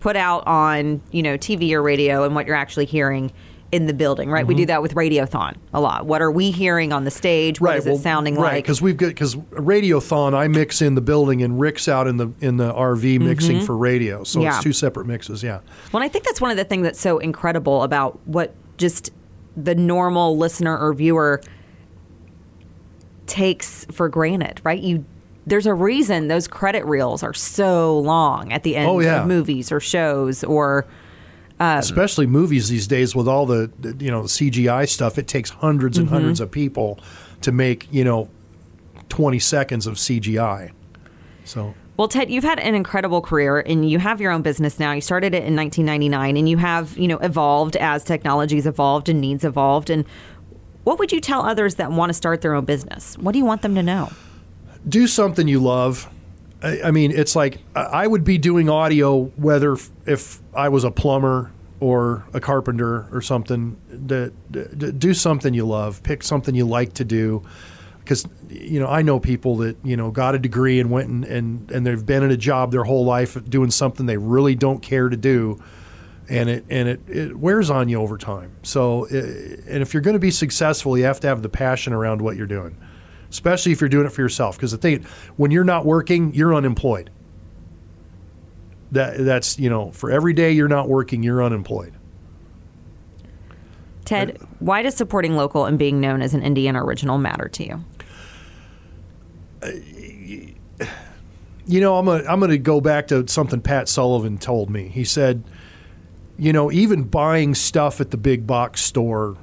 put 0.01 0.16
out 0.16 0.47
on, 0.47 1.03
you 1.12 1.23
know, 1.23 1.37
TV 1.37 1.73
or 1.73 1.83
radio 1.83 2.25
and 2.25 2.35
what 2.35 2.47
you're 2.47 2.57
actually 2.57 2.87
hearing 2.87 3.33
in 3.73 3.87
the 3.87 3.95
building, 3.95 4.29
right? 4.31 4.45
We 4.47 4.55
Mm-hmm. 4.55 4.62
do 4.62 4.66
that 4.66 4.83
with 4.83 4.95
Radiothon 4.95 5.55
a 5.73 5.81
lot. 5.81 6.05
What 6.07 6.21
are 6.23 6.31
we 6.31 6.51
hearing 6.51 6.93
on 6.93 7.05
the 7.05 7.11
stage? 7.11 7.61
What 7.61 7.77
is 7.77 7.87
it 7.87 7.99
sounding 7.99 8.35
right, 8.35 8.55
like? 8.55 8.64
Because 8.64 8.83
we've 8.83 8.97
got 8.97 9.09
because 9.09 9.37
Radiothon, 9.37 10.35
I 10.35 10.49
mix 10.49 10.83
in 10.83 10.97
the 10.97 11.01
building, 11.01 11.40
and 11.43 11.61
Rick's 11.61 11.87
out 11.87 12.09
in 12.09 12.16
the 12.16 12.33
in 12.40 12.57
the 12.57 12.73
RV 12.73 13.21
mixing 13.21 13.61
for 13.61 13.77
radio. 13.77 14.25
So 14.25 14.38
Mm-hmm. 14.38 14.45
Yeah. 14.45 14.55
it's 14.57 14.64
two 14.64 14.73
separate 14.73 15.07
mixes. 15.07 15.43
Yeah. 15.45 15.61
Well, 15.93 16.03
I 16.03 16.09
think 16.09 16.25
that's 16.25 16.40
one 16.40 16.51
of 16.51 16.57
the 16.57 16.64
things 16.64 16.83
that's 16.83 17.01
so 17.01 17.19
incredible 17.19 17.83
about 17.85 18.19
what 18.27 18.55
just 18.77 19.12
the 19.57 19.75
normal 19.77 20.37
listener 20.37 20.77
or 20.77 20.93
viewer 20.93 21.40
takes 23.27 23.85
for 23.93 24.09
granted, 24.09 24.61
right? 24.64 24.81
You 24.81 25.05
there's 25.51 25.67
a 25.67 25.75
reason 25.75 26.29
those 26.29 26.49
credit 26.49 26.85
reels 26.87 27.23
are 27.23 27.35
so 27.35 27.99
long 27.99 28.51
at 28.53 28.63
the 28.63 28.77
end 28.77 28.89
Oh, 28.89 29.01
yeah. 29.01 29.21
of 29.23 29.27
movies 29.29 29.71
or 29.71 29.81
shows 29.81 30.43
or 30.45 30.87
Um, 31.61 31.79
especially 31.79 32.27
movies 32.27 32.71
these 32.71 32.87
days 32.87 33.15
with 33.15 33.29
all 33.29 33.45
the 33.45 33.71
you 33.99 34.11
know 34.11 34.23
the 34.23 34.29
CGI 34.29 34.89
stuff. 34.89 35.19
It 35.19 35.27
takes 35.29 35.51
hundreds 35.51 35.99
and 35.99 36.09
hundreds 36.09 36.41
of 36.41 36.51
people 36.51 36.99
to 37.43 37.53
make 37.53 37.87
you 37.93 38.03
know 38.05 38.29
twenty 39.11 39.39
seconds 39.39 39.87
of 39.87 39.97
CGI. 39.97 40.71
So 41.45 41.75
Well, 41.99 42.09
Ted, 42.09 42.31
you've 42.31 42.45
had 42.45 42.59
an 42.61 42.75
incredible 42.75 43.21
career 43.21 43.59
and 43.61 43.89
you 43.91 43.99
have 43.99 44.21
your 44.23 44.33
own 44.33 44.41
business 44.43 44.79
now. 44.79 44.93
You 44.93 45.03
started 45.03 45.35
it 45.35 45.45
in 45.45 45.55
1999 45.55 46.37
and 46.39 46.49
you 46.49 46.57
have, 46.57 46.97
you 46.97 47.07
know, 47.09 47.19
evolved 47.19 47.77
as 47.77 48.05
technology's 48.05 48.67
evolved 48.67 49.09
and 49.11 49.21
needs 49.21 49.44
evolved. 49.44 49.90
And 49.90 50.07
what 50.85 50.98
would 50.98 51.13
you 51.13 51.21
tell 51.21 51.42
others 51.42 51.75
that 51.75 51.92
want 51.92 52.09
to 52.09 52.15
start 52.15 52.40
their 52.40 52.55
own 52.55 52.65
business? 52.65 53.19
What 53.19 53.33
do 53.33 53.38
you 53.38 53.44
want 53.44 53.61
them 53.61 53.75
to 53.75 53.83
know? 53.83 54.09
Do 54.88 55.06
something 55.06 55.48
you 55.48 55.60
love. 55.60 56.08
I, 56.62 56.83
I 56.85 56.90
mean, 56.90 57.10
it's 57.10 57.37
like 57.37 57.58
I 57.74 58.06
would 58.06 58.24
be 58.24 58.38
doing 58.38 58.68
audio 58.68 59.24
whether 59.37 59.76
if 60.06 60.40
I 60.54 60.68
was 60.68 60.85
a 60.85 60.90
plumber 60.90 61.52
or 61.78 62.26
a 62.33 62.40
carpenter 62.40 63.06
or 63.12 63.22
something. 63.22 63.76
That 63.88 64.98
do 64.98 65.14
something 65.14 65.54
you 65.54 65.66
love. 65.66 66.02
Pick 66.02 66.22
something 66.22 66.54
you 66.54 66.66
like 66.66 66.94
to 66.94 67.04
do. 67.04 67.42
Because 67.98 68.26
you 68.48 68.81
know, 68.81 68.88
I 68.88 69.02
know 69.02 69.20
people 69.20 69.58
that 69.58 69.76
you 69.85 69.96
know 69.96 70.10
got 70.10 70.35
a 70.35 70.38
degree 70.38 70.81
and 70.81 70.90
went 70.90 71.08
and, 71.08 71.24
and 71.24 71.70
and 71.70 71.87
they've 71.87 72.04
been 72.04 72.22
in 72.22 72.31
a 72.31 72.37
job 72.37 72.72
their 72.72 72.85
whole 72.85 73.04
life 73.04 73.38
doing 73.48 73.70
something 73.70 74.06
they 74.06 74.16
really 74.16 74.54
don't 74.54 74.81
care 74.81 75.08
to 75.08 75.16
do, 75.16 75.62
and 76.28 76.50
it 76.50 76.64
and 76.68 76.88
it, 76.88 77.00
it 77.08 77.37
wears 77.37 77.70
on 77.70 77.88
you 77.88 78.00
over 78.00 78.18
time. 78.18 78.52
So, 78.62 79.06
i 79.06 79.14
and 79.70 79.83
if 79.83 79.94
you're 79.94 80.00
going 80.00 80.14
to 80.14 80.20
be 80.20 80.33
successful, 80.33 80.98
you 80.98 81.04
have 81.04 81.20
to 81.20 81.28
have 81.28 81.42
the 81.42 81.48
passion 81.48 81.92
around 81.92 82.20
what 82.22 82.37
you're 82.37 82.46
doing 82.46 82.76
especially 83.31 83.72
if 83.72 83.81
you're 83.81 83.88
doing 83.88 84.06
it 84.06 84.12
for 84.12 84.20
yourself. 84.20 84.56
Because 84.56 84.72
the 84.72 84.78
thing, 84.78 85.04
when 85.37 85.50
you're 85.50 85.64
not 85.64 85.87
working, 85.87 86.35
you're 86.35 86.54
unemployed. 86.54 87.10
That 88.92 89.18
that's 89.18 89.58
you 89.58 89.70
know 89.70 89.92
for 89.92 90.10
every 90.10 90.33
day 90.33 90.50
you're 90.50 90.68
not 90.68 90.88
working, 90.88 91.22
you're 91.22 91.42
unemployed. 91.42 91.94
Ted, 94.04 94.38
why 94.58 94.83
does 94.83 94.96
supporting 94.96 95.37
local 95.37 95.66
and 95.66 95.78
being 95.78 96.00
known 96.00 96.20
as 96.20 96.35
an 96.35 96.42
Indiana 96.42 96.85
original 96.85 97.16
matter 97.16 97.48
to 97.48 97.64
you? 97.64 97.85
You 101.66 101.81
know, 101.81 101.98
I'm 101.98 102.06
gonna, 102.06 102.24
I'm 102.24 102.40
going 102.40 102.50
to 102.50 102.58
go 102.58 102.81
back 102.81 103.06
to 103.08 103.28
something 103.28 103.60
Pat 103.60 103.88
Sullivan 103.88 104.38
told 104.38 104.70
me. 104.70 104.88
He 104.88 105.04
said, 105.04 105.44
you 106.37 106.52
know, 106.52 106.72
even 106.72 107.04
buying 107.04 107.54
stuff 107.54 108.00
at 108.00 108.10
the 108.10 108.16
big 108.16 108.44
box 108.44 108.81
store, 108.81 109.37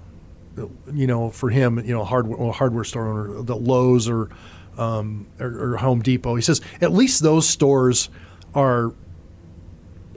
you 0.93 1.08
know, 1.08 1.30
for 1.30 1.49
him, 1.49 1.80
you 1.80 1.93
know, 1.93 2.03
hardware 2.03 2.38
well, 2.38 2.51
hardware 2.51 2.84
store 2.84 3.08
owner, 3.08 3.41
the 3.43 3.55
Lowe's 3.55 4.10
or, 4.10 4.30
um, 4.78 5.28
or, 5.39 5.74
or 5.74 5.78
Home 5.78 6.01
Depot. 6.01 6.36
He 6.36 6.41
says 6.41 6.62
at 6.82 6.91
least 6.91 7.22
those 7.22 7.47
stores 7.47 8.10
are 8.55 8.93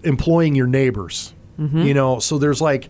employing 0.02 0.54
your 0.54 0.66
neighbors. 0.66 1.34
You 1.58 1.92
know, 1.92 2.20
so 2.20 2.38
there's 2.38 2.62
like 2.62 2.88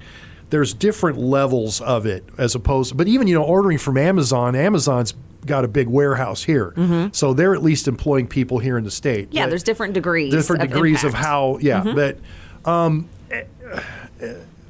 there's 0.50 0.72
different 0.74 1.18
levels 1.18 1.80
of 1.80 2.06
it 2.06 2.24
as 2.38 2.54
opposed. 2.54 2.96
But 2.96 3.08
even 3.08 3.26
you 3.26 3.34
know, 3.34 3.42
ordering 3.42 3.78
from 3.78 3.96
Amazon, 3.98 4.54
Amazon's 4.54 5.12
got 5.44 5.64
a 5.64 5.68
big 5.68 5.88
warehouse 5.88 6.44
here, 6.44 6.72
so 7.12 7.34
they're 7.34 7.54
at 7.54 7.64
least 7.64 7.88
employing 7.88 8.28
people 8.28 8.60
here 8.60 8.78
in 8.78 8.84
the 8.84 8.90
state. 8.92 9.28
Yeah, 9.32 9.42
But- 9.46 9.50
there's 9.50 9.62
different 9.64 9.94
degrees. 9.94 10.30
different 10.32 10.62
of 10.62 10.68
degrees 10.70 11.02
of 11.02 11.14
how 11.14 11.58
yeah 11.60 11.82
but 11.82 12.18
um, 12.64 13.08
eh, 13.32 13.42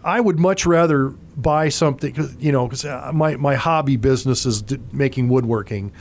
i 0.05 0.21
would 0.21 0.39
much 0.39 0.67
rather 0.67 1.11
buy 1.37 1.69
something 1.69 2.15
you 2.39 2.53
know 2.53 2.67
because 2.67 2.85
my, 3.15 3.37
my 3.37 3.55
hobby 3.55 3.97
business 3.97 4.45
is 4.47 4.63
d- 4.63 4.79
making 4.93 5.29
woodworking 5.29 5.93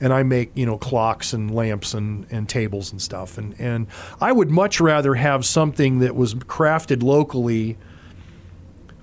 and 0.00 0.12
i 0.12 0.22
make 0.22 0.50
you 0.54 0.66
know 0.66 0.78
clocks 0.78 1.32
and 1.32 1.54
lamps 1.54 1.94
and, 1.94 2.26
and 2.30 2.48
tables 2.48 2.90
and 2.90 3.00
stuff 3.00 3.38
and, 3.38 3.54
and 3.60 3.86
i 4.20 4.32
would 4.32 4.50
much 4.50 4.80
rather 4.80 5.14
have 5.14 5.44
something 5.44 5.98
that 6.00 6.14
was 6.14 6.34
crafted 6.34 7.02
locally 7.02 7.76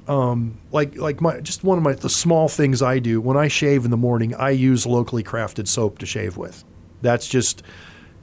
um, 0.08 0.60
like 0.72 0.96
like 0.98 1.22
my 1.22 1.40
just 1.40 1.64
one 1.64 1.78
of 1.78 1.84
my 1.84 1.94
the 1.94 2.10
small 2.10 2.48
things 2.48 2.82
I 2.82 3.00
do 3.00 3.20
when 3.20 3.38
I 3.38 3.48
shave 3.48 3.86
in 3.86 3.92
the 3.92 3.98
morning 3.98 4.36
I 4.36 4.52
use 4.52 4.86
locally 4.86 5.24
crafted 5.24 5.68
soap 5.68 6.00
to 6.00 6.06
shave 6.06 6.38
with. 6.38 6.64
That's 7.02 7.28
just 7.28 7.64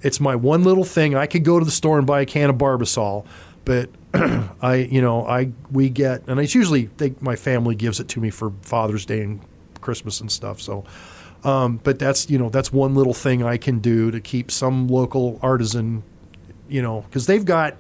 it's 0.01 0.21
my 0.21 0.37
one 0.37 0.65
little 0.65 0.85
thing. 0.85 1.15
I 1.15 1.27
could 1.27 1.45
go 1.45 1.59
to 1.59 1.65
the 1.65 1.71
store 1.71 1.99
and 1.99 2.07
buy 2.07 2.21
a 2.21 2.27
can 2.27 2.51
of 2.51 2.57
Barbasol, 2.57 3.25
but 3.65 3.89
I 4.63 4.89
you 4.91 5.01
know 5.01 5.27
I 5.27 5.53
we 5.71 5.89
get 5.89 6.27
and 6.29 6.41
it's 6.41 6.55
usually 6.55 6.87
they, 6.97 7.15
my 7.21 7.37
family 7.37 7.75
gives 7.75 8.01
it 8.01 8.09
to 8.09 8.21
me 8.21 8.31
for 8.31 8.53
Father's 8.63 9.07
Day 9.07 9.23
and 9.23 9.41
Christmas 9.81 10.21
and 10.21 10.31
stuff. 10.31 10.61
So. 10.61 10.85
Um, 11.45 11.81
but 11.83 11.99
that's 11.99 12.31
you 12.31 12.39
know 12.39 12.51
that's 12.51 12.73
one 12.73 12.95
little 12.95 13.15
thing 13.15 13.43
I 13.43 13.57
can 13.57 13.81
do 13.81 14.13
to 14.13 14.21
keep 14.21 14.53
some 14.53 14.87
local 14.87 15.41
artisan, 15.43 16.05
you 16.69 16.81
know, 16.81 17.01
because 17.01 17.27
they've 17.27 17.45
got 17.45 17.75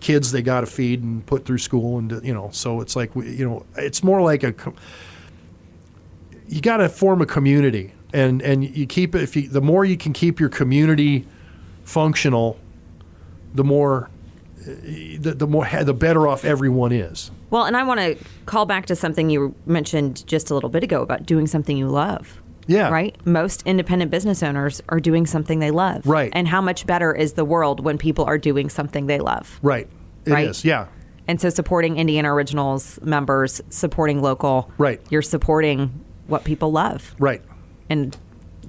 kids 0.00 0.32
they 0.32 0.42
got 0.42 0.60
to 0.60 0.66
feed 0.66 1.02
and 1.02 1.24
put 1.26 1.44
through 1.44 1.58
school 1.58 1.98
and 1.98 2.24
you 2.24 2.32
know 2.32 2.48
so 2.52 2.80
it's 2.80 2.96
like 2.96 3.14
you 3.14 3.46
know 3.46 3.64
it's 3.76 4.02
more 4.02 4.22
like 4.22 4.42
a 4.42 4.54
you 6.48 6.60
got 6.60 6.78
to 6.78 6.88
form 6.88 7.20
a 7.20 7.26
community 7.26 7.92
and 8.12 8.42
and 8.42 8.76
you 8.76 8.86
keep 8.86 9.14
it 9.14 9.22
if 9.22 9.36
you 9.36 9.46
the 9.48 9.60
more 9.60 9.84
you 9.84 9.96
can 9.96 10.12
keep 10.12 10.40
your 10.40 10.48
community 10.48 11.26
functional 11.84 12.58
the 13.54 13.62
more 13.64 14.08
the, 14.64 15.34
the 15.36 15.46
more 15.46 15.66
the 15.82 15.94
better 15.94 16.28
off 16.28 16.44
everyone 16.44 16.92
is 16.92 17.30
Well, 17.50 17.64
and 17.64 17.76
I 17.76 17.82
want 17.82 18.00
to 18.00 18.16
call 18.46 18.66
back 18.66 18.86
to 18.86 18.96
something 18.96 19.30
you 19.30 19.54
mentioned 19.66 20.26
just 20.26 20.50
a 20.50 20.54
little 20.54 20.68
bit 20.68 20.84
ago 20.84 21.02
about 21.02 21.24
doing 21.26 21.46
something 21.46 21.76
you 21.76 21.88
love. 21.88 22.40
Yeah. 22.66 22.90
Right? 22.90 23.16
Most 23.26 23.62
independent 23.66 24.10
business 24.10 24.42
owners 24.42 24.80
are 24.90 25.00
doing 25.00 25.26
something 25.26 25.58
they 25.58 25.70
love. 25.70 26.06
Right. 26.06 26.30
And 26.34 26.46
how 26.46 26.60
much 26.60 26.86
better 26.86 27.12
is 27.12 27.32
the 27.32 27.44
world 27.44 27.82
when 27.84 27.98
people 27.98 28.24
are 28.26 28.38
doing 28.38 28.68
something 28.68 29.06
they 29.06 29.18
love? 29.18 29.58
right 29.62 29.88
It 30.24 30.30
is. 30.30 30.32
Right. 30.32 30.64
yeah 30.64 30.86
And 31.26 31.40
so 31.40 31.48
supporting 31.48 31.96
Indiana 31.96 32.32
Originals 32.32 33.00
members, 33.02 33.60
supporting 33.70 34.22
local, 34.22 34.70
Right. 34.78 35.00
You're 35.10 35.22
supporting 35.22 36.04
what 36.26 36.44
people 36.44 36.70
love. 36.70 37.14
right 37.18 37.42
And 37.88 38.16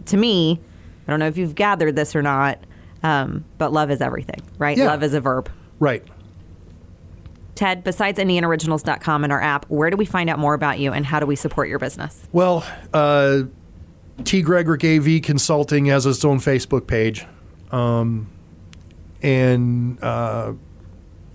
to 0.06 0.18
me, 0.18 0.60
I 1.08 1.12
don't 1.12 1.20
know 1.20 1.28
if 1.28 1.38
you've 1.38 1.54
gathered 1.56 1.96
this 1.96 2.16
or 2.16 2.22
not, 2.22 2.58
um, 3.04 3.46
but 3.58 3.72
love 3.72 3.92
is 3.92 4.02
everything, 4.02 4.42
right? 4.58 4.78
Yeah. 4.78 4.88
Love 4.88 5.04
is 5.04 5.14
a 5.14 5.22
verb. 5.22 5.52
Right 5.82 6.03
Ted, 7.55 7.84
besides 7.84 8.17
IndianaOriginals.com 8.17 9.23
and 9.23 9.32
our 9.32 9.41
app, 9.41 9.65
where 9.69 9.91
do 9.91 9.97
we 9.97 10.05
find 10.05 10.32
out 10.32 10.39
more 10.39 10.55
about 10.55 10.79
you 10.79 10.93
and 10.93 11.05
how 11.05 11.19
do 11.19 11.27
we 11.27 11.36
support 11.36 11.69
your 11.69 11.77
business? 11.77 12.27
Well, 12.32 12.65
uh, 12.91 13.43
T. 14.23 14.41
Gregorek 14.41 14.84
AV 14.84 15.21
Consulting 15.21 15.86
has 15.86 16.07
its 16.07 16.25
own 16.25 16.39
Facebook 16.39 16.88
page, 16.88 17.25
um, 17.71 18.27
and 19.21 20.01
uh, 20.03 20.53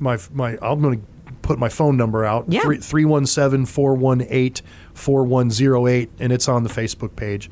my 0.00 0.18
my 0.32 0.58
I'm 0.60 0.80
going 0.80 1.00
to 1.00 1.06
put 1.42 1.60
my 1.60 1.68
phone 1.68 1.96
number 1.96 2.24
out 2.24 2.46
Yeah. 2.48 2.62
317 2.62 3.66
418 3.66 4.66
4108 4.94 6.10
and 6.18 6.32
it's 6.32 6.48
on 6.48 6.64
the 6.64 6.70
Facebook 6.70 7.14
page. 7.14 7.50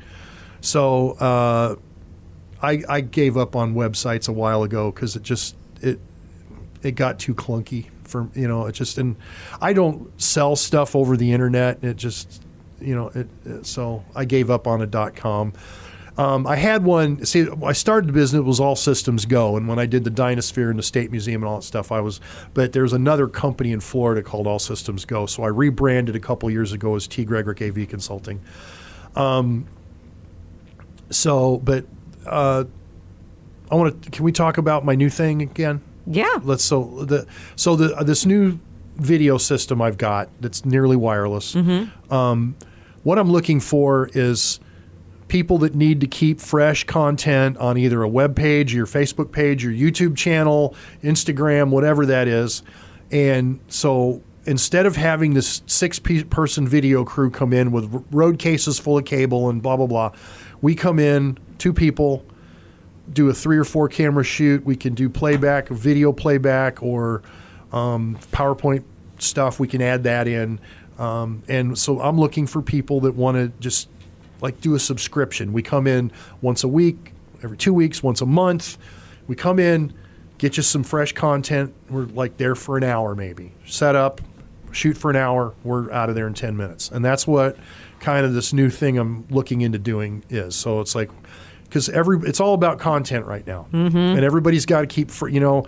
So 0.59 1.11
uh, 1.11 1.75
I 2.61 2.83
I 2.89 2.99
gave 3.01 3.37
up 3.37 3.55
on 3.55 3.73
websites 3.73 4.27
a 4.27 4.33
while 4.33 4.63
ago 4.63 4.91
because 4.91 5.15
it 5.15 5.23
just 5.23 5.55
it 6.85 6.91
got 6.95 7.19
too 7.19 7.33
clunky 7.35 7.87
for 8.03 8.29
you 8.35 8.47
know 8.47 8.67
it 8.67 8.73
just 8.73 8.97
and 8.97 9.15
I 9.59 9.73
don't 9.73 10.09
sell 10.21 10.55
stuff 10.55 10.95
over 10.95 11.17
the 11.17 11.31
internet. 11.31 11.83
It 11.83 11.97
just 11.97 12.43
you 12.79 12.95
know 12.95 13.07
it, 13.09 13.27
it- 13.45 13.65
so 13.65 14.05
I 14.15 14.25
gave 14.25 14.49
up 14.49 14.67
on 14.67 14.81
a 14.81 14.85
dot 14.87 15.15
com. 15.15 15.53
Um, 16.17 16.47
I 16.47 16.55
had 16.55 16.85
one. 16.85 17.25
See, 17.25 17.45
I 17.65 17.73
started 17.73 18.07
the 18.07 18.13
business. 18.13 18.39
It 18.39 18.43
was 18.45 18.61
all 18.61 18.77
systems 18.77 19.25
go, 19.25 19.57
and 19.57 19.67
when 19.67 19.79
I 19.79 19.85
did 19.85 20.05
the 20.05 20.09
Dinosphere 20.09 20.69
and 20.69 20.79
the 20.79 20.83
State 20.83 21.11
Museum 21.11 21.43
and 21.43 21.49
all 21.49 21.57
that 21.57 21.63
stuff, 21.65 21.91
I 21.91 21.99
was. 21.99 22.21
But 22.53 22.71
there's 22.71 22.93
another 22.93 23.27
company 23.27 23.73
in 23.73 23.81
Florida 23.81 24.23
called 24.23 24.47
All 24.47 24.57
Systems 24.59 25.03
Go, 25.03 25.25
so 25.25 25.43
I 25.43 25.47
rebranded 25.47 26.15
a 26.15 26.19
couple 26.21 26.49
years 26.49 26.71
ago 26.71 26.95
as 26.95 27.05
T. 27.05 27.25
Gregorek 27.25 27.61
AV 27.61 27.89
Consulting. 27.89 28.39
Um, 29.17 29.65
so, 31.09 31.57
but 31.57 31.85
uh, 32.25 32.63
I 33.69 33.75
want 33.75 34.01
to. 34.03 34.09
Can 34.09 34.23
we 34.23 34.31
talk 34.31 34.57
about 34.57 34.85
my 34.85 34.95
new 34.95 35.09
thing 35.09 35.41
again? 35.41 35.81
Yeah. 36.07 36.39
let's 36.43 36.63
so 36.63 37.03
the 37.05 37.25
so 37.55 37.75
the 37.75 38.03
this 38.03 38.25
new 38.25 38.59
video 38.95 39.37
system 39.37 39.81
I've 39.81 39.97
got 39.97 40.29
that's 40.39 40.65
nearly 40.65 40.95
wireless. 40.95 41.55
Um, 42.09 42.55
what 43.03 43.19
I'm 43.19 43.31
looking 43.31 43.59
for 43.59 44.09
is 44.13 44.59
people 45.27 45.57
that 45.59 45.75
need 45.75 46.01
to 46.01 46.07
keep 46.07 46.39
fresh 46.39 46.83
content 46.85 47.57
on 47.57 47.77
either 47.77 48.03
a 48.03 48.07
web 48.09 48.35
page, 48.35 48.73
your 48.73 48.85
Facebook 48.85 49.31
page, 49.31 49.63
your 49.63 49.73
YouTube 49.73 50.15
channel, 50.15 50.75
Instagram, 51.03 51.69
whatever 51.69 52.05
that 52.05 52.27
is. 52.27 52.63
And 53.11 53.59
so 53.67 54.21
instead 54.45 54.85
of 54.85 54.95
having 54.95 55.33
this 55.33 55.61
six 55.65 55.99
person 55.99 56.67
video 56.67 57.03
crew 57.03 57.29
come 57.29 57.53
in 57.53 57.71
with 57.71 58.05
road 58.11 58.39
cases 58.39 58.79
full 58.79 58.97
of 58.97 59.05
cable 59.05 59.49
and 59.49 59.61
blah 59.61 59.77
blah 59.77 59.87
blah, 59.87 60.11
we 60.61 60.75
come 60.75 60.99
in 60.99 61.37
two 61.57 61.73
people 61.73 62.25
do 63.11 63.29
a 63.29 63.33
three 63.33 63.57
or 63.57 63.63
four 63.63 63.87
camera 63.87 64.23
shoot. 64.23 64.65
We 64.65 64.75
can 64.75 64.93
do 64.93 65.09
playback, 65.09 65.69
video 65.69 66.11
playback, 66.11 66.81
or 66.81 67.21
um, 67.71 68.17
PowerPoint 68.31 68.83
stuff. 69.19 69.59
We 69.59 69.67
can 69.67 69.81
add 69.81 70.03
that 70.03 70.27
in. 70.27 70.59
Um, 70.97 71.43
and 71.47 71.77
so 71.77 71.99
I'm 72.01 72.19
looking 72.19 72.47
for 72.47 72.61
people 72.61 73.01
that 73.01 73.15
want 73.15 73.37
to 73.37 73.51
just 73.59 73.89
like 74.41 74.61
do 74.61 74.75
a 74.75 74.79
subscription. 74.79 75.53
We 75.53 75.61
come 75.61 75.87
in 75.87 76.11
once 76.41 76.63
a 76.63 76.67
week, 76.67 77.13
every 77.43 77.57
two 77.57 77.73
weeks, 77.73 78.01
once 78.01 78.21
a 78.21 78.25
month. 78.25 78.77
We 79.27 79.35
come 79.35 79.59
in, 79.59 79.93
get 80.37 80.57
you 80.57 80.63
some 80.63 80.83
fresh 80.83 81.13
content. 81.13 81.73
We're 81.89 82.05
like 82.05 82.37
there 82.37 82.55
for 82.55 82.77
an 82.77 82.83
hour 82.83 83.15
maybe. 83.15 83.51
Set 83.65 83.95
up, 83.95 84.21
shoot 84.71 84.97
for 84.97 85.09
an 85.09 85.15
hour. 85.15 85.53
We're 85.63 85.91
out 85.91 86.09
of 86.09 86.15
there 86.15 86.27
in 86.27 86.33
10 86.33 86.55
minutes. 86.55 86.91
And 86.91 87.03
that's 87.03 87.25
what 87.25 87.57
kind 87.99 88.25
of 88.25 88.33
this 88.33 88.53
new 88.53 88.69
thing 88.69 88.97
I'm 88.97 89.25
looking 89.29 89.61
into 89.61 89.79
doing 89.79 90.23
is. 90.29 90.55
So 90.55 90.79
it's 90.81 90.95
like, 90.95 91.09
because 91.75 91.89
every 91.89 92.17
it's 92.25 92.39
all 92.39 92.53
about 92.53 92.79
content 92.79 93.25
right 93.25 93.45
now, 93.45 93.67
mm-hmm. 93.73 93.97
and 93.97 94.23
everybody's 94.23 94.65
got 94.65 94.79
to 94.79 94.87
keep 94.87 95.11
fr- 95.11 95.27
you 95.27 95.41
know 95.41 95.65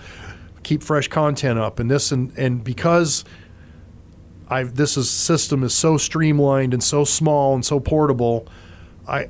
keep 0.63 0.81
fresh 0.81 1.09
content 1.09 1.59
up, 1.59 1.79
and 1.79 1.91
this 1.91 2.13
and 2.13 2.31
and 2.37 2.63
because 2.63 3.25
I 4.47 4.63
this 4.63 4.95
is, 4.95 5.09
system 5.09 5.63
is 5.63 5.73
so 5.73 5.97
streamlined 5.97 6.73
and 6.73 6.81
so 6.81 7.03
small 7.03 7.53
and 7.55 7.65
so 7.65 7.81
portable, 7.81 8.47
I 9.05 9.27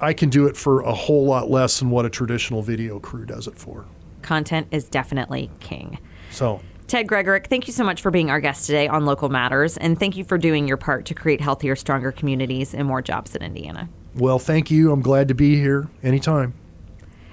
I 0.00 0.12
can 0.12 0.28
do 0.30 0.46
it 0.46 0.56
for 0.56 0.82
a 0.82 0.94
whole 0.94 1.26
lot 1.26 1.50
less 1.50 1.80
than 1.80 1.90
what 1.90 2.06
a 2.06 2.10
traditional 2.10 2.62
video 2.62 3.00
crew 3.00 3.26
does 3.26 3.48
it 3.48 3.58
for. 3.58 3.86
Content 4.22 4.68
is 4.70 4.88
definitely 4.88 5.50
king. 5.58 5.98
So 6.30 6.60
Ted 6.86 7.08
Gregorek, 7.08 7.48
thank 7.48 7.66
you 7.66 7.72
so 7.72 7.82
much 7.82 8.02
for 8.02 8.12
being 8.12 8.30
our 8.30 8.38
guest 8.38 8.66
today 8.66 8.86
on 8.86 9.04
Local 9.04 9.30
Matters, 9.30 9.76
and 9.76 9.98
thank 9.98 10.16
you 10.16 10.22
for 10.22 10.38
doing 10.38 10.68
your 10.68 10.76
part 10.76 11.06
to 11.06 11.14
create 11.14 11.40
healthier, 11.40 11.74
stronger 11.74 12.12
communities 12.12 12.72
and 12.72 12.86
more 12.86 13.02
jobs 13.02 13.34
in 13.34 13.42
Indiana. 13.42 13.88
Well, 14.16 14.38
thank 14.38 14.70
you. 14.70 14.92
I'm 14.92 15.02
glad 15.02 15.28
to 15.28 15.34
be 15.34 15.56
here 15.56 15.88
anytime. 16.02 16.54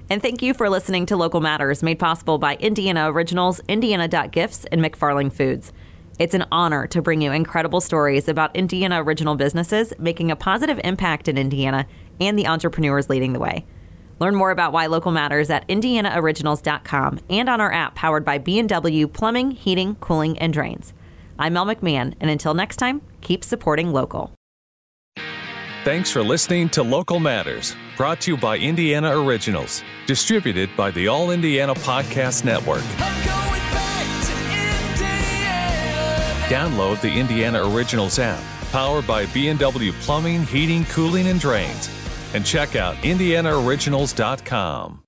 And 0.09 0.21
thank 0.21 0.41
you 0.41 0.53
for 0.53 0.69
listening 0.69 1.05
to 1.07 1.17
Local 1.17 1.41
Matters, 1.41 1.81
made 1.81 1.97
possible 1.97 2.37
by 2.37 2.55
Indiana 2.55 3.11
Originals, 3.11 3.61
Indiana.gifts, 3.67 4.65
and 4.65 4.81
McFarling 4.81 5.31
Foods. 5.31 5.71
It's 6.19 6.35
an 6.35 6.45
honor 6.51 6.85
to 6.87 7.01
bring 7.01 7.21
you 7.21 7.31
incredible 7.31 7.81
stories 7.81 8.27
about 8.27 8.55
Indiana 8.55 9.01
original 9.01 9.35
businesses 9.35 9.93
making 9.97 10.29
a 10.29 10.35
positive 10.35 10.79
impact 10.83 11.27
in 11.27 11.37
Indiana 11.37 11.87
and 12.19 12.37
the 12.37 12.47
entrepreneurs 12.47 13.09
leading 13.09 13.33
the 13.33 13.39
way. 13.39 13.65
Learn 14.19 14.35
more 14.35 14.51
about 14.51 14.73
why 14.73 14.85
local 14.85 15.11
matters 15.11 15.49
at 15.49 15.67
indianaoriginals.com 15.67 17.19
and 17.29 17.49
on 17.49 17.59
our 17.59 17.73
app 17.73 17.95
powered 17.95 18.23
by 18.23 18.37
B&W 18.37 19.07
Plumbing, 19.07 19.51
Heating, 19.51 19.95
Cooling, 19.95 20.37
and 20.37 20.53
Drains. 20.53 20.93
I'm 21.39 21.53
Mel 21.53 21.65
McMahon, 21.65 22.13
and 22.19 22.29
until 22.29 22.53
next 22.53 22.77
time, 22.77 23.01
keep 23.21 23.43
supporting 23.43 23.91
local. 23.91 24.35
Thanks 25.83 26.09
for 26.09 26.23
listening 26.23 26.69
to 26.69 26.81
Local 26.81 27.19
Matters, 27.19 27.75
brought 27.97 28.21
to 28.21 28.31
you 28.31 28.37
by 28.37 28.57
Indiana 28.57 29.21
Originals, 29.21 29.83
distributed 30.07 30.69
by 30.77 30.91
the 30.91 31.09
All 31.09 31.31
Indiana 31.31 31.75
Podcast 31.75 32.45
Network. 32.45 32.83
Download 36.47 37.01
the 37.01 37.11
Indiana 37.11 37.69
Originals 37.69 38.17
app, 38.17 38.41
powered 38.71 39.05
by 39.05 39.25
B&W 39.27 39.91
Plumbing, 39.99 40.45
Heating, 40.45 40.85
Cooling, 40.85 41.27
and 41.27 41.41
Drains, 41.41 41.89
and 42.33 42.45
check 42.45 42.77
out 42.77 42.95
indianaoriginals.com. 42.97 44.99